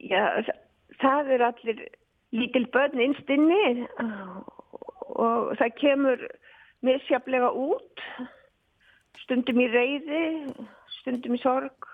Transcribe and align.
Já, 0.00 0.42
það 1.02 1.32
er 1.34 1.44
allir 1.44 1.80
lítil 2.32 2.66
börn 2.72 3.02
innstinni 3.04 3.86
og 5.10 5.50
það 5.60 5.76
kemur 5.80 6.24
misjaflega 6.86 7.50
út, 7.52 8.04
stundum 9.24 9.60
í 9.60 9.68
reyði, 9.68 10.24
stundum 11.00 11.36
í 11.36 11.42
sorg. 11.42 11.90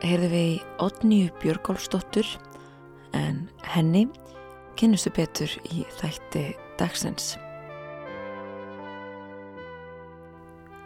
Hér 0.00 0.14
heyrðum 0.14 0.30
við 0.32 0.46
í 0.48 0.60
Otníu 0.80 1.32
Björgólfsdóttur 1.42 2.28
en 3.12 3.42
henni 3.68 4.06
kynnustu 4.80 5.10
betur 5.12 5.52
í 5.68 5.82
þætti 5.98 6.44
dagsins. 6.80 7.34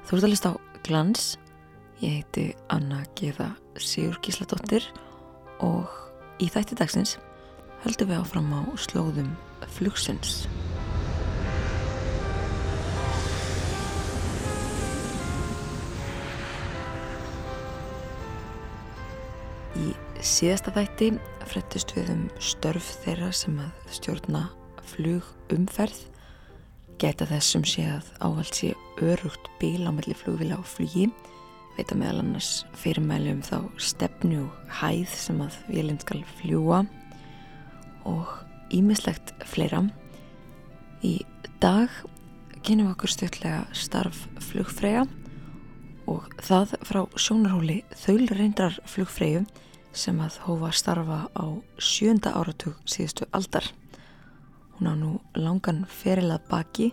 Þú 0.03 0.19
ert 0.19 0.27
að 0.27 0.33
lista 0.33 0.51
á 0.51 0.55
Glans, 0.83 1.29
ég 2.03 2.19
heiti 2.19 2.49
Anna 2.75 3.05
Geða 3.15 3.53
Sigur 3.79 4.19
Gísladóttir 4.19 4.91
og 5.63 5.95
í 6.43 6.51
þætti 6.51 6.83
dagsins 6.83 7.15
höldum 7.87 8.11
við 8.11 8.19
áfram 8.19 8.51
á 8.51 8.61
slóðum 8.83 9.31
flugsins. 9.79 10.49
Síðasta 20.25 20.73
þætti 20.73 21.11
frettist 21.51 21.91
við 21.93 22.11
um 22.15 22.21
störf 22.41 22.87
þeirra 23.03 23.29
sem 23.37 23.59
að 23.61 23.89
stjórna 23.93 24.47
flugumferð. 24.89 25.99
Geta 27.03 27.27
þessum 27.29 27.65
sé 27.69 27.85
að 27.93 28.09
ávald 28.25 28.57
sé 28.57 28.71
örugt 29.05 29.51
bíl 29.61 29.85
á 29.85 29.93
melli 29.93 30.17
flugvila 30.17 30.57
og 30.63 30.69
flugi. 30.71 31.11
Veita 31.77 31.99
meðal 31.99 32.23
annars 32.23 32.63
fyrirmæli 32.81 33.35
um 33.35 33.43
þá 33.45 33.59
stefnu 33.77 34.47
og 34.47 34.73
hæð 34.79 35.13
sem 35.27 35.43
að 35.45 35.59
vélinn 35.69 36.01
skal 36.01 36.23
fljúa 36.39 36.81
og 38.09 38.33
ímislegt 38.73 39.35
fleira. 39.45 39.83
Í 41.05 41.19
dag 41.61 41.93
kynum 42.65 42.89
við 42.89 42.95
okkur 42.95 43.13
stjórnlega 43.13 43.61
starf 43.77 44.25
flugfræja 44.49 45.05
og 46.09 46.33
það 46.41 46.79
frá 46.89 47.03
sjónarhóli 47.21 47.83
þaulreindrar 48.07 48.81
flugfræju 48.89 49.45
sem 49.95 50.19
að 50.23 50.39
hófa 50.45 50.71
starfa 50.75 51.19
á 51.33 51.45
sjönda 51.79 52.35
áratug 52.35 52.77
síðustu 52.89 53.29
aldar. 53.33 53.67
Hún 54.77 54.91
á 54.91 54.95
nú 54.99 55.11
langan 55.39 55.85
ferilað 55.87 56.49
baki, 56.51 56.91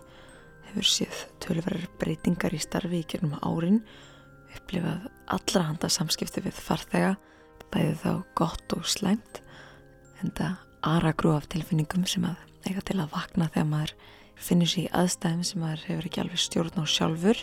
hefur 0.68 0.88
séð 0.88 1.24
tölverðar 1.42 1.88
breytingar 2.00 2.54
í 2.54 2.62
starfi 2.62 3.02
í 3.02 3.06
kjörnum 3.10 3.38
árin, 3.42 3.82
upplifað 4.54 5.08
allra 5.34 5.66
handa 5.68 5.90
samskipti 5.90 6.44
við 6.44 6.58
farþega, 6.58 7.16
bæði 7.72 7.94
þá 8.04 8.12
gott 8.38 8.76
og 8.76 8.86
slæmt, 8.86 9.42
en 10.22 10.30
það 10.38 10.60
aragrú 10.82 11.36
af 11.36 11.48
tilfinningum 11.52 12.06
sem 12.10 12.24
að 12.26 12.38
eiga 12.66 12.82
til 12.86 12.98
að 13.02 13.14
vakna 13.14 13.48
þegar 13.50 13.70
maður 13.70 13.94
finnir 14.42 14.70
sér 14.70 14.86
í 14.86 14.92
aðstæðum 14.98 15.44
sem 15.46 15.62
maður 15.62 15.84
hefur 15.88 16.08
ekki 16.08 16.22
alveg 16.22 16.42
stjórn 16.42 16.82
á 16.82 16.84
sjálfur 16.90 17.42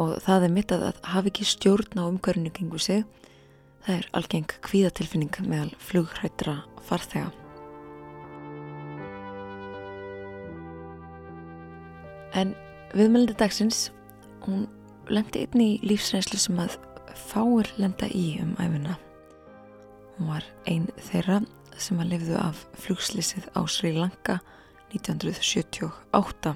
og 0.00 0.16
það 0.24 0.46
er 0.46 0.54
mitt 0.54 0.74
að 0.74 0.86
hafa 1.06 1.30
ekki 1.30 1.46
stjórn 1.46 2.02
á 2.02 2.04
umhverfinu 2.06 2.52
kengu 2.54 2.80
sig 2.82 3.04
Það 3.84 3.94
er 3.96 4.08
algeng 4.18 4.50
kvíðatilfinning 4.66 5.36
meðal 5.48 5.70
flughrættra 5.80 6.56
farþega. 6.84 7.30
En 12.36 12.52
viðmælindi 12.94 13.34
dagsins, 13.40 13.88
hún 14.44 14.68
lendi 15.10 15.42
einni 15.44 15.72
í 15.72 15.88
lífsreynslu 15.90 16.38
sem 16.38 16.60
að 16.62 16.76
fáir 17.18 17.70
lenda 17.80 18.06
í 18.14 18.38
um 18.42 18.52
æfina. 18.60 18.96
Hún 20.16 20.30
var 20.34 20.46
einn 20.68 20.86
þeirra 21.08 21.40
sem 21.80 22.00
að 22.02 22.12
lifðu 22.14 22.36
af 22.38 22.64
flugslýsið 22.84 23.48
á 23.56 23.60
Sri 23.64 23.94
Lanka 23.96 24.38
1978. 24.92 26.54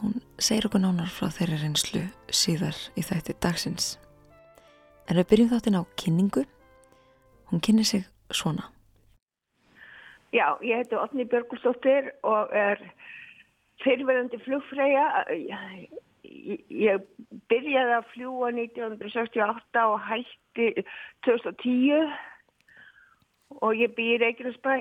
Hún 0.00 0.16
segir 0.40 0.66
okkur 0.66 0.82
nánar 0.82 1.12
frá 1.12 1.28
þeirra 1.30 1.60
reynslu 1.60 2.06
síðar 2.32 2.78
í 2.96 3.04
þætti 3.06 3.36
dagsins. 3.42 3.92
En 5.12 5.18
við 5.20 5.26
byrjum 5.28 5.48
þáttinn 5.50 5.74
á 5.76 5.84
kynningu. 6.00 6.42
Hún 7.50 7.60
kynni 7.60 7.82
sig 7.84 8.06
svona. 8.32 8.70
Já, 10.32 10.56
ég 10.64 10.78
heiti 10.80 10.96
Otni 10.96 11.26
Björgulsdóttir 11.28 12.08
og 12.24 12.48
er 12.56 12.80
fyrirverðandi 13.84 14.40
flugfræja. 14.40 15.04
Ég 16.24 17.04
byrjaði 17.52 17.98
að 17.98 18.08
fljúa 18.14 18.48
1968 18.56 19.84
og 19.84 20.00
hætti 20.06 20.86
2010 21.28 22.08
og 23.60 23.76
ég 23.76 23.92
býr 23.92 24.24
Reykjanesbæ. 24.24 24.78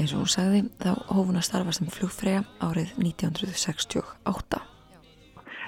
Eins 0.00 0.14
og 0.16 0.22
hún 0.22 0.30
sagði 0.32 0.60
þá 0.80 0.94
hófun 1.12 1.36
að 1.36 1.44
starfa 1.44 1.72
sem 1.76 1.88
flugfræja 1.92 2.44
árið 2.64 2.94
1968. 3.02 4.60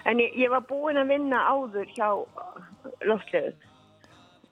En 0.09 0.23
ég, 0.23 0.39
ég 0.41 0.49
var 0.49 0.65
búin 0.71 0.97
að 0.97 1.13
vinna 1.13 1.43
áður 1.53 1.91
hjá 1.93 2.09
loftleðu. 3.05 3.53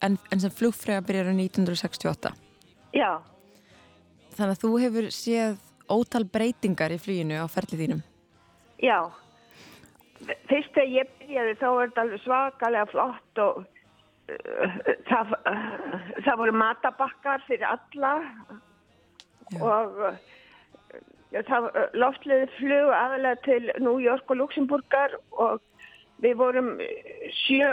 En, 0.04 0.18
en 0.28 0.44
sem 0.44 0.52
flugfræja 0.52 1.00
byrjar 1.06 1.32
á 1.32 1.34
1968? 1.34 2.34
Já. 2.92 3.10
Þannig 4.36 4.52
að 4.52 4.62
þú 4.66 4.74
hefur 4.84 5.10
séð 5.16 5.58
ótal 5.88 6.24
breytingar 6.28 6.92
í 6.92 7.00
fluginu 7.00 7.40
á 7.40 7.48
ferlið 7.48 7.84
þínum? 7.86 8.06
Já. 8.84 9.00
Fyrst 10.44 10.76
þegar 10.76 10.96
ég 10.98 11.12
byrjaði 11.22 11.60
þá 11.60 11.68
var 11.70 11.86
þetta 11.88 12.04
alveg 12.04 12.26
svakalega 12.28 12.88
flott 12.92 13.46
og 13.48 13.62
uh, 13.64 14.80
það, 15.08 15.38
uh, 15.40 16.10
það 16.20 16.42
voru 16.44 16.60
matabakkar 16.68 17.48
fyrir 17.48 17.72
alla 17.72 18.18
Já. 19.50 19.62
og 19.62 19.96
já, 21.34 21.42
það 21.48 21.68
loftleði 21.98 22.46
flug 22.58 22.92
aðalega 22.94 23.42
til 23.46 23.70
New 23.82 23.98
York 24.02 24.30
og 24.30 24.38
Luxemburgar 24.38 25.16
og 25.32 25.60
við 26.20 26.36
vorum 26.38 26.74
sjö, 27.46 27.70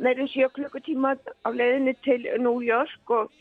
meirinn 0.00 0.30
sjö 0.30 0.48
klukkutíma 0.54 1.16
á 1.44 1.48
leiðinni 1.50 1.96
til 2.06 2.28
New 2.40 2.62
York 2.64 3.12
og 3.12 3.32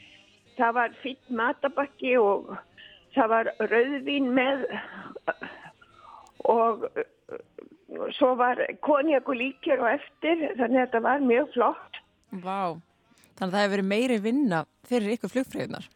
það 0.58 0.76
var 0.80 0.98
fýtt 1.04 1.32
matabakki 1.32 2.18
og 2.20 2.50
það 3.16 3.32
var 3.36 3.52
rauðvín 3.72 4.32
með 4.36 4.66
og 6.50 6.90
svo 8.18 8.34
var 8.40 8.60
konjak 8.86 9.30
og 9.30 9.40
líkjör 9.40 9.86
og 9.86 9.94
eftir 9.94 10.44
þannig 10.58 10.82
að 10.82 10.84
þetta 10.84 11.04
var 11.06 11.24
mjög 11.24 11.54
flott. 11.56 12.02
Vá, 12.30 12.76
þannig 13.38 13.48
að 13.48 13.56
það 13.56 13.64
hefur 13.64 13.76
verið 13.76 13.90
meiri 13.94 14.20
vinna 14.26 14.66
fyrir 14.90 15.16
ykkur 15.16 15.34
flugfröðunar 15.38 15.88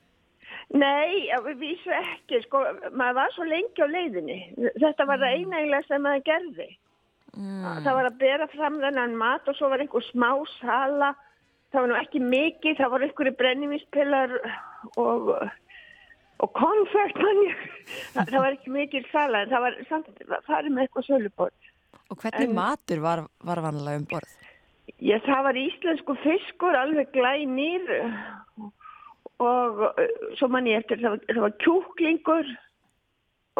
Nei, 0.72 1.28
við 1.46 1.60
vísu 1.60 1.92
ekki, 1.94 2.40
sko, 2.46 2.64
maður 2.96 3.18
var 3.20 3.34
svo 3.36 3.48
lengi 3.48 3.84
á 3.84 3.88
leiðinni. 3.90 4.38
Þetta 4.80 5.08
var 5.10 5.22
það 5.22 5.36
eina 5.36 5.60
eiginlega 5.60 5.88
sem 5.90 6.06
maður 6.06 6.26
gerði. 6.30 6.70
Mm. 7.34 7.66
Það 7.84 7.98
var 7.98 8.08
að 8.08 8.20
bera 8.22 8.48
fram 8.54 8.80
þennan 8.82 9.16
mat 9.18 9.50
og 9.50 9.58
svo 9.58 9.70
var 9.74 9.84
einhver 9.84 10.06
smá 10.12 10.30
sala. 10.60 11.14
Það 11.74 11.82
var 11.82 11.90
nú 11.90 11.98
ekki 11.98 12.22
mikið, 12.22 12.78
það 12.78 12.94
var 12.94 13.06
einhverju 13.08 13.36
brennivíspillar 13.40 14.36
og, 15.02 15.32
og 16.46 16.54
konfekt. 16.60 17.22
Það, 18.14 18.30
það 18.30 18.40
var 18.40 18.58
ekki 18.58 18.74
mikið 18.78 19.10
sala, 19.12 19.44
en 19.44 19.54
það 19.54 19.66
var 19.68 19.80
samt 19.90 20.24
að 20.30 20.48
fara 20.48 20.70
með 20.70 20.86
eitthvað 20.86 21.10
sölubort. 21.10 21.74
Og 22.14 22.20
hvernig 22.22 22.50
en, 22.52 22.56
matur 22.58 23.02
var, 23.02 23.26
var 23.42 23.62
vanlega 23.66 24.02
um 24.02 24.08
borð? 24.12 24.40
Já, 25.02 25.18
það 25.26 25.46
var 25.48 25.58
íslensku 25.58 26.16
fiskur, 26.22 26.78
alveg 26.78 27.10
glænir 27.16 27.90
og 28.62 28.70
og 29.42 29.82
svo 30.38 30.50
mann 30.52 30.70
ég 30.70 30.84
eftir 30.84 31.02
það 31.02 31.16
var, 31.16 31.24
það 31.30 31.42
var 31.46 31.56
kjúklingur 31.66 32.52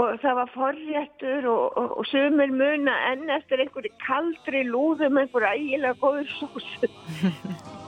og 0.02 0.20
það 0.24 0.38
var 0.40 0.52
forréttur 0.56 1.48
og, 1.50 1.78
og, 1.78 1.96
og 2.02 2.10
sömur 2.10 2.54
muna 2.54 2.98
enn 3.12 3.30
eftir 3.34 3.62
einhverju 3.62 3.94
kaldri 4.06 4.66
lúðum 4.70 5.22
einhverju 5.22 5.54
ægilega 5.54 5.98
góður 6.02 6.30
sósu 6.40 6.92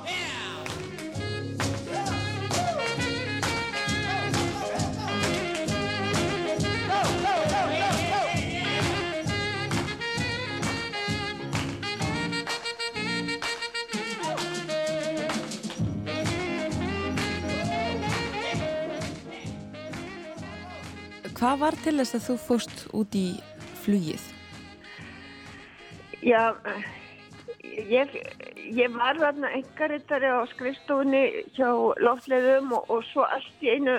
Hvað 21.36 21.58
var 21.60 21.76
til 21.84 21.98
þess 22.00 22.16
að 22.16 22.26
þú 22.30 22.36
fóst 22.46 22.84
út 22.96 23.16
í 23.20 23.26
flugið? 23.84 24.24
Já, 26.24 26.54
ég, 27.92 28.14
ég 28.72 28.94
var 28.96 29.20
þarna 29.20 29.52
engarittari 29.58 30.32
á 30.32 30.48
skrifstofunni 30.54 31.26
hjá 31.58 31.68
loftleðum 32.08 32.72
og, 32.78 32.88
og 32.88 33.04
svo 33.10 33.28
allt 33.28 33.68
í 33.68 33.74
einu 33.76 33.98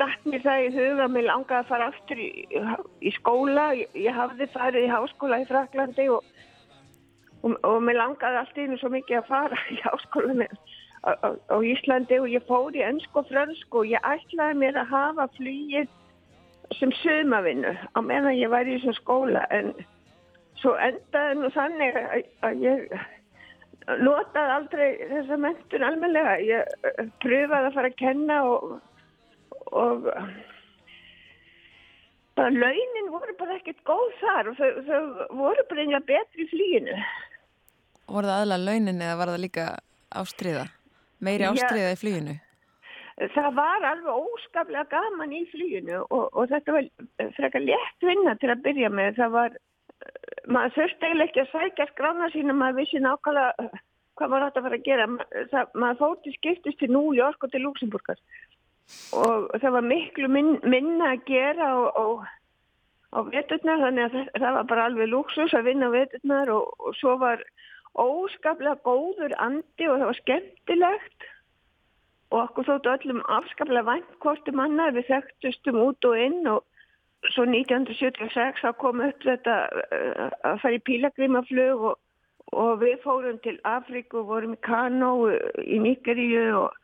dætt 0.00 0.24
mér 0.24 0.46
það 0.46 0.64
í 0.64 0.72
huga 0.78 1.06
að 1.06 1.14
mér 1.18 1.28
langaði 1.28 1.60
að 1.60 1.70
fara 1.74 1.90
aftur 1.92 2.24
í, 2.24 2.30
í 3.04 3.14
skóla. 3.18 3.68
Ég, 3.76 3.92
ég 4.08 4.16
hafði 4.16 4.48
farið 4.56 4.88
í 4.88 4.92
háskóla 4.96 5.42
í 5.44 5.48
Fraklandi 5.52 6.10
og, 6.16 6.34
og, 7.42 7.58
og 7.68 7.80
mér 7.84 8.00
langaði 8.00 8.40
allt 8.46 8.56
í 8.56 8.64
einu 8.64 8.80
svo 8.80 8.94
mikið 8.96 9.20
að 9.20 9.28
fara 9.28 9.64
í 9.68 9.82
háskólanum 9.84 10.60
á, 11.04 11.10
á, 11.20 11.28
á 11.52 11.56
Íslandi 11.60 12.16
og 12.22 12.32
ég 12.32 12.48
fór 12.48 12.72
í 12.72 12.86
ennsk 12.86 13.20
og 13.20 13.28
frönsk 13.28 13.76
og 13.76 13.92
ég 13.92 14.08
ætlaði 14.08 14.62
mér 14.64 14.86
að 14.86 14.94
hafa 14.96 15.34
flýið 15.36 15.98
sem 16.78 16.92
sömavinnu 17.02 17.72
á 17.72 17.98
meðan 18.04 18.38
ég 18.38 18.52
var 18.52 18.68
í 18.68 18.76
þessum 18.78 18.96
skóla 19.00 19.42
en 19.54 19.72
svo 20.60 20.74
endaði 20.78 21.38
nú 21.40 21.50
þannig 21.54 21.98
að, 21.98 22.62
ég 22.62 22.94
notaði 24.02 24.54
aldrei 24.56 24.86
þessa 25.10 25.38
mentun 25.42 25.86
almenlega. 25.86 26.38
Ég 26.46 26.88
eh, 26.88 27.04
pröfaði 27.24 27.68
að 27.68 27.76
fara 27.76 27.90
að 27.90 27.98
kenna 27.98 28.38
og, 28.48 28.76
og 29.72 30.08
bara 32.38 32.52
launin 32.54 33.10
voru 33.12 33.34
bara 33.40 33.58
ekkert 33.58 33.82
góð 33.88 34.14
þar 34.20 34.52
og 34.52 34.60
þau, 34.60 34.70
þau 34.86 35.02
voru 35.40 35.66
bara 35.70 35.84
einhverja 35.84 36.06
betri 36.12 36.46
í 36.46 36.52
flíinu. 36.52 37.00
Voru 38.12 38.30
það 38.30 38.44
aðla 38.44 38.62
launin 38.62 39.02
eða 39.02 39.18
var 39.18 39.34
það 39.34 39.44
líka 39.46 39.66
ástriða? 40.22 40.64
Meiri 41.22 41.46
ástriða 41.48 41.92
í 41.94 42.00
flíinu? 42.00 42.38
Það 43.34 43.48
var 43.58 43.84
alveg 43.84 44.30
óskaplega 44.32 44.86
gaman 44.90 45.34
í 45.36 45.42
flíinu 45.50 46.00
og, 46.06 46.30
og 46.32 46.48
þetta 46.50 46.76
var 46.78 46.88
frekar 47.36 47.64
létt 47.64 48.06
vinna 48.08 48.34
til 48.40 48.52
að 48.54 48.62
byrja 48.66 48.90
með. 48.92 49.18
Það 49.20 49.34
var 49.36 49.58
maður 50.48 50.76
þurfti 50.78 51.08
eiginlega 51.08 51.28
ekki 51.28 51.42
að 51.44 51.50
sækja 51.52 51.88
skrána 51.92 52.30
sína, 52.32 52.56
maður 52.56 52.80
vissi 52.80 53.02
nákvæmlega 53.02 53.66
uh, 53.66 53.82
hvað 54.18 54.32
maður 54.32 54.46
átt 54.46 54.58
að 54.60 54.66
fara 54.68 54.78
að 54.80 54.88
gera. 54.88 55.10
Það, 55.52 55.76
maður 55.84 56.00
fóti 56.00 56.34
skiptist 56.38 56.80
til 56.80 56.90
New 56.92 57.12
York 57.16 57.44
og 57.44 57.52
til 57.52 57.62
Luxemburgar 57.66 58.22
og 59.16 59.52
það 59.62 59.74
var 59.76 59.84
miklu 59.86 60.28
min, 60.28 60.56
minna 60.68 61.12
að 61.14 61.26
gera 61.28 61.68
á 63.12 63.18
veturnar 63.28 63.82
þannig 63.84 64.04
að 64.06 64.16
það, 64.16 64.30
það 64.40 64.56
var 64.56 64.66
bara 64.72 64.86
alveg 64.88 65.10
luxus 65.12 65.54
að 65.56 65.68
vinna 65.68 65.90
á 65.92 65.94
veturnar 65.94 66.52
og, 66.54 66.72
og 66.80 66.96
svo 66.98 67.14
var 67.20 67.44
óskaplega 67.92 68.80
góður 68.86 69.36
andi 69.44 69.88
og 69.88 70.00
það 70.00 70.08
var 70.08 70.20
skemmtilegt 70.20 71.28
og 72.32 72.38
okkur 72.46 72.68
þóttu 72.68 72.92
öllum 72.94 73.20
afskaplega 73.28 73.84
vænt 73.88 74.14
hvortum 74.24 74.62
annar 74.64 74.94
við 74.96 75.10
þekktustum 75.10 75.80
út 75.84 76.08
og 76.08 76.16
inn 76.18 76.46
og 76.48 76.64
svo 77.34 77.44
1976 77.46 78.64
þá 78.64 78.70
kom 78.80 79.02
upp 79.04 79.26
þetta 79.26 79.58
uh, 79.68 80.30
að 80.48 80.62
fara 80.64 80.78
í 80.78 80.82
pílagrimaflög 80.88 81.84
og, 81.92 82.00
og 82.56 82.72
við 82.82 82.98
fórum 83.04 83.38
til 83.44 83.58
Afríku 83.68 84.22
og 84.22 84.30
vorum 84.32 84.56
í 84.56 84.62
Kano 84.64 85.12
í 85.62 85.78
Nýgeríu 85.84 86.48
og, 86.64 86.76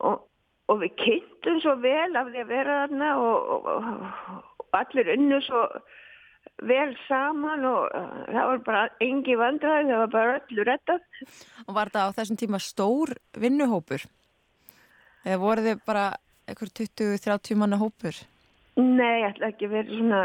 og, 0.00 0.26
og 0.72 0.82
við 0.82 0.96
kynntum 1.04 1.60
svo 1.62 1.76
vel 1.84 2.10
af 2.18 2.32
því 2.32 2.44
að 2.44 2.52
vera 2.56 2.82
þarna 2.84 3.14
og 3.20 4.70
allir 4.80 5.12
unnu 5.14 5.40
svo 5.44 5.66
vel 6.66 6.92
saman 7.06 7.66
og 7.68 7.92
uh, 7.96 8.22
það 8.32 8.48
var 8.50 8.64
bara 8.66 8.86
engi 9.04 9.36
vandraði, 9.38 9.92
það 9.92 10.02
var 10.02 10.14
bara 10.16 10.38
öllu 10.40 10.66
rettað. 10.66 11.04
Og 11.68 11.76
var 11.76 11.92
það 11.92 12.10
á 12.10 12.16
þessum 12.18 12.40
tíma 12.40 12.60
stór 12.64 13.14
vinnuhópur? 13.38 14.08
Eða 15.24 15.40
voru 15.42 15.64
þið 15.66 15.82
bara 15.86 16.04
eitthvað 16.48 16.74
20-30 16.80 17.58
manna 17.60 17.78
hópur? 17.80 18.16
Nei, 18.80 19.20
ég 19.22 19.28
ætla 19.32 19.50
ekki 19.50 19.68
að 19.68 19.74
vera 19.76 19.98
svona 19.98 20.22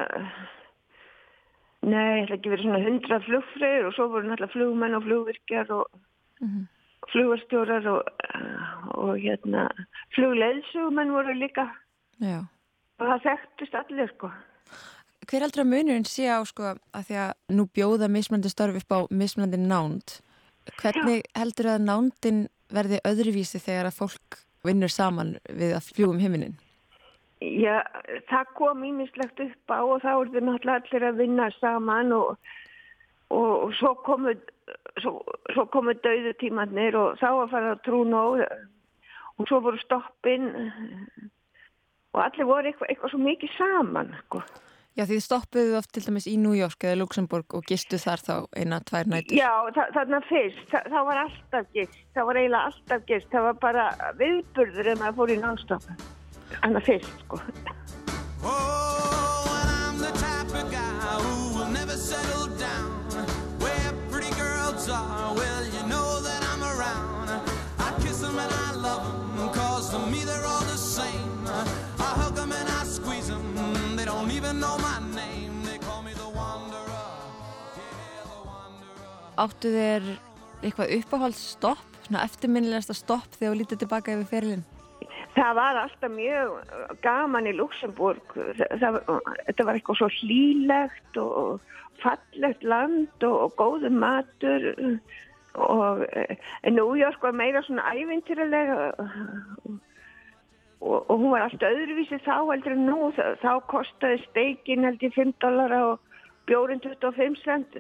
Nei, 1.85 2.05
ég 2.17 2.23
ætla 2.25 2.37
ekki 2.37 2.49
að 2.49 2.55
vera 2.55 2.65
svona 2.65 2.83
hundra 2.85 3.19
flugfröður 3.25 3.89
og 3.89 3.95
svo 3.97 4.07
voru 4.13 4.29
náttúrulega 4.29 4.53
flugmenn 4.55 4.97
og 4.97 5.05
flugvirkjar 5.05 5.71
og 5.75 5.85
mm 6.41 6.47
-hmm. 6.47 6.65
flugvarstjórar 7.11 7.87
og, 7.87 8.03
og 9.05 9.13
hérna 9.19 9.69
flugleðsugumenn 10.15 11.11
voru 11.11 11.33
líka 11.33 11.69
Já. 12.19 12.45
og 12.99 13.05
það 13.07 13.23
þekktist 13.27 13.75
allir 13.75 14.11
sko 14.15 14.31
Hver 15.25 15.43
aldrei 15.43 15.63
að 15.63 15.71
munurinn 15.73 16.05
sé 16.05 16.29
á 16.29 16.39
sko 16.45 16.63
að 16.93 17.03
því 17.07 17.15
að 17.25 17.31
nú 17.49 17.63
bjóða 17.65 18.07
mismandi 18.07 18.49
starf 18.49 18.75
upp 18.75 18.91
á 18.93 18.99
mismandi 19.09 19.57
nánd 19.57 20.21
hvernig 20.81 21.21
Já. 21.21 21.31
heldur 21.39 21.65
að 21.65 21.85
nándin 21.89 22.47
verði 22.69 22.99
öðruvísi 23.05 23.59
þegar 23.59 23.85
að 23.85 23.97
fólk 23.99 24.44
vinnur 24.67 24.91
saman 24.91 25.35
við 25.49 25.75
að 25.77 25.89
fljúum 25.95 26.21
heiminin? 26.21 26.55
Já, 27.43 27.83
það 28.29 28.51
kom 28.57 28.83
ímislegt 28.87 29.41
upp 29.43 29.73
á 29.73 29.79
og 29.83 30.01
þá 30.01 30.11
er 30.13 30.29
þau 30.31 30.43
náttúrulega 30.47 30.77
allir 30.79 31.07
að 31.09 31.19
vinna 31.19 31.49
saman 31.59 32.13
og, 32.15 32.37
og, 33.29 33.51
og 33.67 33.73
svo 33.79 33.91
komu, 34.07 34.33
komu 35.73 35.95
dauðutímannir 35.99 36.97
og 36.97 37.19
þá 37.19 37.27
að 37.31 37.51
fara 37.53 37.73
að 37.75 37.83
trúna 37.87 38.23
og, 38.31 38.45
og 39.35 39.49
svo 39.51 39.61
voru 39.67 39.81
stoppin 39.83 40.47
og 42.15 42.21
allir 42.23 42.47
voru 42.47 42.71
eitthvað, 42.71 42.89
eitthvað 42.93 43.13
svo 43.13 43.21
mikið 43.25 43.57
saman. 43.57 44.15
Sko. 44.23 44.41
Já, 44.95 45.03
því 45.03 45.17
þið 45.17 45.23
stoppuðu 45.25 45.73
oft 45.75 45.91
til 45.91 46.05
dæmis 46.05 46.27
í 46.31 46.37
New 46.39 46.55
York 46.55 46.85
eða 46.87 47.01
Luxemburg 47.01 47.57
og 47.57 47.65
gistu 47.67 47.99
þar 47.99 48.21
þá 48.23 48.35
eina, 48.55 48.79
tvær 48.87 49.09
nætur. 49.11 49.35
Já, 49.35 49.51
þa 49.75 49.87
þarna 49.97 50.21
fyrst, 50.29 50.65
þa 50.71 50.83
það 50.93 51.07
var 51.09 51.21
alltaf 51.25 51.71
gist, 51.75 52.01
það 52.15 52.29
var 52.29 52.39
eiginlega 52.41 52.71
alltaf 52.71 53.07
gist, 53.11 53.31
það 53.33 53.47
var 53.49 53.61
bara 53.67 53.87
viðburður 54.21 54.93
en 54.93 55.01
það 55.03 55.17
fór 55.19 55.35
í 55.35 55.41
náttúrulega 55.43 56.13
hana 56.61 56.85
fyrst 56.87 57.25
sko 57.25 57.41
Áttu 79.35 79.71
þér 79.73 80.07
eitthvað 80.63 80.93
uppáhaldsstopp, 80.99 81.83
svona 82.05 82.23
eftirminnilegasta 82.23 82.95
stopp 82.95 83.35
þegar 83.35 83.53
þú 83.53 83.59
lítið 83.61 83.83
tilbaka 83.83 84.15
yfir 84.15 84.31
ferilinn? 84.31 84.65
Það 85.35 85.55
var 85.57 85.77
alltaf 85.81 86.11
mjög 86.15 86.51
gaman 87.03 87.49
í 87.49 87.53
Luxemburg. 87.57 88.35
Það, 88.79 89.01
þetta 89.47 89.65
var 89.67 89.77
eitthvað 89.77 89.99
svo 89.99 90.09
hlýlegt 90.21 91.19
og 91.19 91.73
fallegt 92.03 92.63
land 92.63 93.27
og, 93.27 93.35
og 93.47 93.57
góðu 93.59 93.91
matur 93.91 94.69
og 95.55 96.05
New 96.67 96.95
York 96.99 97.23
var 97.23 97.35
meira 97.35 97.61
svona 97.63 97.83
ævintyrilega 97.95 98.91
og, 100.79 100.99
og 101.09 101.15
hún 101.19 101.31
var 101.31 101.45
alltaf 101.45 101.71
öðruvísi 101.71 102.19
þá 102.25 102.35
heldur 102.51 102.75
en 102.75 102.87
nú. 102.89 103.11
Þá 103.43 103.51
kostiði 103.71 104.23
steikin 104.29 104.87
held 104.87 105.03
í 105.03 105.11
5 105.15 105.35
dólar 105.43 105.75
og 105.79 106.03
bjórin 106.49 106.83
25 106.83 107.39
cent. 107.43 107.79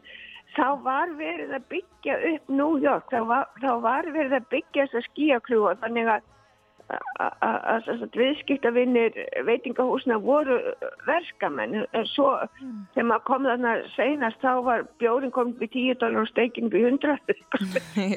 Þá 0.55 0.67
var 0.85 1.11
verið 1.19 1.51
að 1.57 1.67
byggja 1.73 2.15
upp 2.31 2.53
New 2.61 2.77
York. 2.79 3.09
Þá 3.11 3.27
var, 3.27 3.49
þá 3.59 3.71
var 3.83 4.07
verið 4.15 4.37
að 4.39 4.47
byggja 4.53 4.87
þessa 4.87 5.03
skíakrúa 5.09 5.75
þannig 5.83 6.13
að 6.15 6.31
að 6.85 7.87
viðskiptavinnir 8.13 9.15
veitingahúsna 9.47 10.19
voru 10.21 10.59
verskamenn 11.07 11.79
en 11.81 12.05
svo 12.11 12.27
mm. 12.45 12.83
þegar 12.93 13.07
maður 13.09 13.23
kom 13.29 13.47
þarna 13.49 13.71
senast 13.95 14.43
þá 14.43 14.51
var 14.67 14.85
bjórin 15.01 15.33
komið 15.33 15.63
við 15.63 15.71
10 15.73 15.99
dólar 16.03 16.21
og 16.21 16.29
steikin 16.29 16.69
við 16.73 16.85
100 16.91 17.17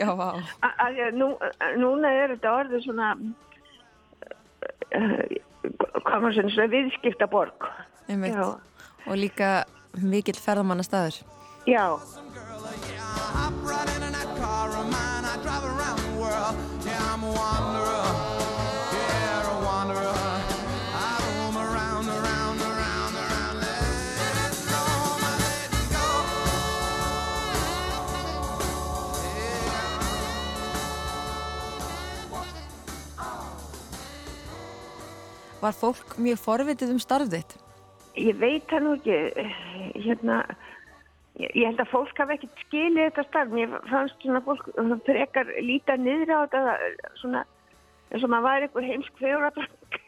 Já, 0.02 0.12
vá. 0.18 0.28
Nú, 1.16 1.30
Núna 1.80 2.12
er 2.12 2.37
þetta 2.37 2.54
orðið 2.59 2.85
svona 2.85 3.14
hvað 6.04 6.21
maður 6.21 6.52
svona 6.52 6.71
viðskiptaborg. 6.75 7.68
Og 9.09 9.16
líka 9.16 9.64
mikill 9.97 10.37
ferðamanna 10.37 10.85
staður 10.85 11.23
Já 11.69 11.99
Var 35.59 35.75
fólk 35.75 36.15
mjög 36.23 36.39
forvitið 36.39 36.93
um 36.95 37.01
starfðitt? 37.03 37.57
Ég 38.17 38.37
veit 38.39 38.65
það 38.71 38.85
nú 38.85 38.93
ekki. 38.97 39.17
Hérna, 40.07 40.37
ég 41.38 41.64
held 41.66 41.80
að 41.83 41.92
fólk 41.92 42.18
hafi 42.18 42.37
ekkert 42.37 42.64
skilið 42.66 43.09
þetta 43.09 43.25
starf. 43.28 43.54
Mér 43.54 43.75
fannst 43.90 44.25
svona 44.25 44.42
fólk 44.47 44.68
frekar 45.07 45.52
líta 45.62 45.97
niður 46.00 46.35
á 46.35 46.38
þetta 46.47 46.76
svona 47.21 47.45
eins 48.09 48.25
og 48.25 48.33
maður 48.33 48.47
var 48.49 48.66
einhver 48.66 48.88
heimsk 48.88 49.21
fjórabrang. 49.21 49.99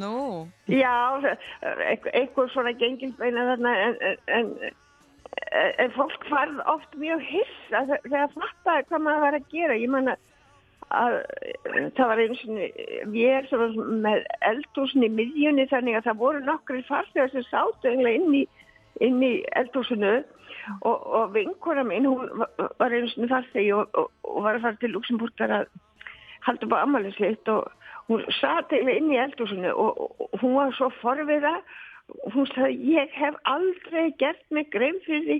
Nú? 0.00 0.48
Já, 0.68 1.20
eitthvað 1.62 2.50
svona 2.52 2.72
gengilbeina 2.76 3.46
þarna 3.52 3.74
en, 3.84 3.94
en, 4.28 4.50
en 5.84 5.94
fólk 5.96 6.26
farð 6.28 6.60
oft 6.68 6.98
mjög 7.00 7.22
hissa 7.28 7.86
þegar 7.88 8.34
fattaði 8.34 8.88
hvað 8.90 9.06
maður 9.06 9.24
var 9.26 9.38
að 9.38 9.48
gera. 9.54 9.78
Ég 9.80 9.92
manna 9.92 10.16
að 10.90 11.20
það 11.96 12.10
var 12.10 12.22
eins 12.24 12.42
og 12.44 12.60
við 13.14 13.28
erum 13.38 13.76
með 14.02 14.24
eldhúsin 14.48 15.06
í 15.06 15.12
miðjunni 15.14 15.68
þannig 15.70 16.00
að 16.00 16.08
það 16.08 16.22
voru 16.24 16.42
nokkri 16.48 16.82
farþegar 16.88 17.32
sem 17.32 17.46
sátu 17.46 17.92
inn 17.92 18.34
í, 18.34 18.44
í 18.98 19.32
eldhúsinu 19.60 20.18
og, 20.80 21.06
og 21.06 21.34
vinkona 21.34 21.84
mín, 21.86 22.08
hún 22.08 22.44
var 22.78 22.94
eins 22.94 23.16
og 23.18 23.28
farþegi 23.30 23.72
og, 23.76 23.88
og, 23.94 24.10
og 24.24 24.42
var 24.46 24.58
að 24.58 24.66
fara 24.66 24.80
til 24.80 24.94
Luxemburgar 24.94 25.54
að 25.60 25.68
halda 26.46 26.66
upp 26.66 26.74
á 26.76 26.82
ammaliðslitt 26.84 27.52
og 27.52 27.68
hún 28.10 28.24
sati 28.40 28.80
inn 28.80 29.12
í 29.12 29.20
eldhúsinu 29.22 29.72
og 29.74 30.40
hún 30.42 30.56
var 30.58 30.74
svo 30.78 30.90
forviða. 31.00 31.60
Hún 32.34 32.48
sagði 32.50 32.96
ég 32.96 33.12
hef 33.14 33.36
aldrei 33.46 34.08
gert 34.18 34.42
mig 34.50 34.70
grein 34.74 34.98
fyrir 35.04 35.26
því 35.28 35.36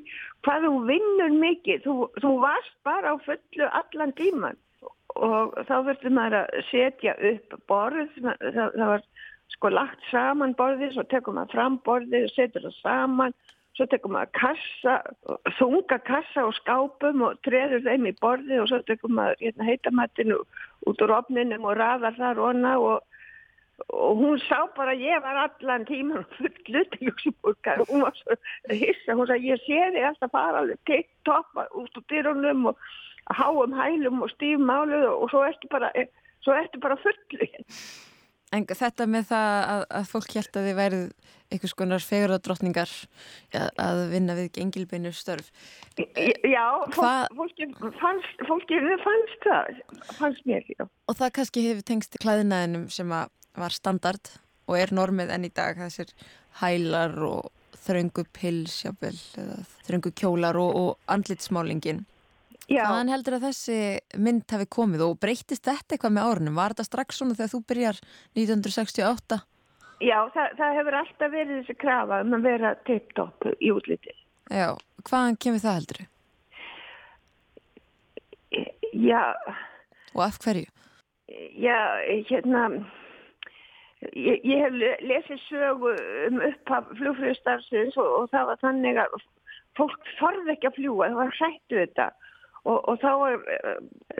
hvað 0.47 0.67
þú 0.67 0.75
vinnur 0.91 1.39
mikið. 1.41 1.87
Þú, 1.87 1.95
þú 2.23 2.35
varst 2.45 2.77
bara 2.87 3.15
á 3.15 3.17
fullu 3.27 3.71
allan 3.81 4.15
tíman 4.19 4.61
og 5.19 5.57
þá 5.67 5.75
verður 5.89 6.15
maður 6.15 6.37
að 6.45 6.69
setja 6.71 7.17
upp 7.33 7.57
borð. 7.69 8.13
Það, 8.23 8.47
það 8.55 8.87
var 8.93 9.09
sko 9.57 9.73
lagt 9.73 10.05
saman 10.13 10.55
borðið 10.59 10.95
svo 10.95 11.07
tekum 11.11 11.41
maður 11.41 11.57
fram 11.57 11.81
borðið 11.87 12.29
og 12.29 12.35
setur 12.37 12.69
það 12.69 12.77
saman 12.85 13.35
svo 13.81 13.89
tekum 13.89 14.13
maður 14.13 14.33
kassa 14.37 14.97
þunga 15.57 16.01
kassa 16.05 16.45
og 16.45 16.57
skápum 16.59 17.23
og 17.25 17.39
treður 17.47 17.87
þeim 17.87 18.11
í 18.11 18.17
borðið 18.21 18.65
og 18.65 18.69
svo 18.69 18.81
tekum 18.89 19.17
maður 19.17 19.41
hérna, 19.41 19.69
heitamatinu 19.71 20.41
út 20.91 21.05
úr 21.07 21.15
opninum 21.17 21.65
og 21.65 21.79
raðar 21.81 22.19
þar 22.19 22.45
onna 22.51 22.75
og 22.81 23.07
og 23.89 24.19
hún 24.21 24.41
sá 24.45 24.69
bara 24.77 24.93
að 24.93 25.05
ég 25.07 25.23
var 25.25 25.39
allan 25.41 25.87
tíman 25.89 26.27
fullu 26.37 26.83
til 26.93 27.09
Luxemburgar 27.09 27.81
og 27.81 27.89
hún 27.89 28.05
var 28.05 28.19
svo 28.19 28.37
hissa, 28.69 29.17
hún 29.17 29.29
sagði 29.31 29.55
ég 29.55 29.63
sé 29.65 29.79
þig 29.95 30.05
alltaf 30.11 30.35
fara 30.35 30.61
alveg 30.61 30.83
titt 30.85 31.09
toppa 31.25 31.65
út 31.73 31.97
úr 31.97 32.05
dyrunum 32.13 32.67
og 32.73 32.77
háum 33.33 33.73
hælum 33.81 34.21
og 34.27 34.33
stífmálu 34.35 35.01
og 35.09 35.31
svo 35.33 35.47
ertu 35.49 35.73
bara, 35.73 35.89
svo 36.45 36.57
ertu 36.61 36.83
bara 36.85 37.01
fullu 37.01 37.49
En 38.51 38.65
þetta 38.67 39.07
með 39.07 39.29
það 39.31 39.51
að, 39.73 39.83
að 40.01 40.09
fólk 40.11 40.33
held 40.35 40.57
að 40.59 40.65
þið 40.67 40.79
værið 40.81 41.05
einhvers 41.51 41.75
konar 41.79 42.03
feguradrottningar 42.03 42.93
að 43.83 44.01
vinna 44.11 44.37
við 44.39 44.51
gengilbeinu 44.59 45.13
störf. 45.15 45.51
Já, 45.99 46.67
fólk, 46.95 47.35
fólki 47.39 47.69
fannst, 47.99 48.45
fólki 48.49 48.79
fannst 49.05 49.47
það 49.47 49.81
fannst 50.19 50.47
mér, 50.51 50.67
já. 50.67 50.87
Og 51.11 51.19
það 51.19 51.35
kannski 51.39 51.65
hefur 51.67 51.87
tengst 51.91 52.19
klæðinaðinum 52.23 52.87
sem 52.95 53.11
var 53.11 53.75
standard 53.75 54.33
og 54.71 54.79
er 54.79 54.95
normið 54.95 55.35
enn 55.35 55.49
í 55.49 55.55
dag 55.55 55.79
þessir 55.79 56.15
hælar 56.61 57.17
og 57.27 57.51
þröngu 57.81 58.27
pilsjabel 58.37 59.17
þröngu 59.87 60.13
kjólar 60.19 60.59
og, 60.61 60.75
og 60.77 61.11
andlitsmálingin 61.11 62.05
Hvaðan 62.71 63.11
heldur 63.11 63.37
að 63.39 63.47
þessi 63.49 63.79
mynd 64.23 64.53
hafi 64.55 64.67
komið 64.71 65.03
og 65.09 65.17
breytist 65.23 65.65
þetta 65.67 65.97
eitthvað 65.97 66.15
með 66.15 66.29
árunum? 66.29 66.59
Var 66.61 66.75
þetta 66.75 66.87
strax 66.87 67.19
svona 67.19 67.35
þegar 67.35 67.51
þú 67.51 67.61
byrjar 67.73 67.99
1968? 68.39 69.41
Já, 70.01 70.17
það, 70.33 70.55
það 70.61 70.77
hefur 70.79 70.99
alltaf 71.01 71.33
verið 71.35 71.57
þessi 71.59 71.77
krafa 71.81 72.21
um 72.25 72.37
að 72.39 72.47
vera 72.47 72.71
tipptopp 72.87 73.49
í 73.59 73.73
útliti. 73.75 74.15
Já, 74.51 74.69
hvaðan 75.09 75.41
kemur 75.43 75.65
það 75.65 75.77
heldur? 75.81 76.01
Já. 78.95 79.25
Og 80.15 80.25
af 80.25 80.39
hverju? 80.43 80.71
Já, 81.59 81.79
hérna, 82.31 82.65
ég, 84.15 84.41
ég 84.47 84.65
hef 84.65 84.79
lesið 85.07 85.45
sögu 85.49 85.93
um 86.31 86.41
upphaf 86.49 86.89
flugfröðstarfsins 86.99 87.99
og, 88.01 88.09
og 88.23 88.33
það 88.33 88.49
var 88.51 88.65
þannig 88.65 89.05
að 89.05 89.21
fólk 89.79 90.11
þorði 90.19 90.55
ekki 90.57 90.71
að 90.71 90.79
fljúa, 90.81 91.11
það 91.11 91.21
var 91.21 91.39
hrættu 91.39 91.79
þetta 91.83 92.11
og, 92.65 92.79
og 92.89 92.99
þá 93.03 93.11
var, 93.21 93.39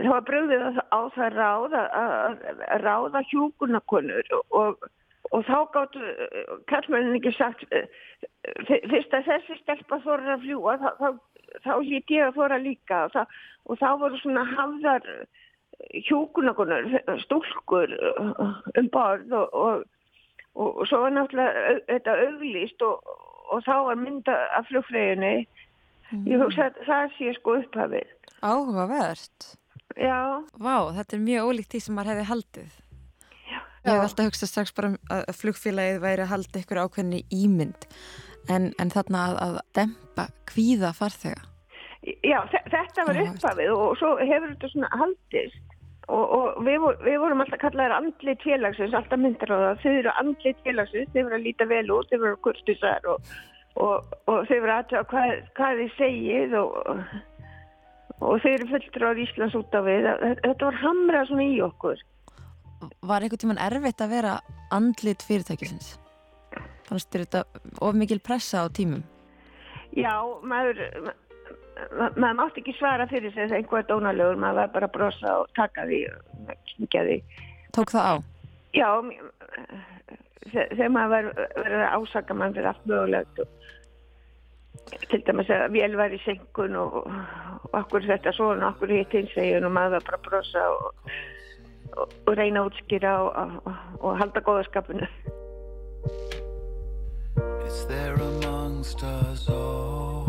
var 0.07 0.25
bröðið 0.29 0.81
á 0.93 1.01
það 1.17 1.37
ráð 1.37 1.77
að 1.81 2.41
ráða 2.85 3.23
hjúkunakonur 3.33 4.33
og, 4.39 4.89
og 5.31 5.45
þá 5.49 5.59
gáttu 5.75 6.15
kallmennin 6.71 7.19
ekki 7.19 7.35
sagt 7.37 7.67
fyrst 8.69 9.15
að 9.17 9.29
þessi 9.29 9.61
stelpa 9.61 10.01
þorra 10.07 10.39
að 10.39 10.47
fljúa 10.47 10.79
þá, 10.81 10.91
þá, 11.01 11.09
þá 11.67 11.73
lít 11.85 12.17
ég 12.17 12.27
að 12.27 12.41
þorra 12.41 12.61
líka. 12.63 13.05
Og, 13.05 13.15
það, 13.15 13.39
og 13.67 13.81
þá 13.83 13.89
voru 14.03 14.21
svona 14.23 14.49
hafðar 14.55 15.09
hjúkunakonur, 16.09 16.93
stúlkur 17.25 17.97
um 18.77 18.93
borð 18.93 19.41
og 19.41 19.89
og 20.55 20.87
svo 20.89 21.05
var 21.05 21.15
náttúrulega 21.15 21.75
þetta 21.89 22.15
auglýst 22.27 22.83
og 22.85 23.63
þá 23.67 23.75
var 23.87 23.99
mynda 24.01 24.37
af 24.59 24.67
flugfræðinni 24.71 25.47
ég 26.27 26.43
hugsa 26.43 26.69
að 26.69 26.81
það 26.89 27.13
sé 27.19 27.35
sko 27.37 27.57
upphafið 27.61 28.09
Áhugavert. 28.41 29.51
Já. 29.99 30.41
Vá, 30.57 30.77
þetta 30.97 31.17
er 31.17 31.25
mjög 31.25 31.51
ólíkt 31.51 31.75
því 31.75 31.83
sem 31.85 31.97
maður 31.99 32.13
hefði 32.15 32.27
haldið. 32.31 32.75
Já. 33.51 33.61
Ég 33.61 33.91
hef 33.91 34.05
alltaf 34.07 34.29
hugsað 34.31 34.53
strax 34.53 34.75
bara 34.77 34.93
um 34.93 34.99
að 35.17 35.37
flugfélagið 35.41 36.03
væri 36.05 36.25
að 36.25 36.33
halda 36.35 36.63
ykkur 36.63 36.83
ákveðinni 36.85 37.23
ímynd 37.35 37.89
en, 38.49 38.71
en 38.81 38.93
þarna 38.93 39.25
að, 39.29 39.41
að 39.47 39.59
dempa 39.77 40.29
kvíða 40.51 40.93
farþega. 40.97 41.43
Já, 42.25 42.39
þetta 42.49 43.05
var 43.05 43.19
upphafið 43.27 43.75
og 43.75 43.99
svo 44.01 44.15
hefur 44.23 44.55
þetta 44.55 44.71
svona 44.73 44.89
haldist 45.03 45.77
og, 46.09 46.25
og 46.37 46.61
við, 46.65 46.87
við 47.05 47.19
vorum 47.21 47.43
alltaf 47.45 47.61
kallaðið 47.61 47.97
andlið 47.99 48.45
félagsins, 48.45 48.95
alltaf 48.97 49.21
myndar 49.21 49.53
á 49.53 49.57
það, 49.61 49.83
þau 49.83 49.93
eru 49.99 50.15
andlið 50.23 50.63
félagsins, 50.65 51.11
þau 51.13 51.21
voru 51.21 51.37
að 51.37 51.45
líta 51.47 51.67
vel 51.71 51.85
út, 51.95 52.09
þau 52.11 52.23
voru 52.25 52.39
kurtisar 52.47 53.11
og, 53.13 53.35
og, 53.85 54.15
og 54.25 54.49
þau 54.49 54.57
voru 54.57 54.75
aðtöða 54.79 55.05
hvað, 55.13 55.35
hvað 55.59 55.83
þið 55.83 55.93
segið 55.99 56.57
og 56.63 56.81
og 58.19 58.43
þeir 58.43 58.57
eru 58.59 58.69
fulltur 58.73 59.07
á 59.07 59.11
Íslands 59.25 59.57
út 59.59 59.77
af 59.79 59.87
við 59.87 60.09
þetta 60.43 60.67
var 60.67 60.79
hamrað 60.83 61.31
svona 61.31 61.47
í 61.47 61.61
okkur 61.65 62.05
Var 63.05 63.25
einhvern 63.25 63.43
tíman 63.43 63.61
erfitt 63.61 64.01
að 64.01 64.15
vera 64.15 64.37
andlit 64.73 65.23
fyrirtækisins? 65.27 65.99
Fannst 66.89 67.11
þér 67.13 67.27
þetta 67.27 67.43
of 67.85 67.99
mikil 67.99 68.21
pressa 68.25 68.65
á 68.65 68.67
tímum? 68.73 69.03
Já, 69.93 70.15
maður 70.43 70.81
maður 72.17 72.37
mátti 72.39 72.63
ekki 72.63 72.75
svara 72.79 73.07
fyrir 73.11 73.33
þess 73.35 73.53
að 73.53 73.61
einhver 73.61 73.87
dónalegur, 73.89 74.39
maður 74.41 74.63
var 74.63 74.73
bara 74.75 74.89
að 74.89 74.97
brosa 74.97 75.37
og 75.43 75.53
taka 75.57 75.87
því 75.89 76.01
og 76.11 76.51
kynkja 76.73 77.07
því 77.09 77.19
Tók 77.77 77.93
það 77.95 78.09
á? 78.11 78.15
Já 78.75 78.89
þegar 80.51 80.93
maður 80.95 81.31
verið 81.37 81.85
að 81.85 81.95
ásaka 81.97 82.37
mann 82.37 82.55
fyrir 82.57 82.71
allt 82.73 82.87
mögulegt 82.91 83.43
og 83.43 83.71
til 85.11 85.23
dæmis 85.27 85.51
að 85.53 85.67
vél 85.75 85.97
var 85.99 86.15
í 86.15 86.21
senkun 86.25 86.77
og, 86.79 86.97
og 87.03 87.77
okkur 87.81 88.07
þetta 88.09 88.33
svona, 88.37 88.73
okkur 88.75 88.95
hitt 88.95 89.15
hins 89.17 89.35
veginn 89.37 89.67
og 89.69 89.75
maður 89.77 90.07
bara 90.09 90.23
brosa 90.27 90.65
og, 90.77 91.11
og, 91.97 92.17
og 92.27 92.33
reyna 92.39 92.65
að 92.65 92.71
útskýra 92.71 93.15
og 94.01 94.19
halda 94.23 94.45
góðaskapinu 94.47 95.11
It's 97.65 97.85
there 97.85 98.15
amongst 98.15 99.03
us 99.03 99.49
all 99.49 100.27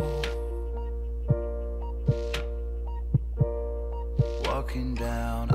Walking 4.46 4.94
down 4.96 5.51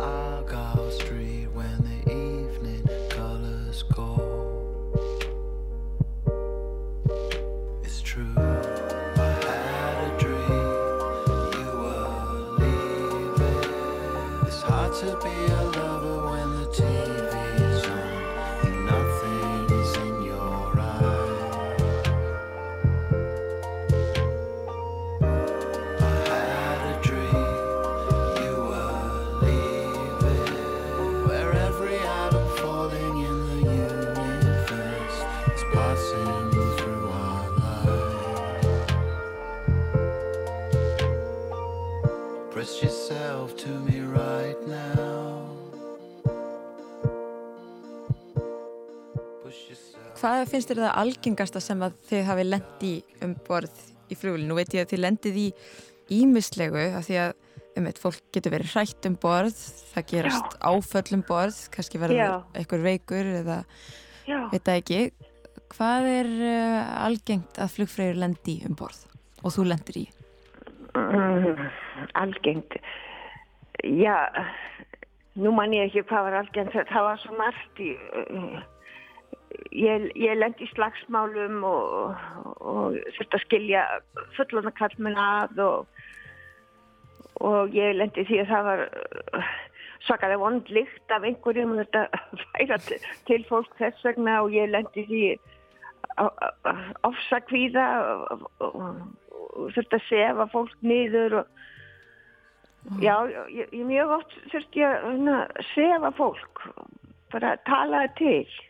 Hvað 50.26 50.48
finnst 50.50 50.70
þér 50.72 50.78
það 50.82 50.96
algengasta 50.98 51.60
sem 51.62 51.82
að 51.86 51.98
þið 52.08 52.22
hafi 52.26 52.44
lendi 52.48 52.88
um 53.22 53.34
borð 53.46 53.76
í 54.10 54.16
flugulinu? 54.18 54.48
Nú 54.50 54.56
veit 54.58 54.72
ég 54.74 54.82
að 54.82 54.90
þið 54.90 55.00
lendið 55.04 55.38
í 55.38 55.44
ímislegu 56.16 56.82
af 56.98 57.06
því 57.06 57.18
að 57.22 57.30
um 57.78 57.86
eitt 57.86 58.00
fólk 58.02 58.18
getur 58.34 58.56
verið 58.56 58.72
hrætt 58.72 59.06
um 59.06 59.14
borð, 59.22 59.62
það 59.92 60.08
gerast 60.10 60.56
Já. 60.56 60.58
áföll 60.66 61.14
um 61.14 61.22
borð, 61.30 61.62
kannski 61.76 62.02
verður 62.02 62.34
eitthvað 62.58 62.88
veikur 62.88 63.32
eða 63.36 63.60
já. 64.26 64.40
Veit 64.50 64.66
það 64.66 64.82
ekki, 64.82 65.00
hvað 65.76 66.10
er 66.16 66.34
uh, 66.50 66.92
algengt 67.06 67.62
að 67.62 67.74
flugfreyjur 67.78 68.22
lendi 68.26 68.58
um 68.66 68.74
borð 68.82 69.06
og 69.46 69.54
þú 69.54 69.70
lendir 69.70 70.02
í? 70.02 70.06
Mm, 70.98 71.66
algengt. 72.18 72.80
Já, 73.86 74.16
nú 75.38 75.54
man 75.54 75.78
ég 75.78 75.86
ekki 75.86 76.08
hvað 76.10 76.32
var 76.32 76.42
algengt, 76.42 76.80
það 76.90 77.12
var 77.14 77.22
svo 77.22 77.44
margt 77.44 77.86
í... 77.92 77.94
Uh, 78.26 78.64
ég, 79.70 80.10
ég 80.18 80.38
lendi 80.38 80.66
í 80.66 80.72
slagsmálum 80.72 81.62
og, 81.66 82.16
og 82.60 82.98
þurfti 83.16 83.38
að 83.38 83.44
skilja 83.44 83.84
fullona 84.36 84.72
kallmenn 84.78 85.18
að 85.20 85.62
og, 85.64 86.02
og 87.46 87.76
ég 87.76 87.96
lendi 87.96 88.26
því 88.28 88.42
að 88.42 88.52
það 88.52 88.68
var 88.70 88.84
svakalega 90.06 90.42
vondlikt 90.42 91.14
af 91.14 91.26
einhverjum 91.26 91.74
og 91.74 91.82
þetta 91.82 92.06
færa 92.54 92.80
til 93.28 93.42
fólk 93.48 93.76
þess 93.80 94.06
vegna 94.06 94.40
og 94.44 94.54
ég 94.54 94.70
lendi 94.72 95.06
því 95.10 95.22
ofsakvíða 97.04 97.86
og, 98.32 98.46
og 98.64 99.72
þurfti 99.74 99.98
að 99.98 100.06
sefa 100.08 100.46
fólk 100.52 100.76
niður 100.86 101.40
og 101.42 103.02
já, 103.02 103.16
ég, 103.50 103.66
ég 103.72 103.84
mjög 103.88 104.14
oft 104.20 104.38
þurfti 104.52 104.86
að 104.86 105.60
sefa 105.74 106.12
fólk 106.16 106.64
bara 107.32 107.56
að 107.56 107.64
tala 107.66 108.04
það 108.04 108.16
til 108.20 108.65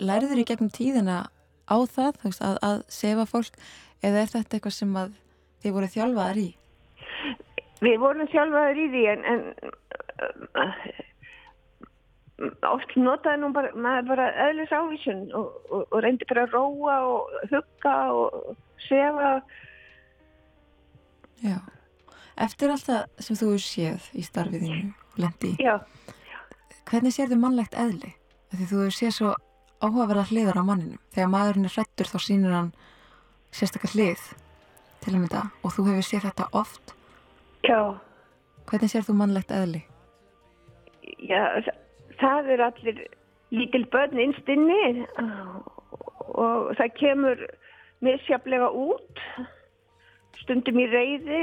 Læriður 0.00 0.42
í 0.42 0.46
gegnum 0.48 0.70
tíðina 0.72 1.24
á 1.66 1.76
það 1.90 2.20
veist, 2.22 2.42
að, 2.44 2.58
að 2.62 2.82
sefa 2.92 3.26
fólk 3.28 3.58
eða 4.04 4.22
er 4.22 4.30
þetta 4.32 4.56
eitthvað 4.56 4.76
sem 4.76 4.96
að 5.00 5.16
þið 5.64 5.76
voru 5.76 5.90
þjálfaðar 5.94 6.40
í? 6.42 6.48
Við 7.84 7.98
vorum 8.00 8.30
þjálfaðar 8.32 8.80
í 8.80 8.86
því 8.92 9.04
en, 9.12 9.24
en 9.32 9.40
uh, 10.62 10.74
oft 12.70 12.96
notaði 13.00 13.42
nú 13.42 13.52
bara, 13.56 13.72
maður 13.74 14.10
bara 14.12 14.26
öðlis 14.46 14.74
ávísun 14.74 15.24
og, 15.36 15.54
og, 15.70 15.86
og 15.90 16.04
reyndi 16.04 16.28
bara 16.28 16.46
að 16.46 16.56
róa 16.56 16.98
og 17.12 17.38
hugga 17.52 17.96
og 18.16 18.52
sefa 18.86 19.32
Já, 21.44 21.58
eftir 22.40 22.72
allt 22.72 22.88
það 22.88 23.24
sem 23.24 23.36
þú 23.36 23.50
séð 23.60 24.06
í 24.16 24.24
starfiðinu, 24.24 24.92
Lendi 25.20 25.56
Já 25.60 25.80
Hvernig 26.86 27.16
sér 27.16 27.32
þau 27.32 27.40
mannlegt 27.42 27.74
eðli? 27.74 28.12
Því 28.54 28.66
þú 28.70 28.84
séð 28.94 29.14
svo 29.16 29.30
áhugaverða 29.82 30.26
hliðar 30.30 30.60
á 30.60 30.64
manninu. 30.66 30.98
Þegar 31.14 31.32
maðurinn 31.32 31.68
er 31.68 31.74
hrettur 31.76 32.10
þá 32.10 32.18
sínur 32.22 32.56
hann 32.56 32.72
sérstakar 33.54 33.92
hlið 33.94 34.22
til 35.04 35.12
að 35.12 35.20
mynda 35.20 35.42
og 35.62 35.74
þú 35.74 35.86
hefur 35.90 36.06
séð 36.08 36.26
þetta 36.28 36.48
oft. 36.56 36.94
Já. 37.66 37.80
Hvernig 38.66 38.92
sér 38.92 39.06
þú 39.06 39.16
mannlegt 39.20 39.52
eðli? 39.54 39.82
Já, 41.22 41.42
það 42.20 42.50
er 42.54 42.64
allir 42.66 43.04
lítil 43.54 43.84
börn 43.92 44.18
innstinni 44.20 45.06
og 46.34 46.72
það 46.78 46.96
kemur 46.98 47.44
misjaflega 48.04 48.70
út 48.74 49.22
stundum 50.42 50.80
í 50.82 50.88
reyði 50.90 51.42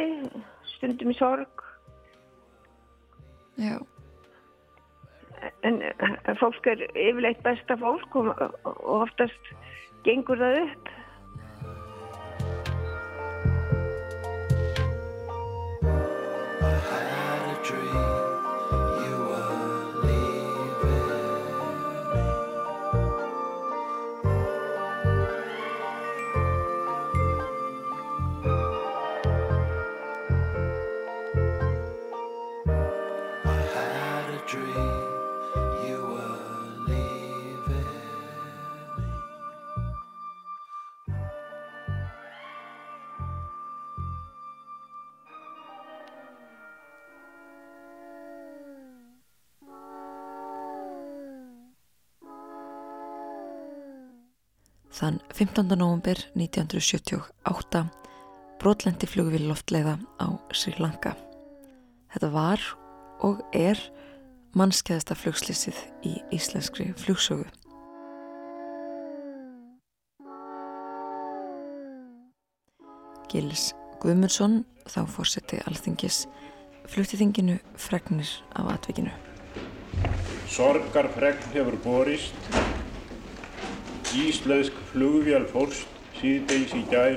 stundum 0.76 1.14
í 1.14 1.18
sorg 1.18 1.64
Já 3.58 3.78
en 5.68 5.82
fólk 6.40 6.68
er 6.72 6.84
yfirleitt 6.94 7.44
besta 7.46 7.78
fólk 7.80 8.16
og, 8.20 8.34
og 8.64 8.84
oftast 9.02 9.54
gengur 10.08 10.42
það 10.42 10.60
upp 10.66 10.92
15. 55.34 55.68
november 55.76 56.18
1978 56.36 57.86
brotlendi 58.62 59.08
flugvill 59.10 59.48
loftleiða 59.50 59.96
á 60.22 60.30
Sri 60.54 60.76
Lanka. 60.78 61.16
Þetta 62.14 62.30
var 62.30 62.62
og 63.26 63.42
er 63.50 63.80
mannskeiðasta 64.54 65.18
flugslýsið 65.18 65.80
í 66.06 66.12
íslenskri 66.38 66.92
flugsögu. 67.02 67.48
Gils 73.34 73.72
Guðmundsson, 74.04 74.62
þá 74.86 75.02
fórseti 75.10 75.58
alþingis, 75.66 76.28
flutti 76.86 77.18
þinginu 77.18 77.58
fregnir 77.74 78.30
af 78.54 78.70
atvikinu. 78.76 79.10
Sorgar 80.46 81.10
fregn 81.18 81.50
hefur 81.58 81.82
borist 81.82 82.54
Íslensk 84.14 84.76
flugvél 84.92 85.48
fórst 85.50 85.90
síðdeis 86.20 86.70
í 86.78 86.84
gær 86.92 87.16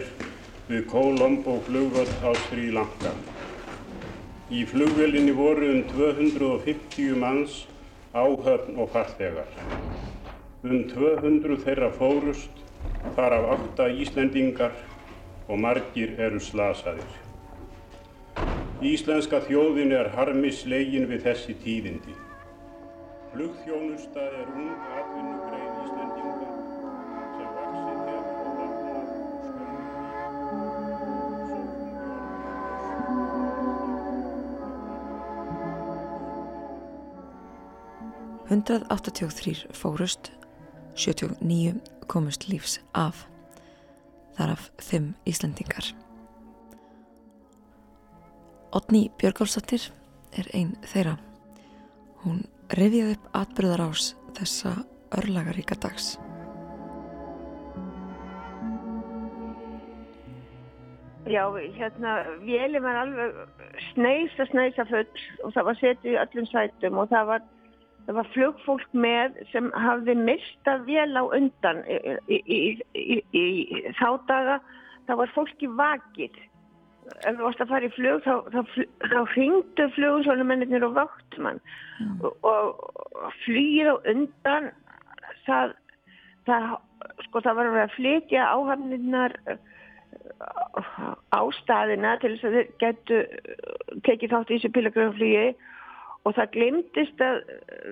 við 0.64 0.86
Colombo 0.88 1.58
flugvöld 1.66 2.12
á 2.24 2.32
Sri 2.46 2.70
Lanka. 2.72 3.12
Í 4.48 4.62
flugvélinni 4.70 5.34
voru 5.36 5.68
um 5.74 5.82
250 5.90 7.18
manns 7.20 7.58
áhöfn 8.16 8.80
og 8.80 8.88
farþegar. 8.94 9.52
Um 10.64 10.86
200 10.88 11.60
þeirra 11.66 11.92
fórust, 11.98 12.64
þar 13.18 13.36
af 13.42 13.52
8 13.58 13.92
Íslendingar 14.00 14.72
og 15.50 15.60
margir 15.60 16.16
eru 16.16 16.40
slasaðir. 16.40 17.12
Íslenska 18.80 19.44
þjóðin 19.44 19.92
er 20.00 20.14
harmis 20.16 20.64
legin 20.64 21.10
við 21.12 21.28
þessi 21.28 21.60
tíðindi. 21.60 22.16
Flugþjónusta 23.34 24.30
er 24.32 24.48
ung 24.48 24.72
atvinnugrein 24.96 25.35
183 38.48 39.66
fórust, 39.74 40.32
79 40.94 41.80
komust 42.06 42.48
lífs 42.48 42.80
af, 42.94 43.26
þar 44.38 44.54
af 44.56 44.68
5 44.78 45.14
Íslandingar. 45.26 45.92
Otni 48.76 49.08
Björgálsdóttir 49.18 49.88
er 50.36 50.50
einn 50.54 50.76
þeirra. 50.84 51.16
Hún 52.22 52.44
rifjaði 52.76 53.16
upp 53.16 53.28
atbyrðar 53.40 53.86
ás 53.88 54.12
þessa 54.36 54.76
örlagaríka 55.16 55.78
dags. 55.80 56.16
Já, 61.26 61.42
hérna, 61.74 62.22
vélum 62.46 62.84
var 62.86 63.00
alveg 63.00 63.38
sneisa, 63.92 64.46
sneisa 64.46 64.84
full 64.86 65.08
og 65.42 65.54
það 65.56 65.66
var 65.68 65.78
setið 65.80 66.12
í 66.12 66.18
öllum 66.22 66.46
sætum 66.52 67.00
og 67.02 67.08
það 67.10 67.30
var, 67.32 67.46
það 68.06 68.18
var 68.18 68.32
flugfólk 68.34 68.92
með 68.94 69.38
sem 69.52 69.70
hafði 69.74 70.16
mistað 70.18 70.84
vél 70.86 71.12
á 71.18 71.24
undan 71.24 71.82
í, 71.86 72.38
í, 72.38 72.60
í, 72.94 73.16
í 73.34 73.46
þá 73.98 74.08
daga. 74.30 74.60
Það 75.06 75.20
var 75.22 75.32
fólki 75.34 75.70
vakið. 75.78 76.38
Ef 77.22 77.36
þú 77.36 77.44
varst 77.44 77.62
að 77.62 77.70
fara 77.70 77.86
í 77.86 77.94
flug 77.94 78.24
þá, 78.24 78.32
þá, 78.50 78.60
þá 79.06 79.18
hringdu 79.34 79.84
flugunsvonumennir 79.94 80.86
og 80.88 80.96
vaktmann 80.96 81.60
mm. 82.02 82.16
og, 82.26 82.40
og 82.50 83.28
flýð 83.44 83.92
á 83.94 83.96
undan 84.10 84.72
það, 85.46 85.76
það, 86.48 86.66
sko, 87.28 87.44
það 87.44 87.60
var 87.60 87.70
að 87.84 87.94
flytja 87.94 88.48
áhafninnar 88.50 89.36
ástæðina 91.36 92.16
til 92.20 92.34
þess 92.34 92.48
að 92.48 92.56
þeir 92.56 92.68
getu 92.82 93.20
tekið 94.06 94.32
þátt 94.32 94.50
í 94.50 94.56
þessu 94.56 94.72
pilagraflýji 94.74 95.46
og 96.26 96.34
það 96.34 96.48
glimtist 96.56 97.20
að 97.22 97.36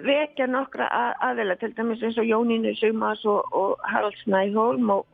vekja 0.06 0.46
nokkra 0.50 0.88
aðeila 1.22 1.54
til 1.60 1.70
dæmis 1.76 2.02
eins 2.02 2.18
og 2.18 2.26
Jónínu 2.26 2.72
Sumas 2.80 3.22
og, 3.30 3.44
og 3.54 3.76
Harald 3.86 4.16
Snæholm 4.24 4.90
og, 4.90 5.04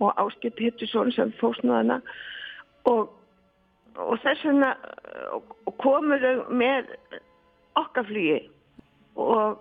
og 0.00 0.12
Áskip 0.22 0.60
Hittusson 0.62 1.10
sem 1.16 1.32
fósnuðana 1.40 1.98
og, 2.88 3.08
og 3.98 4.14
þess 4.22 4.44
vegna 4.46 4.74
komur 5.82 6.22
þau 6.22 6.46
með 6.62 6.94
okkar 7.80 8.06
flýji 8.08 8.38
og 9.20 9.58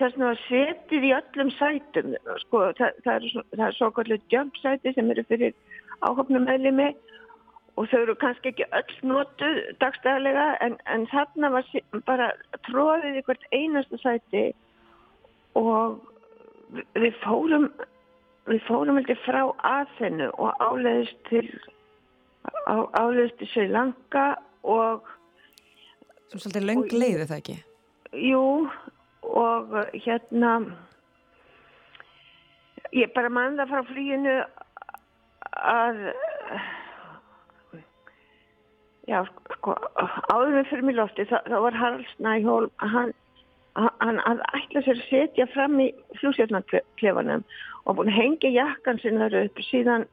þess 0.00 0.18
að 0.26 0.42
setið 0.48 1.06
í 1.06 1.14
öllum 1.14 1.52
sætum 1.58 2.14
sko, 2.46 2.64
það, 2.78 2.98
það 3.04 3.14
er, 3.14 3.28
svo- 3.30 3.46
er 3.68 3.78
svo 3.78 3.90
kallið 3.96 4.26
jump 4.34 4.58
sæti 4.62 4.94
sem 4.96 5.10
eru 5.14 5.24
fyrir 5.28 5.54
áhopnum 6.00 6.46
meðlimi 6.48 6.90
og 7.78 7.88
þau 7.90 8.00
eru 8.02 8.16
kannski 8.20 8.52
ekki 8.52 8.66
öll 8.76 8.96
notuð 9.12 9.60
dagstæðlega 9.82 10.46
en, 10.66 10.76
en 10.86 11.06
þarna 11.12 11.52
var 11.54 11.70
bara 12.08 12.30
tróðið 12.68 13.20
í 13.20 13.24
hvert 13.28 13.46
einasta 13.54 14.00
sæti 14.02 14.44
og 15.58 16.00
við, 16.94 17.14
fórum 17.24 17.70
við 18.50 18.62
fórum 18.66 18.98
heldur 19.00 19.20
frá 19.24 19.42
Aþenu 19.70 20.30
og 20.38 20.54
áleiðist 20.62 21.18
til 21.30 21.46
á, 22.66 22.86
áleiðist 22.98 23.40
til 23.40 23.50
Sri 23.52 23.66
Lanka 23.70 24.34
og 24.62 25.06
Svo 26.30 26.38
svolítið 26.38 26.66
löng 26.68 26.92
leiði 26.94 27.24
það 27.26 27.38
ekki. 27.40 27.54
Jú, 28.22 28.42
og 29.26 29.72
hérna, 30.04 30.50
ég 32.94 33.10
bara 33.16 33.32
man 33.34 33.58
það 33.58 33.72
frá 33.72 33.80
flýinu 33.88 34.34
að, 35.58 35.98
já, 39.08 39.24
sko, 39.56 39.74
áður 40.32 40.54
með 40.58 40.68
fyrir 40.70 40.84
mig 40.88 40.96
lofti, 40.98 41.24
þá, 41.30 41.38
þá 41.48 41.56
var 41.64 41.78
Harald 41.80 42.06
Snæhól, 42.16 42.70
hann, 42.82 43.12
að 44.26 44.40
ætla 44.58 44.82
sér 44.84 44.98
að 44.98 45.04
setja 45.08 45.46
fram 45.54 45.78
í 45.80 45.90
fljósjarnarklefanum 46.20 47.44
og 47.86 47.96
búin 47.96 48.10
að 48.12 48.18
hengja 48.18 48.50
jakkan 48.54 48.98
sinna 49.02 49.30
upp. 49.30 49.60
Síðan 49.70 50.06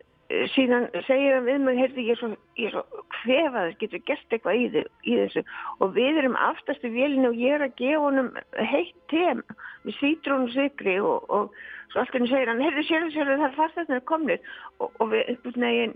síðan 0.52 0.90
segir 1.08 1.38
hann 1.38 1.46
við 1.48 1.62
mig, 1.64 1.78
heyrði, 1.80 2.04
ég 2.10 2.18
er 2.18 2.20
svo, 2.20 2.30
svo 2.74 2.82
kvefaður, 3.22 3.76
getur 3.80 4.02
gert 4.10 4.34
eitthvað 4.36 4.58
í, 4.60 4.66
þi- 4.74 4.90
í 5.08 5.14
þessu? 5.22 5.44
Og 5.80 5.94
við 5.96 6.20
erum 6.20 6.36
aftast 6.36 6.84
í 6.84 6.92
vélinu 6.92 7.30
og 7.32 7.40
ég 7.40 7.56
er 7.56 7.64
að 7.64 7.78
gefa 7.80 8.02
honum 8.04 8.30
heitt 8.60 8.98
tem 9.14 9.40
með 9.86 9.96
sítrónu 10.02 10.52
sigri 10.52 10.98
og, 11.00 11.24
og 11.32 11.56
svo 11.94 12.04
allt 12.04 12.12
henni 12.18 12.28
segir 12.28 12.52
hann, 12.52 12.60
heyrði, 12.60 12.84
sérðu, 12.90 13.14
sérðu, 13.16 13.38
það 13.56 13.64
er 13.70 13.74
þetta 13.78 14.02
komnið 14.12 14.52
og, 14.84 14.92
og 15.00 15.14
við 15.16 15.48
negin, 15.64 15.96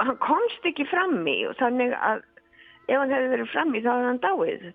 hann 0.00 0.18
komst 0.22 0.68
ekki 0.68 0.86
fram 0.90 1.22
í 1.28 1.36
og 1.48 1.56
þannig 1.60 1.94
að 1.96 2.22
ef 2.90 2.96
hann 2.98 3.12
hefði 3.14 3.32
verið 3.34 3.52
fram 3.52 3.74
í 3.74 3.82
þá 3.84 3.90
hefði 3.92 4.08
hann 4.10 4.22
dáið. 4.24 4.70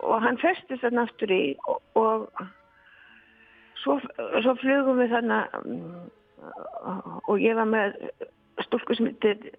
Og 0.00 0.24
hann 0.24 0.40
festist 0.40 0.84
þarna 0.84 1.04
aftur 1.08 1.32
í 1.34 1.42
og, 1.68 1.80
og 2.00 2.44
svo, 3.82 3.98
svo 4.44 4.56
flugum 4.60 5.00
við 5.00 5.14
þarna 5.14 5.42
mm, 5.60 6.08
og 7.28 7.42
ég 7.42 7.56
var 7.58 7.68
með 7.68 7.98
stúlku 8.66 8.96
sem 8.96 9.10
heitir 9.10 9.52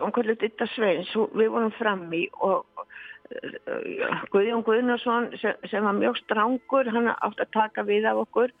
hún 0.00 0.14
kvöldu 0.14 0.36
Ditta 0.40 0.66
Sveins. 0.72 1.10
Við 1.36 1.50
vorum 1.52 1.72
fram 1.76 2.06
í 2.14 2.24
og 2.40 2.64
uh, 2.78 4.22
Guðjón 4.32 4.64
Guðnarsson 4.66 5.30
sem, 5.40 5.58
sem 5.70 5.84
var 5.84 5.98
mjög 5.98 6.18
strángur 6.22 6.90
hann 6.92 7.10
átt 7.12 7.42
að 7.42 7.52
taka 7.52 7.84
við 7.88 8.08
af 8.08 8.22
okkur. 8.24 8.54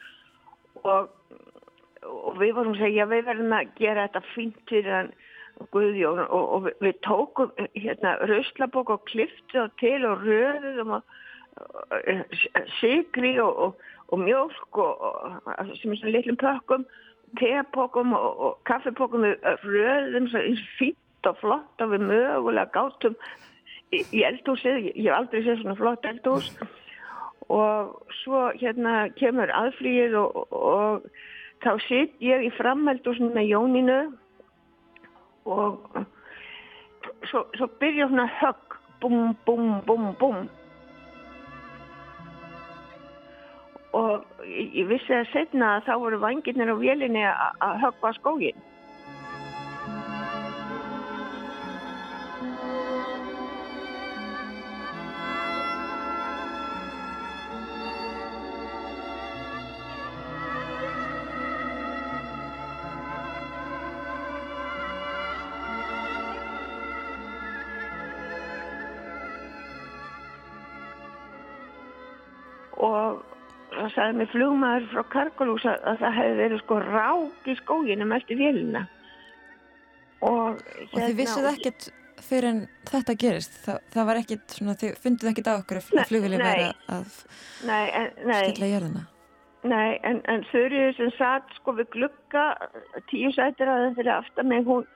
Og, 0.82 1.10
og 2.08 2.38
við 2.40 2.54
vorum 2.56 2.76
að 2.76 2.84
segja 2.84 3.08
við 3.10 3.26
verðum 3.28 3.54
að 3.56 3.74
gera 3.78 4.06
þetta 4.08 4.24
fínt 4.32 4.64
fyrir 4.70 4.96
hann 4.98 5.12
Guðjón. 5.72 6.22
Og, 6.24 6.44
og 6.56 6.64
við, 6.66 6.76
við 6.82 7.00
tókum 7.06 7.50
hérna 7.76 8.16
rauslabók 8.26 8.90
og 8.94 9.04
kliftu 9.10 9.60
og 9.62 9.74
til 9.82 10.00
og 10.08 10.24
röðum 10.26 10.96
og 10.96 11.18
sigri 12.80 13.36
og, 13.42 13.58
og, 13.66 13.86
og 14.08 14.22
mjölk 14.24 14.80
og, 14.80 15.04
og 15.04 15.72
sem 15.78 15.92
er 15.92 16.00
svona 16.00 16.14
litlum 16.16 16.40
pökkum 16.40 16.86
tepókum 17.38 18.12
og, 18.16 18.40
og 18.46 18.58
kaffepókum 18.68 19.24
við 19.24 19.46
röðum 19.64 20.28
svo 20.32 20.42
fínt 20.78 21.28
og 21.28 21.38
flott 21.40 21.84
og 21.84 21.94
við 21.94 22.06
mögulega 22.10 22.72
gátum 22.74 23.16
í, 23.92 24.02
í 24.02 24.24
eldhúsið, 24.26 24.88
ég, 24.88 24.96
ég 24.96 25.08
hef 25.08 25.18
aldrei 25.18 25.44
séð 25.44 25.60
svona 25.62 25.78
flott 25.78 26.08
eldhús. 26.08 26.50
Og 27.52 28.12
svo 28.22 28.46
hérna 28.56 29.06
kemur 29.18 29.52
aðflýið 29.52 30.16
og, 30.20 30.42
og 30.56 31.08
þá 31.62 31.72
sitt 31.86 32.16
ég 32.22 32.46
í 32.46 32.50
framheldhúsinu 32.56 33.32
með 33.34 33.50
Jóninu 33.52 34.00
og 35.46 36.02
svo, 37.30 37.44
svo 37.58 37.68
byrja 37.80 38.08
svona 38.10 38.26
högg 38.40 38.76
bum, 39.02 39.36
bum, 39.46 39.70
bum, 39.86 40.10
bum 40.20 40.42
og 43.92 44.44
ég, 44.48 44.86
vissi 44.88 45.14
að 45.14 45.30
setna 45.32 45.76
að 45.76 45.88
þá 45.88 45.94
voru 46.04 46.20
vangirnir 46.22 46.72
á 46.72 46.76
vélinni 46.80 47.24
að 47.28 47.80
höggva 47.84 48.14
skógin 48.18 48.62
og 72.92 73.22
það 73.72 73.94
sagði 73.94 74.18
mig 74.18 74.30
flugmaður 74.32 74.88
frá 74.92 75.02
Karkolús 75.14 75.64
að, 75.68 75.78
að 75.88 76.02
það 76.02 76.18
hefði 76.18 76.36
verið 76.42 76.62
sko 76.62 76.78
rák 76.84 77.48
í 77.48 77.56
skóginum 77.62 78.14
eftir 78.18 78.40
vélina 78.40 78.84
og, 80.22 80.60
Og 80.92 80.98
þið 80.98 81.16
vissuð 81.18 81.48
ekkert 81.50 81.88
fyrir 82.22 82.48
en 82.52 82.60
þetta 82.86 83.14
gerist. 83.18 83.56
Þa, 83.64 83.78
það 83.94 84.08
var 84.10 84.20
ekkert 84.20 84.56
svona, 84.56 84.74
þið 84.78 84.98
funduð 85.02 85.30
ekkert 85.32 85.50
á 85.50 85.54
okkur 85.56 85.80
að 85.80 85.88
flugvili 86.10 86.38
nei. 86.38 86.44
vera 86.46 86.68
að 86.98 87.16
nei, 87.66 87.84
en, 87.98 88.10
nei, 88.28 88.38
skella 88.44 88.70
jörðina. 88.70 89.04
nei, 89.72 89.90
en, 90.08 90.20
en 90.30 90.44
Þurriður 90.52 90.98
sem 90.98 91.12
satt 91.18 91.56
sko 91.58 91.74
við 91.80 91.90
glugga 91.96 92.46
tíu 93.10 93.32
sætir 93.34 93.70
að 93.70 93.86
það 93.86 93.98
fyrir 94.00 94.14
aftan 94.14 94.50
mig 94.52 94.68
hún, 94.68 94.86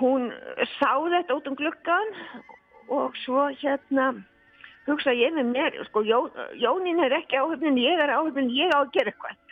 hún 0.00 0.30
sá 0.76 0.90
þetta 1.14 1.38
út 1.38 1.50
um 1.52 1.58
gluggan 1.58 2.16
og 2.96 3.16
svo 3.24 3.48
hérna 3.62 4.12
hugsa 4.86 5.14
ég 5.16 5.34
með 5.34 5.50
mér, 5.52 5.76
sko 5.88 6.02
Jó, 6.06 6.20
Jónín 6.60 7.02
er 7.04 7.16
ekki 7.18 7.38
áhöfnin, 7.40 7.78
ég 7.80 7.98
er 8.02 8.14
áhöfnin, 8.14 8.52
ég 8.54 8.72
á 8.72 8.78
að 8.82 8.92
gera 8.96 9.12
eitthvað. 9.12 9.42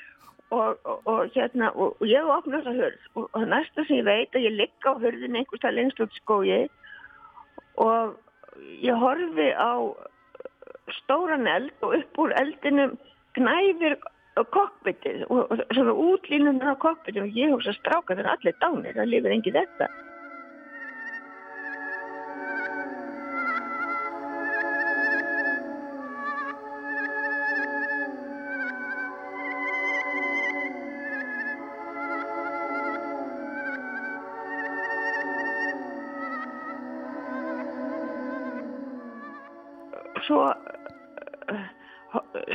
Og, 0.54 0.78
og, 0.84 0.98
og 1.10 1.34
hérna, 1.34 1.70
og, 1.74 1.96
og 1.98 2.06
ég 2.06 2.28
opna 2.30 2.60
þessa 2.60 2.74
hörð 2.76 3.06
og, 3.18 3.28
og 3.32 3.46
næsta 3.50 3.84
sem 3.88 3.98
ég 3.98 4.06
veit 4.06 4.36
að 4.36 4.44
ég 4.44 4.54
ligg 4.54 4.86
á 4.86 4.92
hörðin 5.02 5.38
einhvers 5.40 5.62
það 5.64 5.76
lengst 5.78 6.02
út 6.04 6.18
skói 6.20 6.58
og 7.82 8.12
ég 8.84 9.00
horfi 9.00 9.48
á 9.56 9.72
stóran 11.00 11.48
eld 11.50 11.72
og 11.82 11.96
upp 11.98 12.20
úr 12.22 12.34
eldinum 12.38 12.94
gnæfir 13.34 13.96
kokkbyttið 14.34 15.24
og, 15.32 15.64
svona 15.72 15.96
útlínunum 16.04 16.62
á 16.62 16.76
kokkbyttið 16.84 17.24
og 17.24 17.40
ég 17.40 17.54
hugsa 17.56 17.74
stráka 17.80 18.14
þegar 18.14 18.34
allir 18.36 18.56
dánir, 18.60 18.94
það 18.94 19.10
lifir 19.10 19.34
engi 19.34 19.54
þetta 19.54 19.90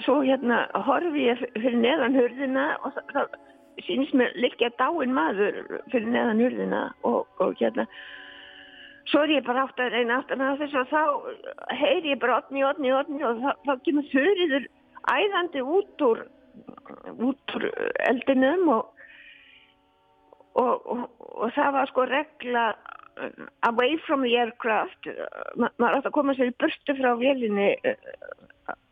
svo 0.09 0.23
hérna 0.25 0.63
horfi 0.87 1.27
ég 1.27 1.41
fyrir 1.53 1.77
neðan 1.77 2.17
hurðina 2.17 2.63
og 2.81 2.95
það, 2.95 3.11
það 3.13 3.83
sínist 3.85 4.15
mér 4.17 4.31
liggja 4.41 4.71
dáin 4.81 5.13
maður 5.13 5.59
fyrir 5.91 6.09
neðan 6.09 6.41
hurðina 6.41 6.79
og, 7.05 7.27
og 7.37 7.53
hérna 7.61 7.85
svo 9.11 9.21
er 9.21 9.35
ég 9.35 9.45
bara 9.45 9.67
átt 9.67 9.81
að 9.83 9.93
reyna 9.93 10.17
aftan 10.17 10.41
að 10.41 10.63
þess 10.63 10.79
og 10.81 10.89
þá 10.89 11.03
heyri 11.77 12.15
ég 12.15 12.21
bara 12.23 12.39
otni, 12.41 12.65
otni, 12.65 12.93
otni 12.93 13.21
og 13.25 13.43
þá, 13.43 13.51
þá 13.67 13.73
kemur 13.85 14.09
þurriður 14.09 14.67
æðandi 15.13 15.65
út 15.77 16.05
úr 16.09 16.25
út 17.29 17.57
úr 17.59 17.69
eldinum 18.09 18.65
og 18.79 18.95
og, 20.59 20.73
og, 20.89 21.05
og 21.19 21.53
það 21.53 21.75
var 21.77 21.91
sko 21.91 22.09
regla 22.09 22.65
uh, 22.73 23.45
away 23.69 23.93
from 24.07 24.25
the 24.25 24.33
aircraft 24.41 25.13
Ma, 25.53 25.69
maður 25.77 26.01
átt 26.01 26.09
að 26.09 26.17
koma 26.17 26.33
sér 26.33 26.49
í 26.49 26.57
burtu 26.57 26.97
frá 26.97 27.13
vélinni 27.21 27.75
uh, 27.85 28.09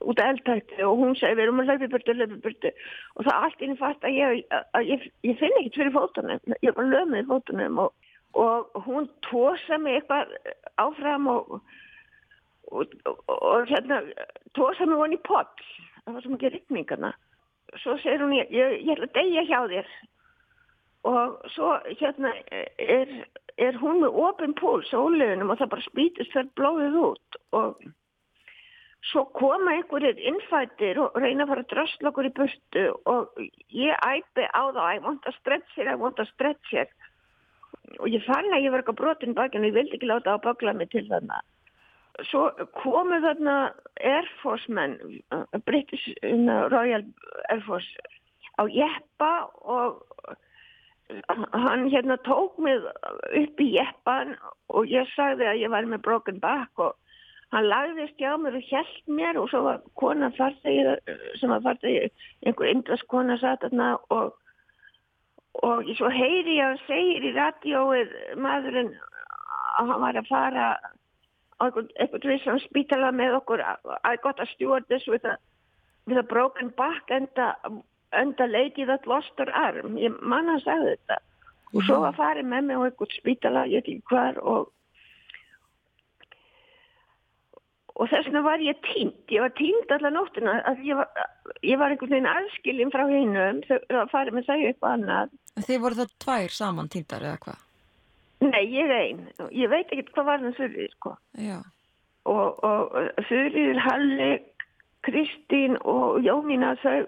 út 0.07 0.21
af 0.21 0.31
eldtækti 0.33 0.85
og 0.87 1.01
hún 1.01 1.15
segi 1.19 1.37
við 1.37 1.45
erum 1.45 1.61
að 1.63 1.71
hlaupa 1.71 1.87
í 1.87 1.91
burtu, 1.93 2.15
hlaupa 2.17 2.37
í 2.37 2.43
burtu. 2.45 2.73
Og 3.15 3.27
það 3.27 3.47
allt 3.47 3.65
inn 3.65 3.79
fatt 3.79 4.07
að 4.07 4.17
ég, 4.17 4.57
að 4.77 4.91
ég, 4.93 5.07
ég 5.27 5.39
finn 5.41 5.59
ekkert 5.59 5.81
fyrir 5.81 5.95
fótunum. 5.97 6.55
Ég 6.65 6.77
bara 6.77 6.93
lömið 6.93 7.23
í 7.23 7.27
fótunum 7.31 7.83
og, 7.85 8.09
og 8.37 8.81
hún 8.87 9.09
tósa 9.29 9.79
mig 9.81 9.99
eitthvað 9.99 10.33
áfram 10.83 11.29
og 11.33 11.59
og, 12.67 12.83
og, 13.31 13.69
hérna 13.69 14.01
tósa 14.57 14.83
mig 14.83 14.99
honi 14.99 15.15
í 15.15 15.23
pott 15.23 15.61
það 16.03 16.17
var 16.17 16.23
svo 16.25 16.33
mikið 16.33 16.55
rikningarna 16.57 17.13
svo 17.81 17.97
segir 18.01 18.23
hún 18.23 18.35
ég, 18.37 18.51
ég, 18.53 18.87
ætla 18.93 19.09
að 19.09 19.17
deyja 19.17 19.43
hjá 19.47 19.59
þér. 19.71 19.91
Og 21.07 21.51
svo 21.53 21.73
hérna 21.99 22.33
er, 22.49 23.11
er 23.61 23.77
hún 23.81 24.01
með 24.01 24.17
opin 24.27 24.55
púls 24.57 24.89
á 24.91 24.99
ólegunum 24.99 25.53
og 25.53 25.61
það 25.61 25.73
bara 25.75 25.87
spýtist 25.87 26.33
fyrir 26.35 26.51
blóðið 26.59 26.99
út 27.03 27.39
og 27.57 27.83
svo 29.05 29.23
koma 29.37 29.75
einhverjir 29.77 30.19
innfættir 30.29 30.99
og 31.01 31.17
reyna 31.21 31.45
að 31.45 31.51
fara 31.51 31.65
að 31.65 31.73
drösla 31.73 32.11
okkur 32.11 32.29
í 32.29 32.33
burtu 32.39 32.85
og 33.09 33.41
ég 33.73 34.07
æpi 34.07 34.47
á 34.49 34.63
þá 34.73 34.81
I 34.95 34.97
want 35.03 35.21
to 35.25 35.33
stretch 35.39 35.75
here, 35.75 35.91
I 35.91 35.99
want 35.99 36.17
to 36.17 36.25
stretch 36.33 36.71
here. 36.71 36.89
Og 37.99 38.09
ég 38.11 38.25
fann 38.25 38.49
að 38.51 38.65
ég 38.65 38.73
var 38.73 38.83
eitthvað 38.83 38.99
brotin 39.01 39.37
bakinn 39.37 39.63
og 39.63 39.71
ég 39.71 39.77
vildi 39.77 39.95
ekki 39.97 40.09
láta 40.09 40.35
á 40.35 40.43
bakla 40.43 40.73
mig 40.73 40.91
til 40.91 41.05
þarna. 41.07 41.39
Svo 42.27 42.49
komu 42.81 43.21
þarna 43.21 43.57
Air 44.01 44.27
Force 44.41 44.67
menn 44.73 44.97
uh, 45.31 45.45
British 45.69 46.09
uh, 46.25 46.67
Royal 46.73 47.05
Air 47.53 47.63
Force 47.67 48.15
á 48.57 48.65
jeppa 48.65 49.31
og 49.61 50.01
hann 51.53 51.87
hérna 51.87 52.17
tók 52.25 52.57
mig 52.57 52.81
upp 53.41 53.61
í 53.61 53.67
jeppan 53.77 54.33
og 54.67 54.89
ég 54.91 55.07
sagði 55.13 55.47
að 55.47 55.61
ég 55.61 55.71
var 55.71 55.85
með 55.87 56.03
broken 56.03 56.41
back 56.43 56.81
og 56.81 56.97
hann 57.55 57.69
lagðist 57.71 58.19
hjá 58.19 58.33
mér 58.41 58.57
og 58.59 58.67
hjælt 58.67 59.13
mér 59.19 59.39
og 59.39 59.49
svo 59.51 59.63
var 59.67 59.79
konan 59.99 60.35
farþegið 60.35 61.15
sem 61.39 61.53
var 61.53 61.63
farþegið, 61.63 62.11
einhver 62.45 62.71
indast 62.73 63.07
kona 63.11 63.37
satt 63.39 63.63
þarna 63.63 63.95
og 64.13 64.35
og 65.65 65.87
svo 65.97 66.09
heyri 66.13 66.59
ég 66.59 66.65
að 66.65 66.73
hann 66.73 66.83
segir 66.85 67.25
í 67.25 67.33
radíóið 67.33 68.11
maðurinn 68.43 68.91
að 69.79 69.91
hann 69.91 70.03
var 70.03 70.19
að 70.19 70.29
fara 70.29 70.65
á 71.57 71.63
eitthvað 71.65 72.27
vissan 72.29 72.61
spítala 72.67 73.11
með 73.11 73.39
okkur 73.39 73.63
I 73.65 74.17
got 74.21 74.39
a 74.39 74.45
stewardess 74.53 75.07
with 75.07 75.25
a, 75.25 75.37
with 76.05 76.17
a 76.17 76.23
broken 76.23 76.69
back 76.77 77.09
enda, 77.09 77.55
enda 78.13 78.47
lady 78.47 78.85
that 78.85 79.07
lost 79.07 79.33
her 79.37 79.49
arm. 79.49 79.97
Ég 79.97 80.13
manna 80.21 80.59
að 80.59 80.67
segja 80.67 80.91
þetta. 80.91 81.17
Og 81.73 81.83
svo 81.83 81.99
var 82.05 82.15
farið 82.15 82.47
með 82.51 82.67
mig 82.67 82.77
á 82.77 82.85
eitthvað 82.85 83.15
spítala 83.17 83.65
ég 83.67 83.81
veit 83.81 83.89
ekki 83.89 84.13
hvar 84.13 84.37
og 84.39 84.69
og 87.97 88.09
þess 88.11 88.27
vegna 88.29 88.43
var 88.45 88.61
ég 88.61 88.77
tínt, 88.85 89.23
ég 89.33 89.41
var 89.41 89.53
tínt 89.57 89.93
allar 89.93 90.13
nóttina 90.13 90.57
að 90.69 90.83
ég 90.85 90.99
var, 90.99 91.29
ég 91.65 91.79
var 91.81 91.93
einhvern 91.93 92.13
veginn 92.13 92.29
aðskilin 92.29 92.93
frá 92.93 93.05
hinnum, 93.09 93.61
það 93.67 94.11
farið 94.11 94.37
með 94.37 94.49
þau 94.51 94.59
upp 94.71 94.89
annað. 94.91 95.31
Þið 95.67 95.81
voru 95.85 95.99
það 96.01 96.13
tvær 96.25 96.53
saman 96.57 96.91
tíntar 96.93 97.25
eða 97.25 97.39
hvað? 97.45 97.63
Nei, 98.45 98.63
ég 98.69 98.93
einn, 98.93 99.23
ég 99.49 99.71
veit 99.71 99.89
ekki 99.89 100.11
hvað 100.11 100.29
var 100.29 100.43
það 100.45 100.59
fyrir, 100.59 100.93
sko. 100.99 101.15
Já. 101.41 101.57
Og, 102.29 102.59
og 102.67 103.23
fyrir 103.29 103.79
Halli, 103.81 104.31
Kristín 105.07 105.77
og 105.87 106.19
Jónína 106.21 106.75
þau, 106.83 107.07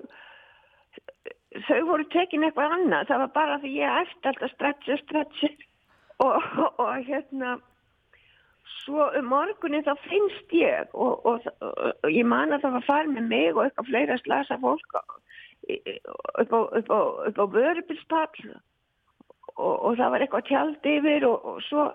þau 1.67 1.80
voru 1.91 2.08
tekin 2.13 2.47
eitthvað 2.47 2.78
annað, 2.80 3.10
það 3.12 3.25
var 3.25 3.34
bara 3.36 3.62
því 3.62 3.75
ég 3.78 4.04
eftir 4.08 4.32
alltaf 4.32 4.56
stretsi, 4.56 5.02
stretsi 5.04 5.52
og, 6.23 6.34
og, 6.34 6.80
og 6.82 7.06
hérna 7.06 7.60
svo 8.84 9.10
um 9.19 9.29
morgunin 9.32 9.86
þá 9.86 9.93
finnst 10.05 10.53
ég 10.55 10.93
og, 10.93 11.25
og, 11.25 11.47
og 11.62 12.10
ég 12.13 12.27
man 12.27 12.53
að 12.55 12.65
það 12.65 12.77
var 12.77 12.88
farið 12.88 13.15
með 13.15 13.29
mig 13.34 13.49
og 13.55 13.63
eitthvað 13.65 13.89
fleira 13.91 14.17
slasa 14.23 14.60
fólk 14.63 14.97
upp 16.39 16.89
á, 16.89 17.45
vörubilspall 17.55 18.45
og, 19.55 19.75
og 19.75 19.97
það 19.99 20.13
var 20.13 20.25
eitthvað 20.25 20.47
tjald 20.49 20.89
yfir 20.93 21.27
og 21.29 21.60
svo 21.67 21.89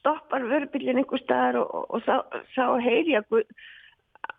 stoppar 0.00 0.44
vörubillin 0.50 0.98
einhver 1.00 1.22
staðar 1.22 1.60
og 1.62 2.02
þá, 2.06 2.16
þá 2.56 2.64
heyri 2.82 3.14
ég 3.14 3.36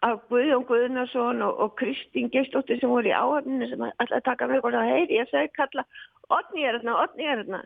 að 0.06 0.20
Guðjón 0.30 0.66
Guðnarsson 0.68 1.42
og 1.46 1.76
Kristín 1.80 2.32
Geistóttir 2.34 2.80
sem 2.82 2.92
voru 2.92 3.10
í 3.10 3.16
áhafninu 3.16 3.70
sem 3.70 3.86
að 3.88 4.20
taka 4.26 4.50
með 4.50 4.66
og 4.66 4.76
það 4.76 4.92
heyri 4.92 5.20
ég 5.20 5.30
að 5.30 5.34
þau 5.34 5.56
kalla 5.62 5.88
Otni 6.36 6.66
er 6.66 6.80
þarna, 6.80 6.96
Otni 7.06 7.28
er 7.30 7.44
þarna 7.44 7.60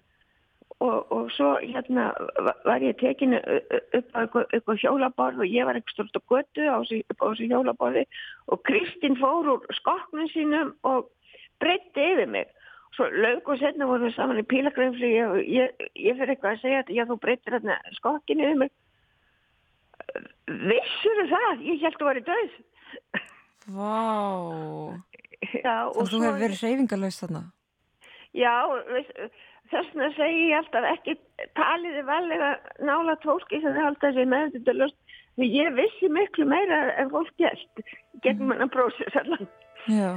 og, 0.79 1.11
og 1.11 1.31
svo 1.35 1.49
hérna 1.59 2.09
var 2.65 2.83
ég 2.83 2.97
tekinu 2.99 3.39
upp 3.39 4.13
á 4.15 4.19
eitthvað 4.23 4.81
hjólaborð 4.83 5.43
og 5.43 5.51
ég 5.51 5.67
var 5.67 5.79
eitthvað 5.79 5.95
stort 5.95 6.19
á 6.19 6.21
götu 6.31 6.67
á 6.71 6.77
þessu 6.79 7.49
hjólaborði 7.51 8.05
og 8.47 8.63
Kristinn 8.67 9.19
fór 9.19 9.51
úr 9.55 9.67
skoknum 9.81 10.29
sínum 10.31 10.71
og 10.87 11.09
breytti 11.59 12.05
yfir 12.13 12.31
mig. 12.31 12.47
Svo 12.95 13.09
laug 13.11 13.51
og 13.51 13.59
setna 13.59 13.87
vorum 13.89 14.07
við 14.07 14.15
saman 14.15 14.39
í 14.41 14.47
pílagröfli 14.47 15.11
og 15.27 15.37
ég, 15.43 15.75
ég 15.99 16.17
fyrir 16.17 16.35
eitthvað 16.35 16.55
að 16.55 16.63
segja 16.63 16.83
að 16.85 16.93
já 16.95 17.05
þú 17.09 17.19
breyttir 17.25 17.57
hérna 17.57 17.77
skokkinu 17.99 18.47
yfir 18.47 18.61
mig. 18.63 18.73
Vissur 20.47 21.23
það? 21.29 21.67
Ég 21.67 21.83
held 21.83 21.93
að 21.93 21.99
það 21.99 22.07
var 22.09 22.19
í 22.19 22.25
döð 22.29 22.53
Vá 23.69 23.99
Þannig 25.49 25.67
að 25.69 26.09
þú 26.09 26.21
hefur 26.23 26.41
verið 26.41 26.63
reyfingalöst 26.65 27.23
þarna? 27.23 27.41
Já, 28.35 28.55
veist 28.89 29.13
þess 29.71 29.93
vegna 29.93 30.09
segi 30.17 30.47
ég 30.49 30.57
alltaf 30.59 30.89
ekki 30.93 31.15
taliði 31.59 32.03
valega 32.07 32.49
nála 32.89 33.15
tólki 33.25 33.61
sem 33.61 33.75
það 33.75 33.87
halda 33.89 34.11
sér 34.15 34.33
með 34.33 34.51
þetta 34.57 34.77
löst 34.79 34.97
ég 35.39 35.71
vissi 35.77 36.09
miklu 36.11 36.47
meira 36.49 36.81
en 36.99 37.13
fólk 37.13 37.31
gert 37.39 37.85
gegnum 38.25 38.51
hann 38.51 38.67
að 38.67 38.75
prósess 38.75 39.21
allan. 39.21 39.47
Já 39.87 40.11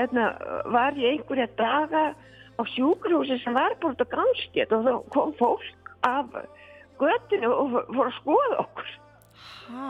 hérna 0.00 0.30
var 0.72 0.98
ég 0.98 1.18
einhverja 1.18 1.48
daga 1.60 2.04
á 2.60 2.62
sjúkrúsi 2.74 3.38
sem 3.44 3.54
var 3.56 3.76
búin 3.80 3.96
á 4.00 4.06
gangstjétt 4.16 4.72
og 4.76 4.88
þá 4.88 4.92
kom 5.14 5.36
fólk 5.38 5.94
af 6.08 6.34
göttinu 7.00 7.52
og 7.52 7.78
fór 7.94 8.08
að 8.08 8.18
skoða 8.18 8.58
okkur. 8.64 8.90
Hæ? 9.70 9.86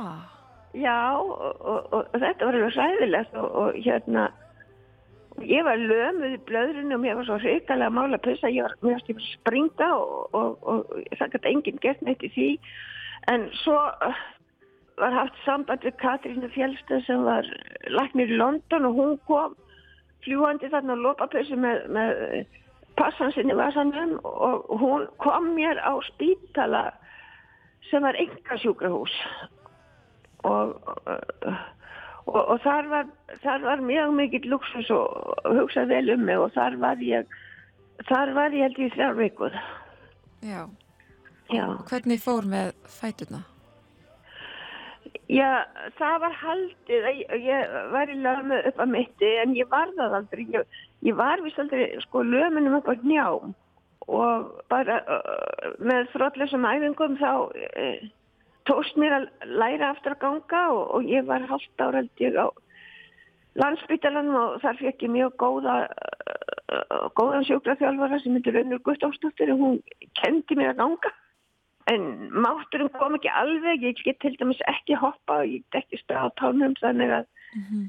Já, 0.79 1.19
og, 1.19 1.57
og, 1.67 1.89
og 1.91 2.13
þetta 2.15 2.47
var 2.47 2.55
alveg 2.55 2.77
sæðilegt 2.77 3.35
og, 3.35 3.49
og 3.59 3.79
hérna, 3.83 4.29
ég 5.43 5.65
var 5.67 5.81
lömuð 5.81 6.37
í 6.37 6.43
blöðrinu 6.47 6.95
og 6.95 7.03
mér 7.03 7.17
var 7.19 7.27
svo 7.27 7.39
hrigalega 7.43 7.95
mála 7.95 8.21
að 8.21 8.27
pussa, 8.29 8.53
ég 8.55 8.69
var 8.69 8.77
mjög 8.85 9.11
að 9.17 9.25
springa 9.33 9.89
og 9.97 10.93
það 11.19 11.33
gæti 11.35 11.51
enginn 11.51 11.83
gert 11.83 12.05
neitt 12.07 12.23
í 12.23 12.31
því, 12.37 12.51
en 13.35 13.49
svo 13.65 13.81
uh, 13.81 14.23
var 15.01 15.17
haft 15.17 15.43
samband 15.43 15.83
við 15.87 15.99
Katrínu 16.03 16.53
Fjellstad 16.55 17.03
sem 17.09 17.27
var 17.27 17.51
laknir 17.91 18.31
í 18.31 18.39
London 18.39 18.87
og 18.91 19.01
hún 19.01 19.19
kom 19.27 19.59
fljúandi 20.25 20.71
þarna 20.73 20.97
á 20.97 21.03
lópapessu 21.05 21.59
með, 21.61 21.85
með 21.97 22.23
passan 23.01 23.33
sinni 23.35 23.57
vasanum 23.57 24.19
og 24.25 24.69
hún 24.81 25.07
kom 25.23 25.53
mér 25.57 25.81
á 25.81 25.93
spítala 26.13 26.91
sem 27.91 28.03
var 28.05 28.19
enga 28.21 28.59
sjúkrahús 28.61 29.15
og, 30.45 30.77
og, 31.07 32.41
og 32.41 32.57
þar, 32.65 32.91
var, 32.93 33.07
þar 33.45 33.65
var 33.69 33.85
mjög 33.85 34.17
mikill 34.19 34.51
luxus 34.53 34.91
og 34.95 35.39
hugsað 35.49 35.95
vel 35.95 36.15
um 36.17 36.27
mig 36.29 36.41
og 36.41 36.53
þar 36.57 36.77
var 36.83 37.01
ég 37.05 37.39
þar 38.09 38.35
var 38.37 38.57
ég 38.57 38.69
held 38.69 38.83
í 38.85 38.93
þrjár 38.97 39.17
vikuð 39.21 39.57
Já. 40.41 40.69
Já. 41.51 41.65
Og 41.67 41.89
hvernig 41.91 42.21
fór 42.23 42.47
með 42.49 42.71
fætuna? 42.89 43.43
Já, 45.31 45.63
það 45.95 46.15
var 46.25 46.33
haldið 46.41 47.05
að 47.07 47.19
ég, 47.21 47.35
ég 47.47 47.75
var 47.93 48.11
í 48.11 48.17
lögum 48.19 48.55
upp 48.57 48.81
að 48.83 48.93
mitti 48.97 49.29
en 49.39 49.53
ég 49.55 49.69
var 49.71 49.93
það 49.95 50.17
aldrei. 50.19 50.47
Ég, 50.57 50.79
ég 51.07 51.19
var 51.19 51.43
vist 51.45 51.61
aldrei 51.63 51.85
sko 52.03 52.25
lömunum 52.27 52.81
upp 52.81 52.91
á 52.91 52.95
njám 52.99 53.53
og 54.11 54.49
bara 54.73 54.97
uh, 55.05 55.69
með 55.79 56.09
þróttlösum 56.15 56.67
æfingum 56.67 57.15
þá 57.21 57.31
uh, 57.47 58.09
tóst 58.67 58.99
mér 58.99 59.21
að 59.21 59.29
læra 59.61 59.93
aftur 59.93 60.17
að 60.17 60.23
ganga 60.25 60.65
og, 60.75 60.83
og 60.99 61.07
ég 61.07 61.29
var 61.29 61.47
halvt 61.47 61.85
ára 61.85 62.03
held 62.03 62.25
ég 62.25 62.35
á 62.35 62.51
landsbytalanum 63.61 64.39
og 64.41 64.61
þar 64.65 64.79
fekk 64.81 65.07
ég 65.07 65.15
mjög 65.15 65.37
góða, 65.45 65.77
uh, 66.75 67.07
góðan 67.19 67.47
sjúkraþjálfara 67.47 68.19
sem 68.25 68.35
heitir 68.35 68.59
Rönnur 68.59 68.83
Gustafsdóttir 68.83 69.55
og 69.55 69.63
hún 69.63 69.81
kendi 70.19 70.59
mér 70.59 70.75
að 70.75 70.83
ganga. 70.83 71.15
En 71.89 72.03
mátturinn 72.31 72.91
kom 72.99 73.17
ekki 73.17 73.31
alveg, 73.33 73.83
ég 73.83 74.03
get 74.05 74.21
til 74.21 74.37
dæmis 74.39 74.61
ekki 74.69 74.99
hoppa 75.01 75.41
og 75.43 75.49
ég 75.49 75.65
get 75.71 75.85
ekki 75.85 76.01
stað 76.03 76.29
á 76.29 76.39
tánum 76.41 76.77
þannig 76.81 77.11
að, 77.19 77.27
mm 77.55 77.63
-hmm. 77.63 77.87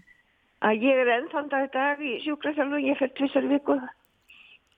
að 0.70 0.86
ég 0.88 1.02
er 1.02 1.14
ennþann 1.18 1.50
dag 1.50 1.68
í 1.68 1.72
dag 1.74 2.02
í 2.02 2.14
sjúkraþjálfu 2.24 2.76
og 2.80 2.88
ég 2.88 2.98
fer 2.98 3.12
tvissar 3.18 3.48
viku. 3.48 3.80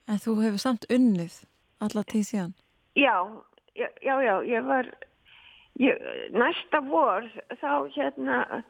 En 0.08 0.19
þú 0.26 0.41
hefur 0.41 0.60
samt 0.60 0.86
unnið 0.89 1.43
alla 1.80 2.04
tíð 2.04 2.26
síðan? 2.32 2.54
Já, 2.95 3.15
já, 3.76 3.88
já, 4.02 4.15
já, 4.21 4.36
ég 4.43 4.65
var, 4.65 4.89
ég, 5.80 5.95
næsta 6.32 6.82
vor 6.82 7.23
þá 7.62 7.71
hérna, 7.95 8.63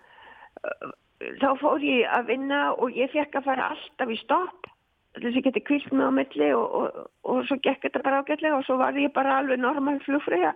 þá 1.42 1.50
fór 1.62 1.84
ég 1.84 2.08
að 2.10 2.28
vinna 2.28 2.74
og 2.74 2.92
ég 2.92 3.12
fekk 3.12 3.36
að 3.36 3.48
fara 3.50 3.72
alltaf 3.74 4.10
í 4.10 4.20
stopp 4.22 4.73
þess 5.18 5.30
að 5.30 5.38
ég 5.40 5.46
geti 5.48 5.64
kvilt 5.68 5.94
mig 5.94 6.10
á 6.10 6.12
milli 6.14 6.50
og, 6.58 6.76
og, 6.80 7.00
og 7.30 7.46
svo 7.48 7.58
gekk 7.62 7.86
þetta 7.86 8.04
bara 8.06 8.22
ágætlega 8.24 8.58
og 8.58 8.68
svo 8.68 8.78
var 8.82 8.98
ég 8.98 9.14
bara 9.16 9.40
alveg 9.40 9.62
normal 9.62 10.00
flugfröja. 10.06 10.54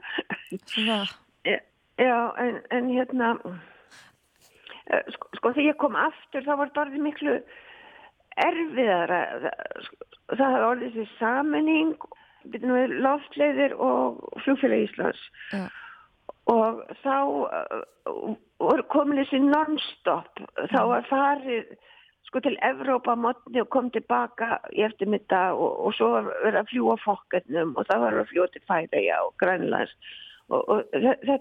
Svona, 0.66 1.02
Já, 1.98 2.18
en, 2.38 2.60
en 2.70 2.90
hérna, 2.94 3.32
eh, 4.86 5.08
sko, 5.16 5.30
sko 5.40 5.52
þegar 5.56 5.72
ég 5.72 5.80
kom 5.82 5.96
aftur 5.98 6.44
þá 6.46 6.52
var 6.60 6.76
orðið 6.84 7.06
miklu 7.08 7.40
erfiðara. 8.38 9.22
Það 10.30 10.44
hafði 10.44 10.68
orðið 10.68 11.00
þessi 11.00 11.18
saminning, 11.18 11.96
loftleiðir 13.02 13.74
og 13.82 14.22
flugfélag 14.44 14.86
Íslands. 14.86 15.24
Já, 15.50 15.66
og 16.48 16.84
þá 17.04 17.16
uh, 17.28 18.36
voru 18.62 18.86
komin 18.92 19.20
þessi 19.20 19.42
non-stop. 19.44 20.44
Þá 20.72 20.80
var 20.92 21.10
farið 21.10 21.74
sko 22.28 22.42
til 22.44 22.58
Evrópa 22.66 23.16
mótni 23.20 23.62
og 23.64 23.70
kom 23.74 23.90
tilbaka 23.94 24.60
í 24.76 24.84
eftirmynda 24.88 25.42
og, 25.56 25.80
og 25.88 25.96
svo 25.98 26.12
verið 26.28 26.62
að 26.62 26.72
fljúa 26.74 26.98
fokketnum 27.04 27.76
og 27.78 27.88
það 27.90 28.04
var 28.06 28.20
að 28.22 28.32
fljúa 28.34 28.48
til 28.54 28.64
Fæðeja 28.68 29.22
og 29.26 29.34
Grænlands 29.42 29.96
og, 30.48 30.62
og, 30.62 30.98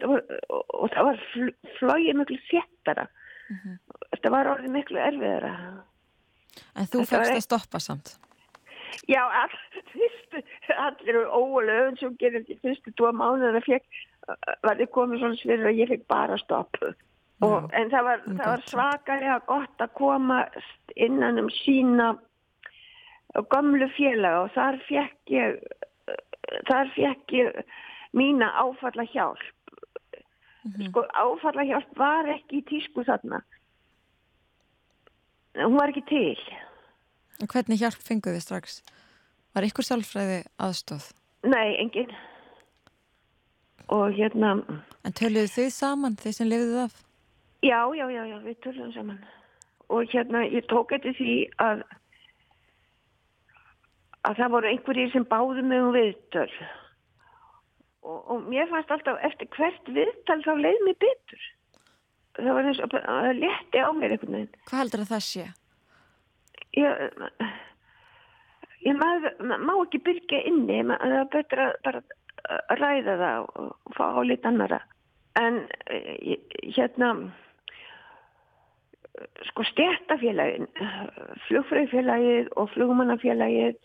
var, 0.07 0.23
og, 0.51 0.87
það 0.95 1.11
var 1.11 1.21
fl 1.33 1.51
flóið 1.79 2.21
miklu 2.21 2.39
þéttara 2.51 3.09
þetta 4.15 4.33
var 4.35 4.55
orðið 4.55 4.75
miklu 4.79 5.03
erfiðara 5.03 5.53
en 6.77 6.89
þú 6.91 7.05
fegst 7.09 7.35
að 7.35 7.45
stoppa 7.45 7.81
samt. 7.83 8.15
Já, 9.11 9.21
all, 9.23 9.57
fyrstu, 9.93 10.43
allir 10.73 11.19
ólega 11.27 11.91
sem 12.01 12.15
gerir 12.21 12.47
til 12.47 12.57
fyrstu 12.63 12.93
tvo 12.97 13.13
mánuðina 13.15 13.61
fekk, 13.67 13.85
var 14.65 14.79
þið 14.79 14.91
komið 14.95 15.23
svona 15.23 15.41
svirður 15.41 15.71
að 15.73 15.83
ég 15.83 15.93
fekk 15.93 16.07
bara 16.11 16.39
stopp. 16.41 16.81
Og, 17.45 17.67
en 17.77 17.91
það 17.93 18.07
var, 18.07 18.23
það 18.25 18.47
var 18.49 18.63
svakalega 18.71 19.41
gott 19.49 19.83
að 19.85 19.91
koma 19.99 20.39
innan 20.97 21.43
um 21.43 21.51
sína 21.53 22.15
gömlu 23.53 23.89
félaga 23.93 24.47
og 24.47 24.55
þar 24.55 24.79
fekk 24.87 25.35
ég, 25.35 25.59
þar 26.71 26.93
fekk 26.95 27.35
ég 27.37 27.61
mína 28.17 28.49
áfalla 28.63 29.05
hjálp. 29.13 29.45
Sko, 30.89 31.05
áfalla 31.13 31.67
hjálp 31.69 31.93
var 32.01 32.31
ekki 32.33 32.63
í 32.63 32.67
tísku 32.71 33.05
þarna. 33.07 33.43
Hún 35.61 35.77
var 35.77 35.93
ekki 35.93 36.07
til. 36.09 36.41
En 37.41 37.53
hvernig 37.53 37.81
hjálp 37.81 38.01
fenguð 38.01 38.39
þið 38.39 38.45
strax? 38.47 38.81
Var 39.57 39.69
ykkur 39.69 39.87
sálfræði 39.87 40.41
aðstóð? 40.61 41.11
Nei, 41.47 41.77
engin. 41.81 42.11
Og 43.93 44.09
hérna, 44.17 44.57
En 45.07 45.15
töluðu 45.15 45.53
þið 45.53 45.69
saman, 45.71 46.17
þið 46.19 46.33
sem 46.35 46.49
lifðuð 46.51 46.81
af? 46.89 46.97
Já, 47.67 47.81
já, 47.99 48.07
já, 48.11 48.23
já, 48.31 48.39
við 48.45 48.59
tölum 48.65 48.93
saman. 48.95 49.21
Og 49.93 50.09
hérna, 50.11 50.43
ég 50.51 50.67
tók 50.71 50.95
eftir 50.97 51.15
því 51.19 51.37
að 51.63 51.85
að 54.27 54.41
það 54.41 54.55
voru 54.55 54.71
einhverjir 54.71 55.13
sem 55.13 55.27
báðu 55.31 55.63
mig 55.63 55.83
um 55.83 55.93
viðtöl. 55.95 56.51
Og, 58.07 58.19
og 58.33 58.49
mér 58.51 58.69
fannst 58.71 58.91
alltaf 58.95 59.21
eftir 59.27 59.51
hvert 59.55 59.93
viðtal 59.95 60.41
þá 60.45 60.53
leið 60.63 60.83
mér 60.87 60.99
betur. 61.03 61.47
Það 62.37 62.53
var 62.59 62.69
eins 62.71 62.83
og 62.83 62.97
að 62.99 63.07
það 63.07 63.39
létti 63.41 63.83
á 63.83 63.91
mér 63.97 64.15
einhvern 64.15 64.37
veginn. 64.37 64.59
Hvað 64.69 64.83
heldur 64.83 65.05
að 65.05 65.13
það 65.15 65.25
sé? 65.27 65.47
Ég, 66.77 67.23
ég 68.85 69.01
maður, 69.01 69.39
maður 69.41 69.65
má 69.65 69.75
ekki 69.79 70.03
byrja 70.11 70.43
inni, 70.51 70.83
það 70.91 71.17
er 71.21 71.31
betra 71.33 71.71
bara 71.87 72.03
að 72.47 72.83
ræða 72.83 73.17
það 73.23 73.47
og, 73.47 73.73
og 73.73 73.97
fá 73.97 74.05
á 74.13 74.21
lit 74.27 74.47
annara. 74.49 74.83
En 75.41 75.63
eh, 75.93 76.37
hérna, 76.77 77.13
sko 79.49 79.65
stjættafélagin, 79.71 80.69
flugfröðfélagið 81.47 82.51
og 82.61 82.71
flugmannafélagið 82.75 83.79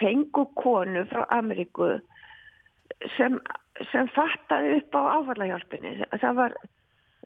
fengu 0.00 0.46
konu 0.60 1.04
frá 1.10 1.24
Ameríku 1.34 1.96
sem, 3.16 3.38
sem 3.92 4.10
fattaði 4.14 4.80
upp 4.80 4.98
á 4.98 5.02
áfallahjálpinni. 5.18 5.94
Það 6.20 6.36
var, 6.40 6.56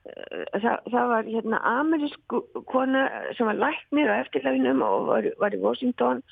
eh, 0.05 0.45
það, 0.57 0.77
það 0.93 1.11
var 1.15 1.33
hérna 1.33 1.65
amerísk 1.73 2.39
kona 2.71 3.09
sem 3.37 3.51
var 3.51 3.61
læknir 3.65 4.13
á 4.13 4.21
eftirlaginum 4.23 4.85
og 4.87 5.11
var, 5.11 5.29
var 5.43 5.57
í 5.57 5.63
Washington 5.63 6.23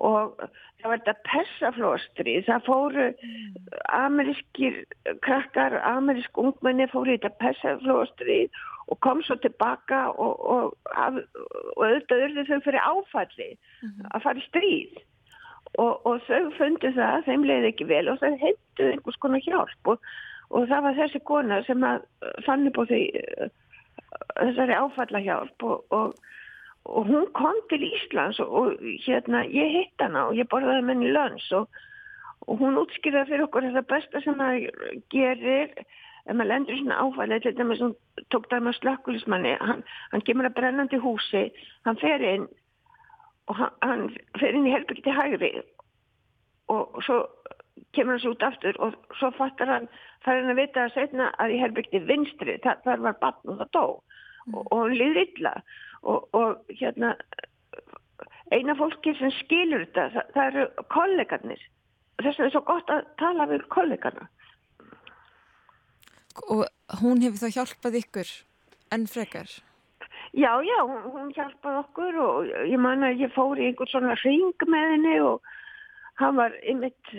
og 0.00 0.36
það 0.80 0.88
var 0.88 1.00
þetta 1.02 1.14
persaflóstri, 1.28 2.34
það 2.46 2.66
fóru 2.66 3.06
amerískir 3.92 4.78
krakkar, 5.26 5.76
amerísk 5.84 6.40
ungmenni 6.40 6.88
fóru 6.92 7.12
í 7.12 7.18
þetta 7.18 7.36
persaflóstri 7.42 8.38
og 8.48 8.69
kom 8.98 9.22
svo 9.22 9.36
tilbaka 9.38 10.08
og, 10.10 10.40
og, 10.40 10.74
og, 10.90 11.20
og 11.76 11.84
auðvitað 11.86 12.24
urðu 12.26 12.46
þau 12.48 12.58
fyrir 12.64 12.88
áfalli 12.88 13.50
að 14.10 14.24
fara 14.24 14.42
í 14.42 14.46
stríð. 14.48 14.98
Og, 15.78 16.00
og 16.08 16.24
þau 16.26 16.50
fundu 16.56 16.90
það, 16.96 17.26
þeim 17.28 17.44
leiði 17.46 17.70
ekki 17.70 17.86
vel 17.86 18.08
og 18.10 18.18
þau 18.18 18.32
heimtu 18.40 18.88
einhvers 18.90 19.18
konar 19.22 19.44
hjálp 19.44 19.92
og, 19.92 20.08
og 20.50 20.66
það 20.66 20.86
var 20.88 20.96
þessi 20.98 21.20
kona 21.30 21.60
sem 21.68 21.84
að 21.86 22.06
fann 22.46 22.66
upp 22.66 22.80
á 22.82 22.84
því 22.90 23.02
uh, 23.14 23.52
þessari 24.40 24.78
áfallahjálp 24.80 25.66
og, 25.68 25.94
og, 25.94 26.16
og 26.90 27.06
hún 27.06 27.30
kom 27.38 27.60
til 27.70 27.86
Íslands 27.86 28.40
og, 28.42 28.50
og 28.50 28.82
hérna 29.06 29.44
ég 29.46 29.76
hitt 29.76 30.02
hana 30.02 30.26
og 30.30 30.38
ég 30.38 30.50
borðaði 30.50 30.88
henni 30.90 31.14
löns 31.14 31.46
og, 31.56 31.68
og 32.48 32.62
hún 32.62 32.80
útskýrði 32.80 33.26
fyrir 33.28 33.46
okkur 33.46 33.68
þetta 33.68 33.86
besta 33.94 34.22
sem 34.24 34.38
maður 34.40 34.98
gerir 35.14 35.74
ef 36.26 36.34
maður 36.34 36.50
lendur 36.52 36.76
í 36.76 36.80
svona 36.82 37.00
áfalli 37.04 37.40
til 37.40 37.56
dæmis 37.58 37.82
hún 37.84 37.96
tók 38.34 38.48
það 38.50 38.66
með 38.66 38.78
slökkulismanni 38.78 39.56
hann, 39.60 39.84
hann 40.12 40.26
kemur 40.28 40.50
að 40.50 40.56
brennandi 40.58 41.00
húsi 41.02 41.46
hann 41.88 42.00
fer 42.02 42.24
inn 42.34 42.48
og 43.48 43.58
hann, 43.58 43.76
hann 43.82 44.06
fer 44.38 44.54
inn 44.54 44.68
í 44.68 44.74
herbyggi 44.74 45.06
til 45.06 45.16
hægri 45.16 45.52
og 46.70 47.00
svo 47.06 47.22
kemur 47.96 48.16
hann 48.16 48.24
svo 48.24 48.34
út 48.36 48.46
aftur 48.46 48.78
og 48.84 48.96
svo 49.18 49.32
fattar 49.38 49.74
hann 49.74 49.90
fær 50.24 50.40
hann 50.40 50.52
að 50.52 50.60
vita 50.60 50.84
að 50.84 50.96
setna 50.96 51.28
að 51.40 51.54
í 51.54 51.60
herbyggi 51.62 51.94
til 51.94 52.08
vinstri 52.08 52.56
þar, 52.64 52.80
þar 52.84 53.04
var 53.06 53.20
batn 53.22 53.52
og 53.52 53.60
það 53.62 53.70
dó. 53.76 53.84
Og, 54.50 54.60
og 54.62 54.76
hann 54.82 54.96
liður 54.96 55.22
illa. 55.24 55.54
Og, 56.00 56.26
og 56.36 56.74
hérna 56.80 57.14
eina 58.50 58.76
fólki 58.78 59.14
sem 59.18 59.32
skilur 59.38 59.86
þetta 59.86 60.08
það, 60.14 60.32
það 60.36 60.50
eru 60.50 60.86
kollegarnir. 60.94 61.64
Þess 62.20 62.36
vegna 62.36 62.48
er 62.48 62.54
svo 62.56 62.64
gott 62.68 62.92
að 62.92 63.10
tala 63.20 63.48
við 63.50 63.66
kollegana 63.72 64.28
Og 66.48 66.64
hún 67.02 67.22
hefur 67.24 67.40
þá 67.42 67.56
hjálpað 67.58 67.98
ykkur 68.04 68.30
enn 68.94 69.06
frekar? 69.10 69.50
Já, 70.36 70.52
já, 70.62 70.76
hún, 70.86 71.32
hjálpaði 71.34 71.78
okkur 71.82 72.18
og 72.22 72.50
ég 72.70 72.78
man 72.78 73.02
að 73.06 73.24
ég 73.24 73.32
fór 73.34 73.58
í 73.58 73.66
einhvern 73.70 73.90
svona 73.90 74.14
ring 74.22 74.66
með 74.70 74.92
henni 74.94 75.16
og 75.26 75.42
hann 76.20 76.36
var 76.38 76.54
ymitt 76.68 77.10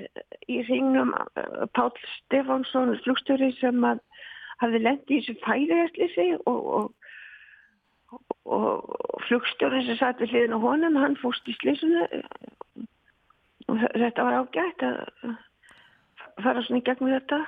í 0.47 0.61
ringnum 0.67 1.11
uh, 1.17 1.65
Páll 1.75 1.91
Stefánsson, 2.21 2.93
flugstjóri 3.03 3.51
sem 3.59 3.83
að 3.87 3.99
hafði 4.61 4.81
lendi 4.85 5.17
í 5.17 5.23
þessu 5.25 5.35
færiðarslýsi 5.43 6.27
og, 6.45 6.59
og, 8.15 8.35
og 8.45 9.23
flugstjóri 9.27 9.81
sem 9.87 9.97
satt 9.99 10.21
við 10.21 10.35
hliðin 10.35 10.55
á 10.55 10.59
honum, 10.63 10.99
hann 11.01 11.17
fúst 11.19 11.49
í 11.49 11.55
slýsunu 11.57 12.05
og 13.67 13.75
þe- 13.81 13.93
þetta 13.97 14.27
var 14.27 14.39
ágætt 14.43 14.85
að 14.87 15.01
fara 16.45 16.63
svona 16.63 16.79
í 16.81 16.85
gegnum 16.87 17.11
þetta. 17.17 17.41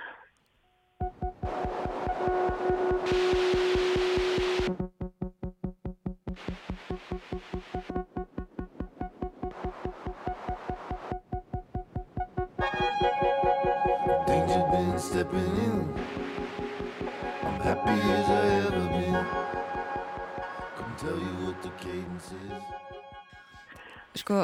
Sko, 24.13 24.43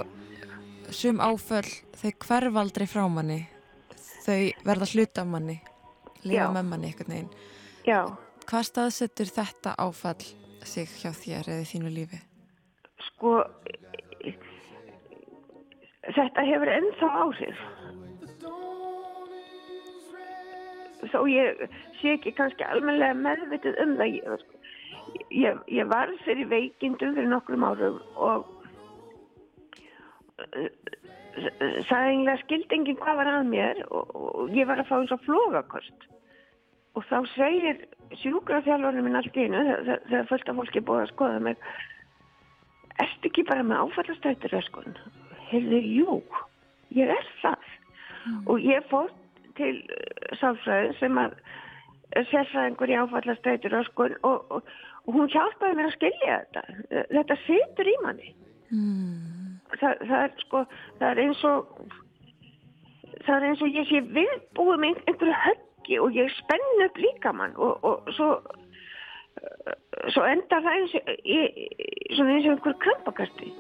sum 0.90 1.20
áföll, 1.22 1.70
þau 2.00 2.12
hverfa 2.26 2.62
aldrei 2.64 2.88
frá 2.90 3.04
manni. 3.12 3.42
Þau 4.26 4.40
verða 4.66 4.88
hluta 4.94 5.26
manni, 5.26 5.60
lifa 6.24 6.48
Já. 6.48 6.50
með 6.56 6.66
manni 6.72 6.90
einhvern 6.92 7.14
veginn. 7.16 7.30
Já, 7.88 8.02
Hvað 8.50 8.66
staðsetur 8.66 9.30
þetta 9.30 9.76
áfall 9.78 10.26
sig 10.66 10.90
hjá 11.04 11.12
þér 11.14 11.52
eða 11.54 11.62
í 11.62 11.68
þínu 11.70 11.92
lífi? 11.94 12.20
sko, 13.10 13.32
þetta 16.16 16.46
hefur 16.48 16.72
ennþá 16.74 17.10
áhrif. 17.24 17.60
Þó 21.14 21.20
ég 21.32 21.62
sé 22.02 22.16
ekki 22.18 22.34
kannski 22.36 22.66
almenlega 22.68 23.16
meðvitið 23.16 23.78
um 23.86 23.94
það. 24.02 24.18
Ég, 24.18 24.24
ég, 25.34 25.60
ég 25.68 25.90
var 25.92 26.12
fyrir 26.26 26.50
veikindum 26.52 27.16
fyrir 27.18 27.30
nokkrum 27.32 27.66
árum 27.68 28.00
og, 28.16 28.48
sagði 31.88 32.14
eiginlega 32.14 32.40
skildi 32.44 32.78
enginn 32.80 33.00
hvað 33.02 33.22
var 33.22 33.32
að 33.34 33.52
mér 33.52 33.84
og, 33.90 34.16
og 34.16 34.56
ég 34.56 34.68
var 34.70 34.82
að 34.82 34.90
fá 34.90 34.98
eins 35.00 35.14
og 35.16 35.24
flogakost 35.28 36.10
og 36.98 37.06
þá 37.06 37.18
segir 37.36 37.86
sjúkraþjálfarinn 38.24 39.06
minn 39.06 39.20
allt 39.20 39.38
í 39.38 39.46
einu 39.46 39.62
þegar- 39.86 40.28
fullt 40.32 40.50
af 40.50 40.60
fólki 40.60 40.82
er 40.82 40.88
búið 40.88 41.04
að 41.06 41.12
skoða 41.14 41.40
mig 41.46 41.70
ertu 43.00 43.30
ekki 43.30 43.46
bara 43.48 43.64
með 43.64 43.84
áfallastættur 43.86 44.58
öskun? 44.60 44.98
Heyrðu, 45.50 45.80
jú, 45.80 46.18
ég 46.98 47.10
er 47.14 47.30
það. 47.42 47.70
Og 48.52 48.60
ég 48.66 48.86
fór 48.92 49.10
til 49.58 49.80
uh, 49.80 50.36
sálfræði 50.42 50.94
sem 51.00 51.18
að 51.22 51.38
er 52.18 52.28
sérfræðingur 52.32 52.92
í 52.92 52.98
áfallastættur 53.00 53.78
öskun 53.80 54.18
og, 54.28 54.46
og, 54.50 54.74
og 55.10 55.16
hún 55.18 55.32
hjálpaði 55.34 55.78
mér 55.78 55.90
að 55.90 55.96
skilja 55.96 56.38
þetta. 56.44 56.62
Þetta 57.10 57.38
situr 57.48 57.90
í 57.90 57.96
manni. 58.04 58.34
Það, 59.80 60.04
það 60.06 60.20
er 60.20 60.36
sko 60.44 60.62
það 61.00 61.10
er 61.10 61.22
eins 61.24 61.42
og 61.50 61.90
það 63.26 63.36
er 63.36 63.46
eins 63.48 63.64
og 63.66 63.78
ég 63.80 63.90
sé 63.90 64.02
viðbúið 64.18 64.82
með 64.84 65.02
einhverju 65.10 65.38
höggi 65.46 66.00
og 66.04 66.18
ég 66.18 66.34
spenn 66.38 66.86
upp 66.86 67.02
líka 67.02 67.34
mann 67.34 67.58
og, 67.58 67.86
og 67.86 68.12
svo 68.18 68.30
svo 70.14 70.26
endar 70.30 70.66
það 70.66 70.78
eins 70.78 70.96
og 71.00 71.12
eins 71.16 72.22
og 72.22 72.54
einhverju 72.54 72.78
krampakasti 72.86 73.54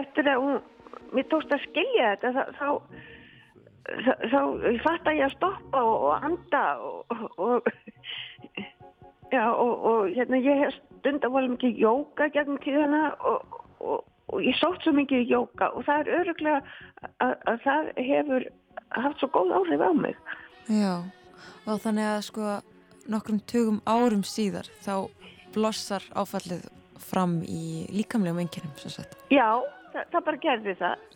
eftir 0.00 0.30
að 0.30 0.44
hún 0.44 0.62
mér 1.14 1.28
tókst 1.30 1.52
að 1.54 1.66
skilja 1.68 2.14
þetta 2.14 2.46
þá 2.58 2.68
þá, 3.84 4.12
þá, 4.32 4.40
fatt 4.84 5.10
að 5.10 5.18
ég 5.18 5.26
að 5.28 5.36
stoppa 5.36 5.82
og, 5.84 6.06
og 6.08 6.26
anda 6.30 6.64
og, 6.80 7.24
og 7.38 7.68
já 9.34 9.44
og, 9.50 9.74
og 9.90 10.10
hérna 10.14 10.40
ég 10.40 10.64
hef 10.64 10.78
stund 11.00 11.26
að 11.26 11.36
voru 11.36 11.52
mikið 11.54 11.80
jóka 11.84 12.28
gegnum 12.34 12.60
tíðana 12.64 13.02
og, 13.28 13.58
og, 13.80 14.04
og 14.32 14.44
ég 14.44 14.56
sótt 14.60 14.84
svo 14.84 14.94
mikið 14.96 15.26
jóka 15.30 15.70
og 15.74 15.86
það 15.88 16.04
er 16.04 16.20
öruglega 16.20 16.60
að, 17.18 17.34
að 17.50 17.58
það 17.66 17.90
hefur 18.08 18.48
haft 18.94 19.20
svo 19.20 19.30
góð 19.34 19.58
áhrif 19.60 19.84
á 19.84 19.90
mig 19.98 20.16
Já, 20.64 20.94
og 21.68 21.82
þannig 21.84 22.08
að 22.08 22.22
sko 22.30 22.54
nokkrum 23.12 23.42
tugum 23.44 23.82
árum 23.84 24.24
síðar 24.24 24.70
þá 24.84 25.10
blossar 25.54 26.04
áfallið 26.16 26.64
fram 27.04 27.40
í 27.44 27.84
líkamlegum 27.92 28.40
enginnum 28.42 28.72
sem 28.80 28.94
sagt. 28.94 29.18
já, 29.28 29.60
það, 29.94 30.04
það 30.12 30.24
bara 30.30 30.42
gerði 30.46 30.74
það 30.82 31.10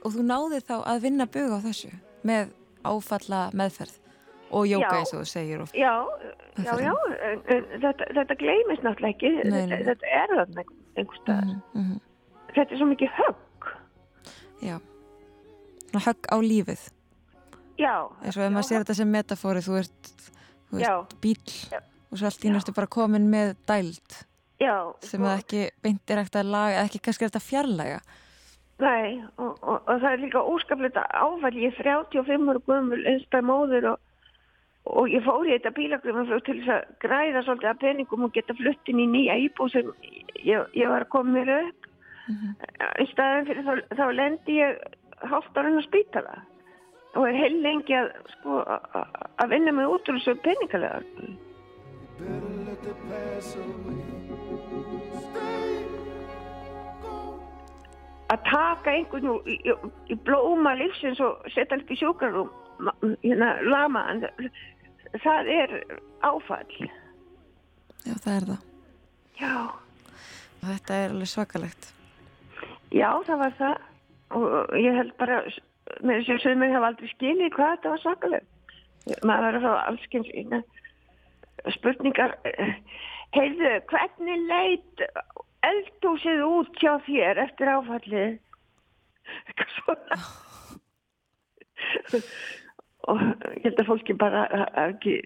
Og 0.00 0.14
þú 0.14 0.22
náðir 0.26 0.62
þá 0.66 0.76
að 0.90 1.02
vinna 1.04 1.26
bug 1.30 1.52
á 1.52 1.58
þessu 1.62 1.90
með 2.26 2.52
áfalla 2.88 3.40
meðferð 3.54 3.96
og 4.50 4.64
jóka 4.66 4.88
Já. 4.88 4.98
eins 4.98 5.12
og 5.14 5.20
þú 5.20 5.28
segir 5.30 5.60
og 5.62 5.74
Já, 5.76 5.92
já, 6.58 6.72
já, 6.82 6.92
þetta, 7.84 8.06
þetta 8.16 8.36
gleymist 8.40 8.82
náttúrulega 8.82 9.12
ekki, 9.14 9.30
Nei, 9.50 9.66
nei. 9.70 9.82
þetta, 9.86 10.06
er 10.22 10.32
þarna 10.40 10.64
einhver- 10.96 11.20
staðar. 11.22 11.52
mm 11.74 11.84
-hmm. 11.84 12.00
Þetta 12.56 12.72
er 12.74 12.78
svo 12.80 12.86
mikið 12.90 13.10
högg, 13.20 13.68
Já, 14.62 14.80
högg 15.94 16.26
á 16.32 16.36
lífið 16.42 16.82
já. 17.78 17.94
eins 18.24 18.36
og 18.36 18.42
ef 18.44 18.50
maður 18.52 18.68
sér 18.68 18.82
þetta 18.84 18.94
sem 18.94 19.10
metafóri 19.12 19.60
þú 19.62 19.78
ert, 19.78 20.12
þú 20.72 20.80
Já. 20.80 20.98
ert 21.00 21.14
bíl 21.20 21.38
og 22.10 22.18
svo 22.18 22.26
allt 22.26 22.44
í 22.44 22.50
næstu 22.50 22.72
bara 22.74 22.86
komin 22.86 23.30
með 23.30 23.54
dæld 23.66 24.24
Já, 24.60 24.74
sem 25.00 25.20
sko, 25.20 25.24
það 25.24 25.38
ekki 25.38 25.62
beint 25.84 26.12
er 26.12 26.20
ekkert 26.20 26.42
að 26.42 26.52
laga 26.52 26.74
eða 26.74 26.88
ekki 26.88 27.00
kannski 27.06 27.24
er 27.24 27.32
þetta 27.32 27.48
fjarlæga 27.48 28.00
Nei, 28.80 29.20
og, 29.36 29.58
og, 29.60 29.80
og 29.84 29.98
það 30.00 30.12
er 30.12 30.22
líka 30.22 30.40
óskaplega 30.40 31.02
áfall, 31.12 31.56
ég 31.60 31.74
er 31.74 31.84
35 31.84 32.48
ára 32.48 32.62
guðmul 32.64 33.00
einstæð 33.10 33.46
móður 33.48 33.88
og, 33.90 33.98
og 34.88 35.10
ég 35.12 35.24
fór 35.26 35.48
í 35.48 35.52
þetta 35.52 35.72
bílagrifum 35.76 36.30
til 36.46 36.56
þess 36.62 36.72
að 36.76 36.94
græða 37.04 37.42
svolítið 37.44 37.72
að 37.72 37.82
peningum 37.82 38.24
og 38.24 38.32
geta 38.36 38.56
flutt 38.56 38.92
inn 38.92 39.02
í 39.04 39.08
nýja 39.10 39.36
íbúð 39.44 39.74
sem 39.74 39.90
ég, 40.46 40.64
ég 40.76 40.92
var 40.92 41.04
að 41.04 41.12
koma 41.12 41.34
mér 41.36 41.52
upp. 41.58 41.90
Í 42.30 43.06
staðin 43.10 43.48
fyrir 43.50 43.66
þá, 43.66 43.74
þá 43.98 44.04
lendi 44.16 44.56
ég 44.60 44.80
hálft 45.28 45.60
ára 45.60 45.72
inn 45.72 45.82
á 45.82 45.84
spítala 45.84 46.40
og 47.18 47.26
er 47.26 47.36
heil 47.36 47.56
lengi 47.60 47.96
að, 47.98 48.12
sko, 48.36 48.62
að 48.64 49.16
að 49.42 49.52
vinna 49.56 49.74
mig 49.74 49.92
út 49.92 50.08
úr 50.08 50.20
þessu 50.20 50.36
peningalega. 50.44 51.02
Better 52.20 52.56
let 52.64 52.82
the 52.84 52.94
past 53.08 53.56
away. 53.56 54.49
Að 58.30 58.42
taka 58.46 58.94
einhvern 58.94 59.30
í, 59.50 59.56
í, 59.66 59.76
í 60.14 60.16
blóma 60.26 60.76
lífsins 60.78 61.20
og 61.24 61.40
setja 61.50 61.74
hann 61.74 61.82
upp 61.82 61.90
í 61.90 61.98
sjúkrarum, 61.98 62.50
hérna, 63.24 63.52
lama 63.66 64.04
hann, 64.06 64.26
það 65.24 65.54
er 65.56 65.78
áfall. 66.26 66.90
Já, 68.06 68.14
það 68.14 68.34
er 68.36 68.50
það 68.52 68.68
Já, 69.40 69.56
og 70.60 70.68
þetta 70.68 71.00
er 71.00 71.14
alveg 71.14 71.32
svakalegt 71.32 71.90
já, 72.94 73.10
það 73.26 73.42
var 73.42 73.56
það 73.58 73.76
og 74.38 74.74
ég 74.78 74.94
held 74.94 75.14
bara, 75.18 75.40
með 76.06 76.20
þess 76.20 76.34
að 76.34 76.42
sögum 76.44 76.66
hafa 76.74 76.90
aldrei 76.90 77.10
skiljið 77.10 77.54
hvað 77.56 77.72
þetta 77.72 77.92
var 77.92 78.02
svakaleg. 78.04 78.44
Maður 79.26 79.46
var 79.46 79.56
að 79.58 79.64
fá 79.64 79.72
allskyns 79.90 80.30
hérna, 80.30 80.60
spurningar, 81.74 82.36
heyrðu, 83.36 83.74
hvernig 83.90 84.46
leit 84.50 85.04
eldhúsið 85.66 86.44
út 86.46 86.80
hjá 86.80 86.94
þér 87.06 87.42
eftir 87.46 87.72
áfallið? 87.74 88.38
Eitthvað 89.46 89.74
svona. 89.76 90.20
og 93.10 93.22
ég 93.56 93.68
held 93.68 93.78
að 93.82 93.88
fólki 93.88 94.16
bara 94.18 94.46
ekki 94.88 95.20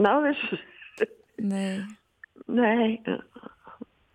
náðu 0.00 0.32
þessu. 0.32 0.58
Nei, 1.38 1.86
Nei, 2.48 2.98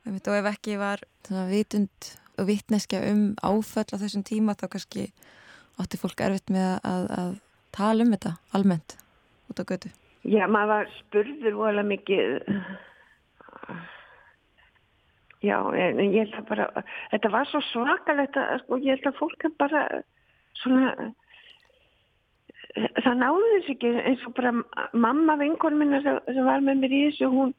einmitt, 0.03 0.27
og 0.27 0.35
ef 0.35 0.47
ekki 0.49 0.75
var 0.81 1.03
vitund 1.51 2.13
og 2.41 2.47
vitneskja 2.49 3.03
um 3.11 3.35
áföll 3.45 3.93
á 3.93 4.01
þessum 4.01 4.23
tíma 4.25 4.55
þá 4.57 4.65
kannski 4.73 5.03
átti 5.77 5.99
fólk 6.01 6.23
erfitt 6.25 6.49
með 6.53 6.79
að, 6.81 7.05
að 7.13 7.35
tala 7.75 8.05
um 8.05 8.15
þetta 8.15 8.33
almennt 8.57 8.97
út 9.51 9.61
á 9.61 9.63
götu 9.69 9.91
Já, 10.23 10.45
maður 10.47 10.69
var 10.71 10.91
spurður 11.01 11.55
vola 11.59 11.83
mikið. 11.83 12.37
Já, 15.43 15.57
en 15.75 15.99
ég 15.99 16.23
held 16.23 16.37
að 16.39 16.47
bara, 16.47 16.83
þetta 17.11 17.31
var 17.33 17.49
svo 17.49 17.59
svakalegt 17.73 18.39
að, 18.39 18.53
sko, 18.61 18.79
ég 18.79 18.95
held 18.95 19.09
að 19.09 19.17
fólk 19.19 19.43
er 19.43 19.53
bara 19.59 19.81
svona, 20.61 20.93
það 23.03 23.19
náði 23.19 23.49
þess 23.51 23.73
ekki 23.75 23.91
eins 24.07 24.23
og 24.29 24.35
bara 24.39 24.53
mamma 24.95 25.35
vinkon 25.41 25.75
minna 25.81 25.99
sem, 26.05 26.21
var 26.47 26.63
með 26.63 26.85
mér 26.85 26.95
í 26.95 27.03
þessu, 27.09 27.31
hún, 27.35 27.51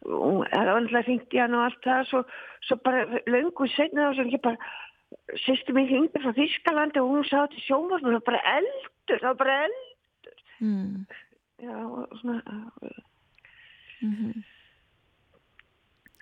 það 0.00 0.56
var 0.56 0.74
alltaf 0.78 1.10
hringt 1.10 1.36
í 1.36 1.44
hann 1.44 1.58
og 1.58 1.66
allt 1.66 1.84
það, 1.84 2.04
svo, 2.08 2.24
svo 2.70 2.80
bara 2.88 3.22
löngu 3.28 3.68
setna 3.76 4.08
og 4.08 4.16
svo 4.16 4.24
ekki 4.24 4.44
bara, 4.48 4.72
sýstu 5.44 5.76
mig 5.76 5.92
hringdi 5.92 6.24
frá 6.24 6.32
Þískalandi 6.40 7.04
og 7.04 7.18
hún 7.18 7.28
sá 7.28 7.42
til 7.52 7.66
sjónvarp 7.68 8.08
og 8.08 8.24
bara 8.24 8.40
eldur, 8.56 9.18
það 9.20 9.28
var 9.28 9.42
bara 9.44 9.64
eldur. 9.68 10.38
mm. 10.64 11.26
Já, 11.60 11.76
svona, 12.20 12.42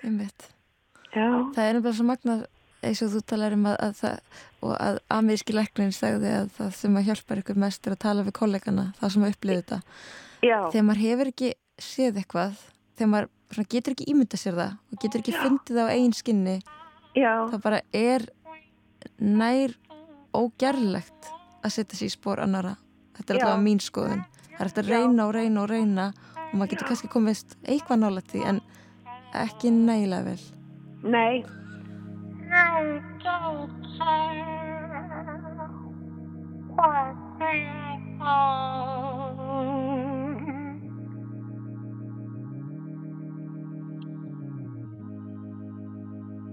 einmitt. 0.02 0.48
Já. 1.14 1.28
Það 1.54 1.64
er 1.64 1.76
nefnilega 1.78 1.96
svo 1.96 2.06
magnað 2.08 2.46
eins 2.84 3.02
og 3.02 3.12
þú 3.14 3.22
talar 3.26 3.54
um 3.56 3.66
að, 3.66 3.76
að 3.82 3.94
það 3.98 4.42
og 4.58 4.72
að 4.76 4.98
ameríski 5.14 5.54
læknin 5.54 5.94
sagði 5.94 6.32
að 6.40 6.50
það 6.58 6.74
sem 6.78 6.98
að 6.98 7.08
hjálpar 7.08 7.40
ykkur 7.42 7.60
mest 7.64 7.86
er 7.86 7.94
að 7.94 8.02
tala 8.04 8.26
við 8.26 8.36
kollegana 8.38 8.84
það 8.98 9.14
sem 9.14 9.24
að 9.24 9.34
upplifa 9.34 9.62
þetta. 9.62 9.78
Já, 10.46 10.58
þegar 10.70 10.86
maður 10.86 11.04
hefur 11.04 11.32
ekki 11.32 11.50
séð 11.78 12.20
eitthvað 12.20 12.60
þegar 12.98 13.10
maður 13.12 13.30
svona, 13.54 13.68
getur 13.74 13.94
ekki 13.94 14.08
ímynda 14.12 14.40
sér 14.40 14.58
það 14.58 14.74
og 14.76 15.02
getur 15.02 15.22
ekki 15.22 15.36
fundið 15.38 15.78
það 15.78 15.90
á 15.90 15.94
eigin 15.94 16.16
skinni 16.18 16.56
já, 17.16 17.32
það 17.50 17.60
bara 17.64 17.80
er 17.96 18.26
nær 19.18 19.74
ógerlegt 20.36 21.30
að 21.62 21.74
setja 21.74 21.98
sér 21.98 22.10
í 22.10 22.14
spór 22.14 22.42
annara 22.44 22.74
þetta 23.18 23.34
er 23.34 23.40
alltaf 23.40 23.62
mín 23.64 23.82
skoðun 23.82 24.24
það 24.58 24.64
er 24.64 24.70
eftir 24.72 24.84
að 24.84 24.90
reyna 24.90 25.26
og 25.28 25.34
reyna 25.36 25.62
og 25.62 25.70
reyna 25.70 26.06
og 26.48 26.54
maður 26.58 26.70
getur 26.72 26.88
kannski 26.90 27.08
komist 27.12 27.54
eitthvað 27.62 28.00
nálægt 28.02 28.32
því 28.32 28.40
en 28.50 28.58
ekki 29.38 29.70
nægilega 29.70 30.24
vel. 30.26 30.42
Nei, 31.06 31.44
I 32.50 33.00
don't 33.22 33.70
care 33.94 34.58
what 36.74 37.14
they 37.38 37.60
are. 38.20 39.08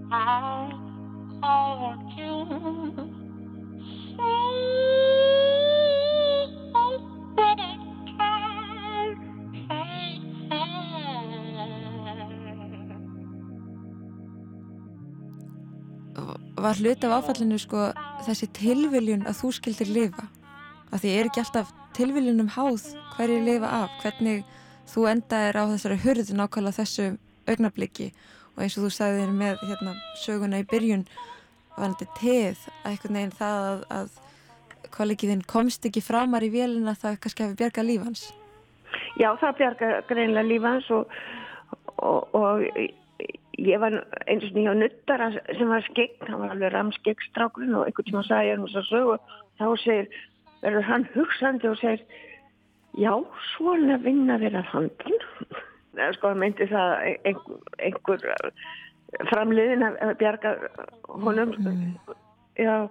I 0.08 0.70
hold 1.42 2.10
you 2.16 3.16
var 16.66 16.78
hlut 16.82 17.04
af 17.06 17.12
áfallinu 17.20 17.58
sko 17.62 17.82
þessi 18.26 18.46
tilviljun 18.56 19.26
að 19.28 19.36
þú 19.38 19.48
skildir 19.54 19.90
lifa? 19.92 20.24
Af 20.90 21.02
því 21.02 21.12
er 21.14 21.28
ekki 21.28 21.42
alltaf 21.44 21.68
tilviljunum 21.94 22.48
háð 22.56 22.88
hverju 23.14 23.36
lifa 23.46 23.70
af, 23.84 23.92
hvernig 24.02 24.42
þú 24.90 25.04
endaðir 25.12 25.58
á 25.62 25.64
þessari 25.70 25.98
hurðu 26.02 26.34
nákvæmlega 26.34 26.78
þessu 26.80 27.06
augnabliki 27.46 28.08
og 28.56 28.64
eins 28.64 28.76
og 28.78 28.86
þú 28.86 28.90
sagði 28.96 29.22
þér 29.22 29.36
með 29.38 29.62
hérna, 29.68 29.94
söguna 30.24 30.60
í 30.62 30.66
byrjun 30.72 31.06
vanandi 31.76 32.08
teð 32.18 32.66
að 32.82 32.90
einhvern 32.90 33.20
veginn 33.20 33.38
það 33.38 33.70
að, 33.70 33.86
að 34.00 34.90
kollegiðinn 34.96 35.46
komst 35.46 35.86
ekki 35.86 36.02
framar 36.02 36.42
í 36.42 36.50
vélina 36.50 36.96
það 36.98 37.20
kannski 37.22 37.46
hafi 37.46 37.58
bjargað 37.62 37.90
lífans 37.92 38.28
Já, 39.20 39.30
það 39.38 39.58
bjarga 39.62 39.96
greinlega 40.10 40.50
líf 40.50 40.66
hans 40.66 40.90
og, 40.98 41.18
og, 42.02 42.34
og 42.34 42.66
ég 43.58 43.80
var 43.80 43.96
eins 44.26 44.44
og 44.44 44.56
nýja 44.56 44.74
nuttara 44.76 45.30
sem 45.32 45.68
var 45.70 45.84
skegg, 45.88 46.16
hann 46.28 46.40
var 46.42 46.54
alveg 46.54 46.72
ramskegg 46.74 47.22
strákurinn 47.30 47.76
og 47.76 47.86
einhvern 47.86 48.08
tíma 48.10 48.24
sagði 48.26 48.54
hann 48.54 48.68
svo 48.72 48.82
sögu. 48.90 49.18
Þá 49.56 49.66
segir, 49.82 50.08
verður 50.62 50.88
hann 50.90 51.06
hugsandi 51.14 51.70
og 51.70 51.78
segir 51.80 52.02
já, 53.00 53.12
svona 53.54 53.96
vinna 54.04 54.38
verið 54.42 54.60
að 54.60 54.72
handan. 54.74 55.24
Það 55.96 56.18
sko, 56.18 56.32
hann 56.32 56.42
meinti 56.42 56.68
það 56.68 56.92
að 56.92 57.28
einhver, 57.30 57.60
einhver 57.88 58.26
framliðin 59.32 59.86
að 59.88 60.14
bjarga 60.20 60.56
honum. 61.08 61.54
Já. 62.56 62.88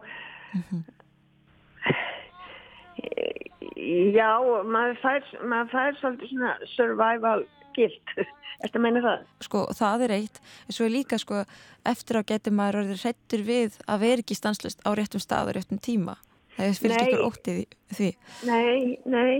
Já, 4.15 4.31
maður 4.65 4.97
fær, 5.03 5.27
maður 5.43 5.71
fær 5.73 5.97
svolítið 5.99 6.31
svona 6.31 6.53
survival 6.73 7.43
guilt, 7.75 8.13
eftir 8.63 8.79
að 8.79 8.83
meina 8.85 9.01
það. 9.05 9.25
sko 9.47 9.63
það 9.77 10.05
er 10.07 10.13
eitt 10.19 10.39
en 10.65 10.77
svo 10.77 10.87
er 10.87 10.93
líka 10.95 11.19
sko 11.21 11.43
eftir 11.85 12.19
á 12.19 12.21
getur 12.31 12.55
maður 12.57 12.81
orðið 12.83 13.03
hrettur 13.05 13.43
við 13.47 13.77
að 13.85 14.03
vera 14.05 14.23
ekki 14.25 14.37
stanslust 14.39 14.81
á 14.87 14.89
réttum 14.97 15.23
stað 15.23 15.51
og 15.51 15.57
réttum 15.59 15.81
tíma 15.83 16.15
það 16.55 16.79
fylgir 16.81 16.97
Nei. 17.01 17.07
ykkur 17.09 17.25
óttið 17.27 17.61
því 17.97 18.09
Nei, 18.47 18.97
nei, 19.05 19.37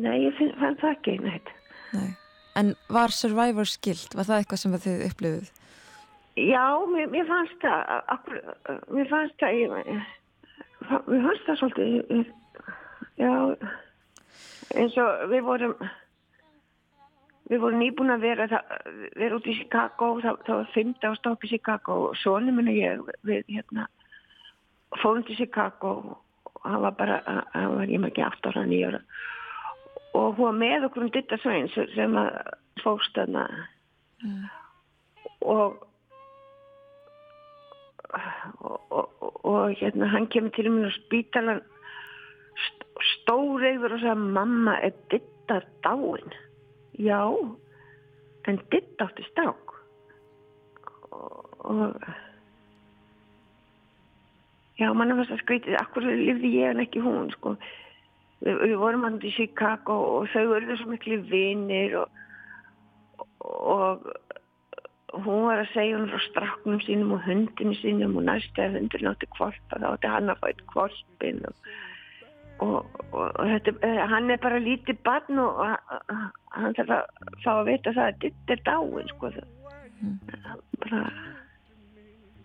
nei, 0.00 0.16
ég 0.24 0.38
finn, 0.38 0.54
fann 0.60 0.78
það 0.80 0.94
ekki, 0.96 1.16
neitt. 1.20 1.50
Nei. 1.92 2.08
en 2.56 2.72
var 2.88 3.12
Survivor 3.12 3.68
skild 3.68 4.14
var 4.16 4.24
það 4.30 4.40
eitthvað 4.42 4.62
sem 4.64 4.78
þið 4.86 5.04
upplifuð 5.10 5.50
Já, 6.40 6.64
mér, 6.88 7.10
mér 7.12 7.26
fannst 7.28 7.58
það, 7.60 8.30
mér 8.88 9.08
fannst 9.10 9.34
það, 9.42 9.58
ég, 9.60 10.04
mér 11.10 11.26
fannst 11.26 11.42
það 11.44 11.58
svolítið, 11.60 12.30
já, 13.20 13.32
eins 14.80 14.96
og 15.02 15.26
við 15.28 15.42
vorum, 15.44 15.74
við 17.50 17.62
vorum 17.62 17.82
nýbúin 17.82 18.14
að 18.14 18.26
vera, 18.26 18.62
vera 19.18 19.38
út 19.38 19.48
í 19.50 19.56
Chicago, 19.58 20.12
það, 20.22 20.40
það 20.46 20.60
var 20.60 20.72
fymta 20.74 21.12
á 21.12 21.18
stopp 21.18 21.44
í 21.44 21.52
Chicago 21.52 21.98
og 22.08 22.18
sonum 22.22 22.58
minni 22.60 22.78
ég, 22.78 23.02
við 23.26 23.44
hérna, 23.50 23.88
fórum 25.02 25.24
til 25.26 25.38
Chicago 25.40 25.94
og 26.62 26.66
hann 26.66 26.82
var 26.84 26.96
bara, 26.98 27.20
hann 27.54 27.76
var 27.76 27.90
ég 27.90 28.02
maður 28.02 28.12
ekki 28.12 28.26
8 28.28 28.52
ára, 28.52 28.66
9 28.70 28.82
ára. 28.90 29.00
Og 30.12 30.36
hún 30.36 30.44
var 30.44 30.58
með 30.60 30.88
okkur 30.88 31.06
um 31.06 31.14
Ditta 31.14 31.38
Sveins 31.40 31.74
sem 31.96 32.18
að 32.20 32.34
fóst 32.82 33.16
þarna. 33.16 33.46
Og 35.42 35.80
og, 38.12 38.80
og, 38.92 39.44
og 39.48 39.74
hérna 39.80 40.10
hann 40.12 40.28
kemur 40.28 40.52
til 40.52 40.68
mér 40.70 40.92
á 40.92 40.98
spítalan 41.00 41.62
st 42.66 42.88
stóreiður 43.12 43.96
og 43.96 44.02
sagði 44.02 44.32
mamma 44.36 44.76
er 44.84 44.92
Ditta 45.10 45.62
dáin 45.84 46.34
já 46.98 47.22
en 48.48 48.58
Ditta 48.70 49.06
átti 49.06 49.24
strák 49.30 49.76
og, 51.12 51.46
og 51.68 51.96
já 54.80 54.90
mann 54.94 55.14
fannst 55.14 55.36
að 55.36 55.44
skrítið. 55.44 55.78
Akkur 55.80 56.08
lifði 56.08 56.56
ég 56.56 56.72
en 56.72 56.82
ekki 56.82 57.04
hún 57.04 57.30
sko? 57.36 57.54
Við, 58.42 58.58
við 58.64 58.76
vorum 58.80 59.06
hann 59.06 59.20
í 59.22 59.30
Chicago 59.36 59.98
og 60.16 60.32
þau 60.32 60.44
verður 60.56 60.80
svo 60.80 60.90
miklu 60.90 61.22
vinir 61.30 62.00
og 62.02 62.18
og 65.12 65.24
hún 65.26 65.44
var 65.44 65.60
að 65.60 65.72
segja 65.74 65.98
hún 65.98 66.08
frá 66.08 66.20
stráknum 66.24 66.80
sínum 66.82 67.14
og 67.16 67.24
hundinu 67.26 67.74
sínum 67.78 68.16
og 68.16 68.26
næstu 68.28 68.62
að 68.64 68.78
hundinu 68.78 69.10
átti 69.10 69.28
kvolpa 69.36 69.80
þá 69.80 69.88
átti 69.90 70.12
hann 70.12 70.32
að 70.32 70.46
eitt 70.48 70.62
kvolpin 70.72 71.42
og, 71.48 71.72
og, 72.60 72.86
og, 73.12 73.26
og 73.40 73.46
þetta, 73.54 73.74
eh, 73.88 74.02
hann 74.12 74.30
er 74.30 74.40
bara 74.42 74.60
lítið 74.62 74.96
barn 75.06 75.38
og 75.42 75.62
hann 76.52 76.76
þarf 76.78 76.96
að 76.98 77.04
fá 77.44 77.52
að 77.54 77.68
vita 77.70 77.94
það 77.96 78.06
að 78.08 78.18
ditt 78.24 78.54
er 78.54 78.64
dáin 78.68 79.12
sko. 79.14 79.32
Það 79.32 80.58
bara 80.82 81.02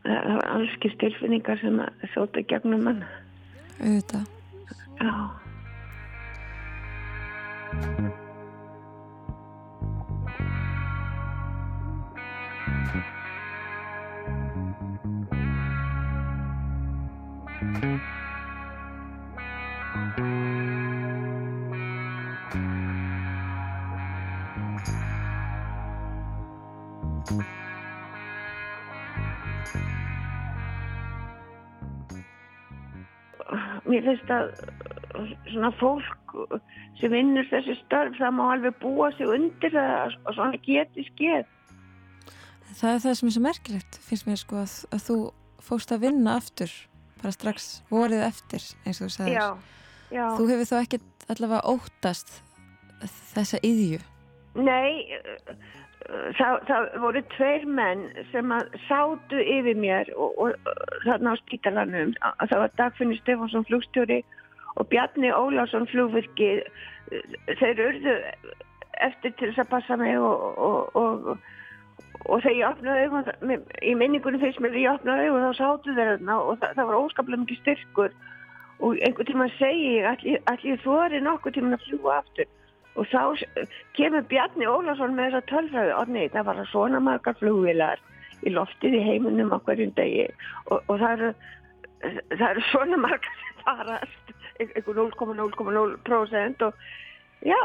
það 0.08 0.36
var 0.38 0.48
allskist 0.54 1.00
tilfinningar 1.04 1.60
sem 1.64 1.82
þóta 2.14 2.46
gegnum 2.48 2.88
hann. 2.92 3.04
Auðvitað. 3.82 4.26
Já 4.98 5.14
mér 33.98 34.08
finnst 34.12 34.34
að 34.34 34.50
svona 35.52 35.72
fólk 35.82 36.36
sem 37.00 37.14
vinnur 37.14 37.48
þessi 37.52 37.78
störf 37.84 38.18
það 38.20 38.36
má 38.38 38.44
alveg 38.54 38.78
búa 38.82 39.10
sig 39.18 39.30
undir 39.30 39.74
það 39.74 39.94
að 39.98 40.18
að 40.18 40.38
svona 40.38 40.62
geti 40.66 41.06
skeið 41.12 41.54
það 42.78 42.92
er 42.94 43.02
það 43.06 43.18
sem 43.20 43.30
er 43.30 43.36
svo 43.36 43.44
merkilegt 43.46 44.00
finnst 44.06 44.28
mér 44.30 44.42
sko 44.42 44.60
að, 44.62 44.76
að 44.94 45.06
þú 45.08 45.18
fóst 45.68 45.94
að 45.94 46.04
vinna 46.06 46.38
aftur 46.38 46.74
bara 47.22 47.34
strax 47.34 47.70
vorið 47.90 48.28
eftir 48.28 48.62
eins 48.86 49.00
og 49.02 49.08
þú 49.08 49.14
sagðir. 49.16 49.38
Já, 49.38 49.48
já. 50.14 50.26
þú 50.38 50.50
hefur 50.52 50.70
þá 50.70 50.78
ekkert 50.80 51.28
allavega 51.34 51.74
óttast 51.74 52.38
þessa 53.34 53.62
yðju 53.66 54.04
Nei, 54.58 55.06
það, 56.38 56.60
það 56.68 56.88
voru 57.04 57.22
tveir 57.36 57.66
menn 57.80 58.04
sem 58.32 58.52
að 58.54 58.70
sátu 58.88 59.42
yfir 59.42 59.80
mér 59.80 60.12
og, 60.16 60.38
og 60.40 60.72
þarna 61.06 61.36
á 61.36 61.42
spítalanum. 61.42 62.14
Það 62.22 62.62
var 62.64 62.76
Dagfinni 62.80 63.20
Stefánsson 63.20 63.68
flugstjóri 63.68 64.22
og 64.78 64.88
Bjarni 64.92 65.34
Ólásson 65.34 65.88
flugvirki. 65.92 66.62
Þeir 67.60 67.84
urðu 67.90 68.16
eftir 69.04 69.36
til 69.38 69.52
þess 69.52 69.66
að 69.66 69.72
passa 69.76 69.98
mig 70.00 70.18
og, 70.20 70.58
og, 70.58 71.28
og, 72.26 72.40
þegar 72.42 72.56
ég 72.58 72.70
opnaði 72.70 73.04
augun, 73.06 73.66
í 73.84 73.94
minningunum 74.00 74.42
fyrst 74.42 74.62
mér 74.64 74.80
ég 74.80 74.96
opnaði 74.96 75.30
augun 75.30 75.46
þá 75.48 75.60
sátu 75.60 75.94
þeir 75.94 76.14
þarna 76.16 76.40
og 76.42 76.62
það, 76.62 76.74
það 76.80 76.90
var 76.90 77.00
óskaplega 77.04 77.44
mikið 77.44 77.62
styrkur 77.62 78.16
og 78.78 79.02
einhvern 79.06 79.30
tíma 79.30 79.50
segi 79.58 79.92
ég 80.00 80.08
allir, 80.50 80.82
þú 80.84 80.98
er 81.04 81.18
nokkuð 81.26 81.58
tíma 81.58 81.78
að 81.78 81.86
fljúa 81.86 82.18
aftur 82.22 82.50
og 82.98 83.08
þá 83.12 83.22
kemur 83.98 84.26
Bjarni 84.32 84.68
Ólason 84.70 85.16
með 85.18 85.32
þessa 85.32 85.50
tölfræði. 85.52 85.96
Og 85.98 86.14
nei, 86.14 86.26
það 86.34 86.48
var 86.50 86.62
svona 86.72 87.02
margar 87.04 87.38
flugvilar 87.40 88.02
í 88.46 88.54
loftið 88.54 88.98
í 89.00 89.04
heiminum 89.06 89.54
á 89.54 89.58
hverjum 89.66 89.94
degi. 89.98 90.28
Og, 90.68 90.82
og 90.86 90.96
það 91.02 91.12
eru 91.18 91.32
það 92.38 92.48
eru 92.50 92.64
svona 92.72 93.02
margar 93.02 93.42
sem 93.42 93.64
farast 93.66 94.34
einhver 94.62 94.98
0,0,0% 94.98 96.66
og 96.66 96.74
já, 97.46 97.64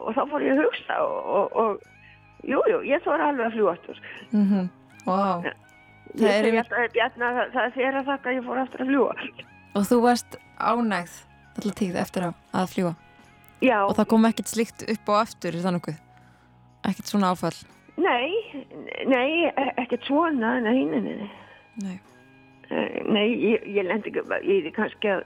og 0.00 0.14
þá 0.16 0.22
fór 0.30 0.44
ég 0.44 0.56
að 0.56 0.62
hugsa 0.64 1.00
og, 1.04 1.18
og, 1.36 1.56
og 1.62 2.48
jú, 2.48 2.60
ég 2.88 3.04
þóra 3.04 3.30
alveg 3.30 3.48
að 3.48 3.56
fljúa 3.56 3.74
aftur. 3.76 4.00
Mm 4.32 4.46
-hmm. 4.50 4.68
wow. 5.06 5.44
Það 6.12 6.28
er 6.28 6.58
alltaf 6.58 6.92
Bjarni 6.92 7.24
að 7.24 7.40
það, 7.52 7.64
er 7.64 7.74
þér 7.76 7.98
að 8.00 8.08
þakka 8.10 8.32
ég 8.36 8.46
fór 8.46 8.62
aftur 8.62 8.84
að 8.84 8.90
fljúa 8.92 9.14
og 9.72 9.86
þú 9.88 10.00
varst 10.04 10.36
ánægð 10.60 11.14
allar 11.56 11.76
tíð 11.78 11.96
eftir 11.96 12.26
að, 12.26 12.34
að 12.52 12.66
fljúa 12.74 12.94
já, 13.62 13.78
og 13.86 13.94
það 13.98 14.10
kom 14.14 14.26
ekkert 14.28 14.50
slikt 14.52 14.86
upp 14.88 15.12
og 15.12 15.20
aftur 15.22 15.56
í 15.56 15.62
þannig 15.64 15.92
ekkert 16.88 17.12
svona 17.12 17.32
áfall? 17.32 17.54
Nei, 18.00 18.32
nei, 19.06 19.50
ekkert 19.76 20.08
svona 20.08 20.56
nei, 20.64 20.80
nei, 20.88 21.00
nei, 21.00 21.14
nei. 21.20 21.30
Nei. 21.82 21.98
Eh, 22.72 22.98
ég, 23.28 23.64
ég 23.68 23.86
lendi 23.86 24.10
ekki 24.10 24.24
í 24.48 24.58
því 24.64 24.72
kannski 24.76 25.12
að 25.12 25.22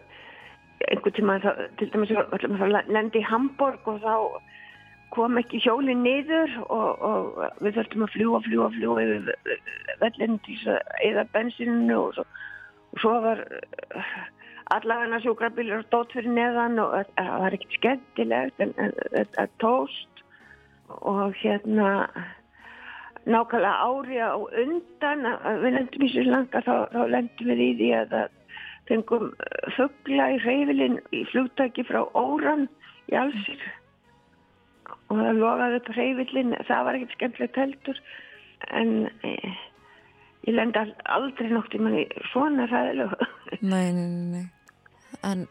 einhvern 0.91 1.16
tíma 1.16 1.39
það, 1.45 1.62
til 1.78 1.89
dæmis 1.93 2.12
það 2.12 2.76
lendi 2.93 3.22
í 3.22 3.26
Hamburg 3.26 3.89
og 3.89 4.03
þá 4.05 4.14
kom 5.14 5.39
ekki 5.41 5.61
hjólinn 5.62 6.03
niður 6.05 6.53
og, 6.66 7.05
og 7.07 7.62
við 7.62 7.78
þurftum 7.78 8.05
að 8.05 8.14
fljúa, 8.16 8.41
fljúa, 8.45 8.70
fljúa 8.74 9.05
yfir 9.05 9.61
vellin 10.03 10.41
til 10.45 10.57
þess 10.59 10.72
að 10.74 11.05
eða 11.09 11.26
bensininu 11.37 11.99
og 12.01 12.16
svo, 12.16 12.26
og 12.93 13.03
svo 13.05 13.14
var 13.24 13.45
allavegna 14.75 15.21
sjúkrabílar 15.23 15.85
og 15.85 15.91
dót 15.95 16.14
fyrir 16.17 16.33
neðan 16.35 16.81
og 16.83 16.95
það 16.97 17.12
það 17.19 17.43
var 17.45 17.57
ekkert 17.59 17.77
skemmtilegt 17.79 18.64
en 18.64 18.73
þetta 19.14 19.45
tóst 19.62 20.25
og 20.97 21.37
hérna 21.43 21.91
nákvæmlega 23.27 23.75
ári 23.91 24.19
á 24.23 24.35
undan 24.39 25.25
við 25.62 25.73
lendum 25.77 26.07
í 26.07 26.11
Sri 26.12 26.25
Lanka 26.27 26.62
þá, 26.67 26.75
þá 26.95 27.01
lendum 27.11 27.51
við 27.51 27.62
í 27.64 27.71
því 27.81 27.89
að, 28.01 28.12
að 28.23 28.35
fengum 28.91 29.31
fuggla 29.77 30.29
í 30.35 30.43
reyfilinn 30.45 31.01
í 31.14 31.25
flugtæki 31.33 31.87
frá 31.89 32.05
Óran 32.14 32.69
í 33.11 33.17
Alsir 33.19 33.64
og 35.07 35.19
það 35.19 35.41
logaði 35.41 35.81
upp 35.81 35.91
reyfilinn, 35.97 36.55
það 36.67 36.85
var 36.87 36.99
ekkert 36.99 37.17
skemmtilegt 37.19 37.59
heldur 37.62 37.99
en 38.75 38.93
eh, 39.27 39.57
ég 40.47 40.55
lendi 40.55 40.79
al- 40.81 40.95
aldrei 41.19 41.51
nokt 41.51 41.75
í 41.75 41.81
manni 41.83 42.07
svona 42.33 42.67
ræðilegu. 42.71 43.27
Nei, 43.61 43.91
nei, 43.95 44.07
nei. 44.33 44.45
En 45.25 45.47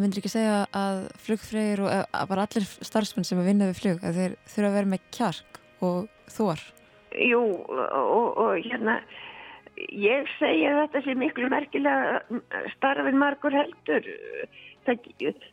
myndir 0.00 0.22
ekki 0.22 0.32
segja 0.32 0.62
að 0.72 1.02
flugfreyjur 1.20 1.84
og 1.84 1.90
eða 1.92 2.28
bara 2.30 2.46
allir 2.46 2.64
starfsmenn 2.64 3.26
sem 3.28 3.40
að 3.42 3.50
vinna 3.50 3.68
við 3.68 3.80
flug 3.82 4.06
að 4.06 4.20
þeir 4.20 4.38
þurfa 4.54 4.70
að 4.70 4.78
vera 4.78 4.92
með 4.94 5.10
kjark 5.12 5.60
og 5.84 5.98
þor? 6.32 6.62
Jú, 7.20 7.42
og, 7.68 8.28
og 8.40 8.52
hérna, 8.64 8.94
ég 9.76 10.30
segi 10.38 10.64
að 10.70 10.78
þetta 10.80 11.02
sé 11.04 11.16
miklu 11.20 11.50
merkilega 11.52 12.22
starfin 12.76 13.20
margur 13.20 13.52
heldur. 13.56 14.08
Það, 14.86 15.04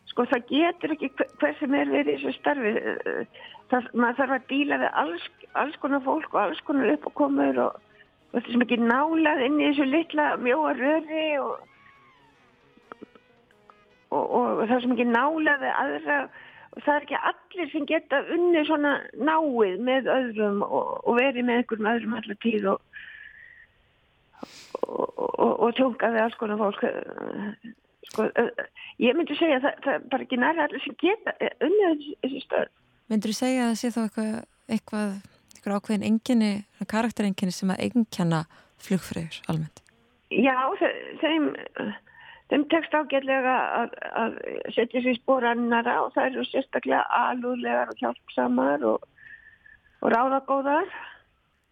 sko, 0.10 0.26
það 0.32 0.48
getur 0.50 0.96
ekki 0.96 1.12
hver- 1.20 1.58
sem 1.60 1.76
er 1.78 1.92
verið 1.92 2.14
í 2.14 2.16
þessu 2.18 2.36
starfi. 2.40 2.72
Það, 3.70 3.92
maður 3.94 4.20
þarf 4.22 4.36
að 4.40 4.48
díla 4.50 4.80
við 4.82 4.96
alls, 5.04 5.28
alls 5.62 5.76
konar 5.84 6.02
fólk 6.08 6.32
og 6.34 6.42
alls 6.42 6.62
konar 6.66 6.96
uppákomur 6.96 7.60
og, 7.68 7.76
og 7.76 8.40
þetta 8.40 8.48
er 8.48 8.56
sem 8.56 8.66
ekki 8.66 8.80
nálað 8.82 9.44
inn 9.46 9.60
í 9.60 9.68
þessu 9.68 9.90
litla 9.92 10.32
mjóa 10.42 10.72
röri 10.80 11.28
og, 11.44 11.60
og, 14.10 14.26
og 14.40 14.62
það 14.68 14.76
er 14.78 14.84
sem 14.86 14.96
ekki 14.96 15.08
nálað 15.10 15.64
við 15.66 15.74
aðra 15.84 16.20
og 16.70 16.84
það 16.86 16.96
er 16.96 17.06
ekki 17.06 17.20
allir 17.32 17.72
sem 17.74 17.86
geta 17.90 18.20
unni 18.36 18.62
svona 18.68 18.94
náið 19.18 19.80
með 19.90 20.10
öðrum 20.16 20.62
og, 20.68 20.92
og 21.10 21.18
verið 21.20 21.48
með 21.48 21.62
einhverjum 21.62 21.92
öðrum 21.94 22.18
allar 22.20 22.40
tíð 22.46 22.68
og 22.76 22.82
og, 24.90 25.20
við 26.14 26.22
alls 26.24 26.38
konar 26.40 26.60
fólk 26.62 26.84
sko, 28.10 28.28
ég 29.04 29.18
myndi 29.18 29.36
segja 29.38 29.58
að 29.60 29.66
það, 29.66 29.82
það 29.86 29.96
er 29.98 30.06
bara 30.14 30.26
ekki 30.28 30.40
næri 30.42 30.64
allir 30.66 30.84
sem 30.86 30.96
geta 31.02 31.34
unni 31.66 31.90
þessi 32.24 32.44
stöð 32.46 32.70
Myndir 33.10 33.34
þú 33.34 33.38
segja 33.40 33.66
að 33.66 33.72
það 33.72 33.80
sé 33.82 33.90
þá 33.96 34.00
eitthvað, 34.06 34.34
eitthvað, 34.70 35.14
eitthvað 35.56 35.78
ákveðin 35.80 36.04
enginni, 36.12 36.50
karakterenginni 36.92 37.56
sem 37.56 37.72
að 37.74 37.80
eignkenna 37.88 38.42
flugfreyjur 38.86 39.40
almennt? 39.50 39.82
Já, 40.30 40.54
þe- 40.78 40.92
þeim, 41.24 41.48
þeim 42.50 42.66
tekst 42.72 42.96
ágætlega 42.98 43.56
að, 43.80 43.94
að 44.24 44.36
setja 44.76 45.04
sér 45.04 45.14
í 45.14 45.20
spór 45.20 45.48
annara 45.52 46.00
og 46.06 46.12
það 46.16 46.32
eru 46.32 46.46
sérstaklega 46.50 47.04
alúðlegar 47.20 47.94
og 47.94 48.02
hjálpsamar 48.02 48.86
og, 48.90 49.08
og 50.02 50.14
ráðagóðar. 50.16 50.92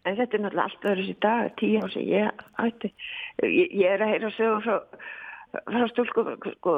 En 0.06 0.16
þetta 0.16 0.38
er 0.38 0.44
náttúrulega 0.44 0.66
allt 0.68 0.88
öðru 0.88 1.06
sér 1.08 1.20
dag, 1.24 1.52
tíu 1.58 1.82
ár 1.82 1.92
sem 1.92 2.06
ég 2.08 2.44
ætti. 2.62 2.92
Ég, 3.42 3.74
ég 3.74 3.88
er 3.90 4.04
að 4.04 4.12
heyra 4.14 4.32
sögum 4.36 4.62
frá, 4.64 4.76
frá 5.66 5.86
stúlku, 5.90 6.24
sko, 6.54 6.76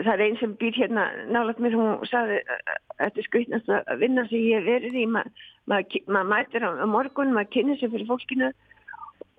það 0.00 0.12
er 0.14 0.24
einn 0.24 0.38
sem 0.40 0.56
býr 0.58 0.78
hérna 0.80 1.06
nálægt 1.28 1.60
mér, 1.62 1.76
hún 1.76 2.08
saði 2.08 2.40
að 2.40 2.60
þetta 3.02 3.22
er 3.22 3.28
skutnast 3.28 3.72
að 3.76 4.00
vinna 4.00 4.24
sem 4.30 4.48
ég 4.48 4.66
verið 4.66 4.98
í, 5.04 5.06
Ma, 5.12 5.22
maður 5.70 6.08
ma 6.16 6.24
mætir 6.26 6.64
á 6.64 6.70
á 6.74 6.86
morgun, 6.88 7.34
maður 7.36 7.52
kynir 7.54 7.78
sér 7.78 7.92
fyrir 7.92 8.08
fólkinu 8.08 8.48
og, 8.48 8.71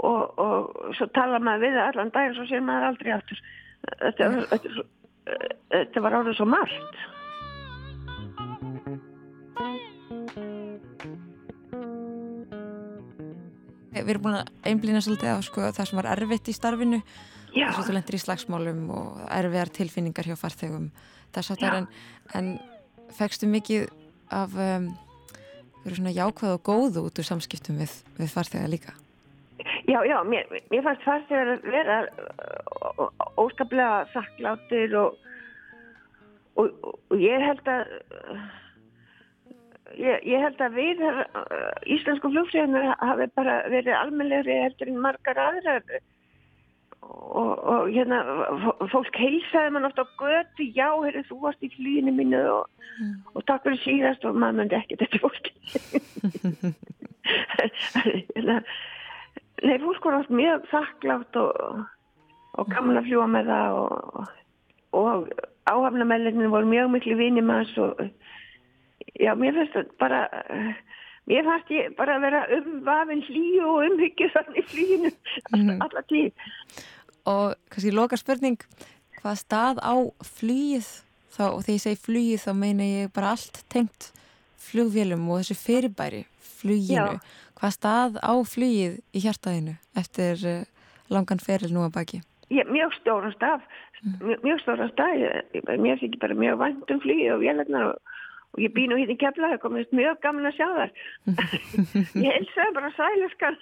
og 0.01 0.95
svo 0.97 1.07
tala 1.15 1.39
maður 1.39 1.67
við 1.67 1.77
það 1.77 1.89
allan 1.91 2.13
dag 2.15 2.29
og 2.29 2.37
svo 2.37 2.45
sér 2.49 2.65
maður 2.65 2.89
aldrei 2.89 3.11
aftur. 3.15 3.43
Þetta, 3.83 4.29
þetta, 4.51 4.73
er 4.73 4.85
þetta 5.71 6.03
var 6.03 6.17
árið 6.19 6.37
svo 6.39 6.47
margt 6.49 7.03
Við 13.93 14.09
erum 14.09 14.23
búin 14.25 14.35
að 14.35 14.49
einblýna 14.67 14.99
svolítið 15.05 15.37
á 15.37 15.39
sko, 15.45 15.67
það 15.69 15.87
sem 15.87 15.99
var 15.99 16.07
erfitt 16.11 16.49
í 16.49 16.55
starfinu. 16.57 16.97
Þess 17.53 17.77
að 17.77 17.85
þú 17.87 17.93
lendir 17.93 18.17
í 18.17 18.19
slagsmálum 18.23 18.79
og 18.91 19.19
erfiðar 19.31 19.71
tilfinningar 19.77 20.27
hjá 20.27 20.35
farþegum 20.41 20.87
þess 21.33 21.53
að 21.53 21.63
Já. 21.63 21.69
en, 21.77 21.87
en 22.39 22.49
fegstu 23.13 23.49
mikið 23.49 23.87
af 24.33 24.57
um, 24.57 24.89
jákvæð 25.85 26.57
og 26.57 26.65
góðu 26.65 27.05
út 27.05 27.21
úr 27.21 27.29
samskiptum 27.29 27.77
við, 27.81 27.93
við 28.17 28.33
farþega 28.33 28.73
líka 28.73 28.97
já, 29.87 29.99
já 30.07 30.17
mér, 30.23 30.49
mér 30.71 30.83
fannst 30.85 31.05
fast 31.07 31.29
þegar 31.31 31.53
að 31.53 31.69
vera 31.75 31.99
uh, 32.07 33.07
óskaplega 33.41 34.03
þakkláttir 34.13 34.97
og, 34.99 35.21
og, 36.59 36.91
og 37.09 37.15
ég 37.21 37.47
held 37.47 37.71
að 37.71 37.95
uh, 38.23 38.43
Ég, 39.99 40.23
ég 40.25 40.41
held 40.41 40.61
að 40.63 40.77
við 40.79 41.01
uh, 41.05 41.19
íslensku 41.91 42.31
flugfræðinar 42.31 42.95
hafi 42.97 43.27
bara 43.37 43.59
verið 43.69 43.93
almennlegri 43.93 44.55
eftir 44.65 44.89
en 44.89 45.01
margar 45.03 45.37
aðrar. 45.37 45.83
Og, 47.03 47.51
og 47.59 47.89
hérna 47.91 48.21
fólk 48.89 49.17
heilsaði 49.19 49.73
mann 49.75 49.85
oft 49.85 49.99
á 49.99 50.05
götu 50.17 50.65
já, 50.71 50.87
heyrðu, 51.03 51.25
þú 51.27 51.39
varst 51.43 51.65
í 51.67 51.69
flýinu 51.75 52.13
mínu 52.15 52.39
og, 52.55 52.87
og 53.35 53.45
takk 53.49 53.67
fyrir 53.67 53.81
síðast 53.83 54.25
og 54.25 54.39
maður 54.39 54.61
myndi 54.61 54.79
ekki 54.79 54.99
þetta 55.01 55.19
fólk 55.25 55.51
Hérna, 58.33 58.61
Nei, 59.63 59.77
fólk 59.79 60.05
var 60.05 60.19
oft 60.19 60.31
mjög 60.33 60.65
þakklátt 60.71 61.37
og, 61.39 61.83
og 62.59 62.71
gaman 62.73 62.99
að 62.99 63.09
fljúa 63.09 63.27
með 63.31 63.51
það 63.51 63.77
og, 63.79 64.31
og 64.99 65.29
áhafnamellinni 65.71 66.49
voru 66.51 66.67
mjög 66.67 66.91
miklu 66.95 67.19
vinni 67.19 67.43
maður 67.45 67.85
og 67.87 68.03
Já, 69.19 69.33
mér 69.37 69.53
þetta 69.59 69.83
bara, 70.01 70.23
mér 71.29 71.45
fannst 71.45 71.71
ég 71.73 71.93
bara 71.97 72.15
að 72.17 72.25
vera 72.25 72.41
umvafin 72.57 73.21
hlýju 73.27 73.67
og 73.69 73.85
umhyggju 73.91 74.29
þannig 74.33 74.57
í 74.57 74.65
flýinu 74.71 75.11
alla 75.85 76.03
tíð. 76.09 76.47
og 77.29 77.53
kannski 77.69 77.93
loka 77.93 78.17
spurning 78.19 78.57
hvað 79.19 79.39
stað 79.43 79.81
á 79.85 79.95
flugið 80.25 80.89
þá, 81.35 81.43
og 81.51 81.61
þegar 81.61 81.75
ég 81.75 81.85
segi 81.85 82.01
flugið 82.07 82.43
þá 82.45 82.51
meina 82.57 82.89
ég 82.89 83.13
bara 83.13 83.35
allt 83.35 83.61
tengt 83.71 84.09
flugvélum 84.63 85.29
og 85.29 85.43
þessu 85.43 85.59
fyrirbæri 85.61 86.23
fluginu, 86.41 87.19
Já. 87.19 87.42
Hvað 87.63 87.75
stað 87.77 88.17
á 88.19 88.33
flugið 88.43 88.95
í 89.15 89.19
hjartaðinu 89.23 89.77
eftir 89.95 90.41
uh, 90.43 90.63
langan 91.07 91.39
feril 91.39 91.71
nú 91.71 91.85
að 91.87 91.93
baki? 91.95 92.19
Ég, 92.51 92.67
mjög 92.67 92.91
stóran 92.99 93.31
staf, 93.37 93.63
mjög, 94.19 94.43
mjög 94.43 94.59
stóran 94.65 94.91
ég- 95.15 95.79
mér 95.79 95.97
finnst 96.01 96.19
bara 96.19 96.35
mjög 96.35 96.59
vænt 96.59 96.91
um 96.91 96.99
flýju 96.99 97.37
og 97.37 97.39
vélarnar 97.45 97.87
og, 97.93 97.95
og 98.51 98.59
ég 98.59 98.75
býn 98.75 98.91
nú 98.91 98.99
hérna 98.99 99.15
í 99.15 99.21
kefla, 99.23 99.53
það 99.55 99.63
komist 99.63 99.95
mjög 99.95 100.19
gaman 100.21 100.49
að 100.51 100.57
sjá 100.59 100.67
þar. 100.75 100.91
ég 102.27 102.35
helsaði 102.35 102.75
bara 102.75 102.91
sæluskan. 102.99 103.55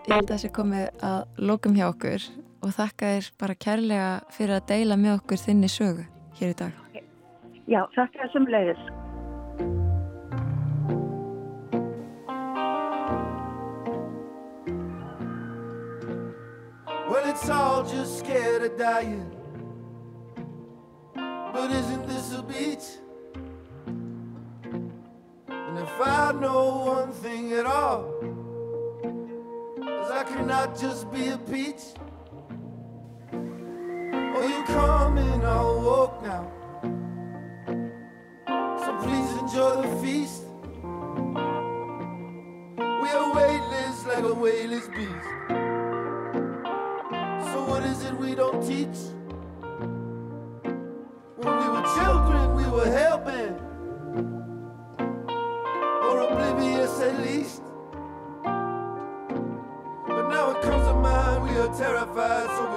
Ég 0.00 0.16
held 0.16 0.26
að 0.26 0.34
þessi 0.34 0.50
komið 0.56 0.86
að 1.06 1.42
lokum 1.46 1.76
hjá 1.78 1.86
okkur 1.92 2.24
og 2.60 2.72
þakka 2.74 3.10
þér 3.14 3.26
bara 3.38 3.54
kærlega 3.64 4.08
fyrir 4.34 4.56
að 4.58 4.66
deila 4.72 4.96
með 4.98 5.20
okkur 5.20 5.40
þinni 5.46 5.70
sögu 5.70 6.04
hér 6.40 6.54
í 6.54 6.56
dag. 6.56 6.72
Já, 7.70 7.84
þakka 7.94 8.24
þessum 8.24 8.48
leiðis. 8.50 8.82
Well, 17.10 17.28
it's 17.28 17.50
all 17.50 17.84
just 17.84 18.18
scared 18.20 18.62
of 18.62 18.78
dying. 18.78 19.28
But 21.14 21.70
isn't 21.70 22.06
this 22.06 22.32
a 22.34 22.42
beach? 22.42 22.86
And 25.48 25.78
if 25.78 26.00
I 26.00 26.32
know 26.32 26.84
one 26.86 27.12
thing 27.12 27.52
at 27.52 27.66
all, 27.66 28.06
is 29.82 30.10
I 30.10 30.24
cannot 30.24 30.78
just 30.78 31.10
be 31.12 31.28
a 31.28 31.38
peach. 31.38 31.94
Oh, 34.42 34.46
you 34.46 34.64
coming, 34.64 35.44
I'll 35.44 35.82
walk 35.82 36.22
now. 36.22 36.50
So 38.82 38.96
please 39.02 39.30
enjoy 39.38 39.82
the 39.82 39.88
feast. 40.00 40.44
We 43.02 43.08
are 43.18 43.34
weightless 43.34 44.06
like 44.06 44.24
a 44.24 44.32
weightless 44.32 44.88
beast. 44.88 45.28
So 47.52 47.64
what 47.68 47.82
is 47.84 48.02
it 48.02 48.14
we 48.14 48.34
don't 48.34 48.62
teach? 48.66 48.98
When 51.36 51.54
we 51.58 51.68
were 51.68 51.84
children, 51.94 52.54
we 52.54 52.64
were 52.64 52.90
helping, 52.90 53.58
or 56.08 56.20
oblivious 56.20 56.98
at 57.00 57.20
least. 57.20 57.62
But 58.42 60.28
now 60.30 60.52
it 60.52 60.62
comes 60.62 60.86
to 60.86 60.94
mind, 60.94 61.42
we 61.44 61.50
are 61.58 61.74
terrified, 61.76 62.48
so 62.56 62.69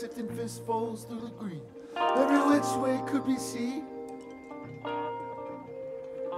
sifting 0.00 0.28
fistfuls 0.34 1.04
through 1.04 1.20
the 1.20 1.28
green. 1.38 1.60
Every 1.94 2.38
which 2.38 2.64
way 2.82 3.02
could 3.06 3.26
be 3.26 3.36
seen. 3.36 3.84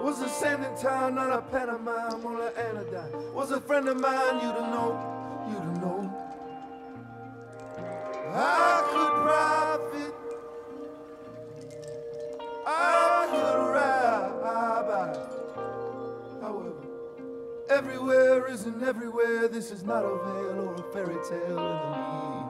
Was 0.03 0.21
a 0.21 0.29
sanding 0.29 0.77
town, 0.77 1.15
not 1.15 1.31
a 1.31 1.43
pantomime, 1.43 2.27
only 2.27 2.49
anodyne. 2.57 3.33
Was 3.33 3.53
a 3.53 3.61
friend 3.61 3.87
of 3.87 4.01
mine, 4.01 4.35
you 4.43 4.53
to 4.53 4.63
know, 4.63 5.47
you 5.49 5.55
to 5.55 5.81
know. 5.81 6.13
I 8.35 8.83
could 8.91 9.13
profit. 9.23 10.15
I 12.67 13.29
could 13.31 13.59
ride. 13.71 14.03
However, 16.41 16.75
everywhere 17.71 18.49
isn't 18.49 18.83
everywhere. 18.83 19.47
This 19.47 19.71
is 19.71 19.85
not 19.85 20.05
a 20.05 20.17
veil 20.19 20.69
or 20.69 20.75
a 20.75 20.83
fairy 20.93 21.19
tale 21.29 21.47
in 21.49 21.55
the 21.55 21.91
least. 22.01 22.42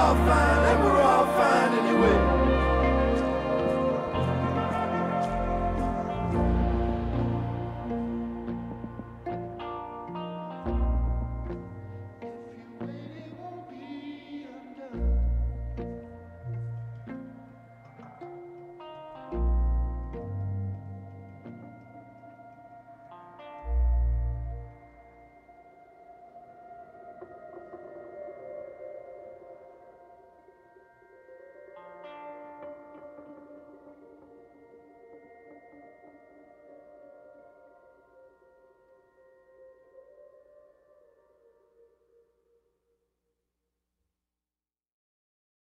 All 0.00 0.14
fine, 0.14 0.49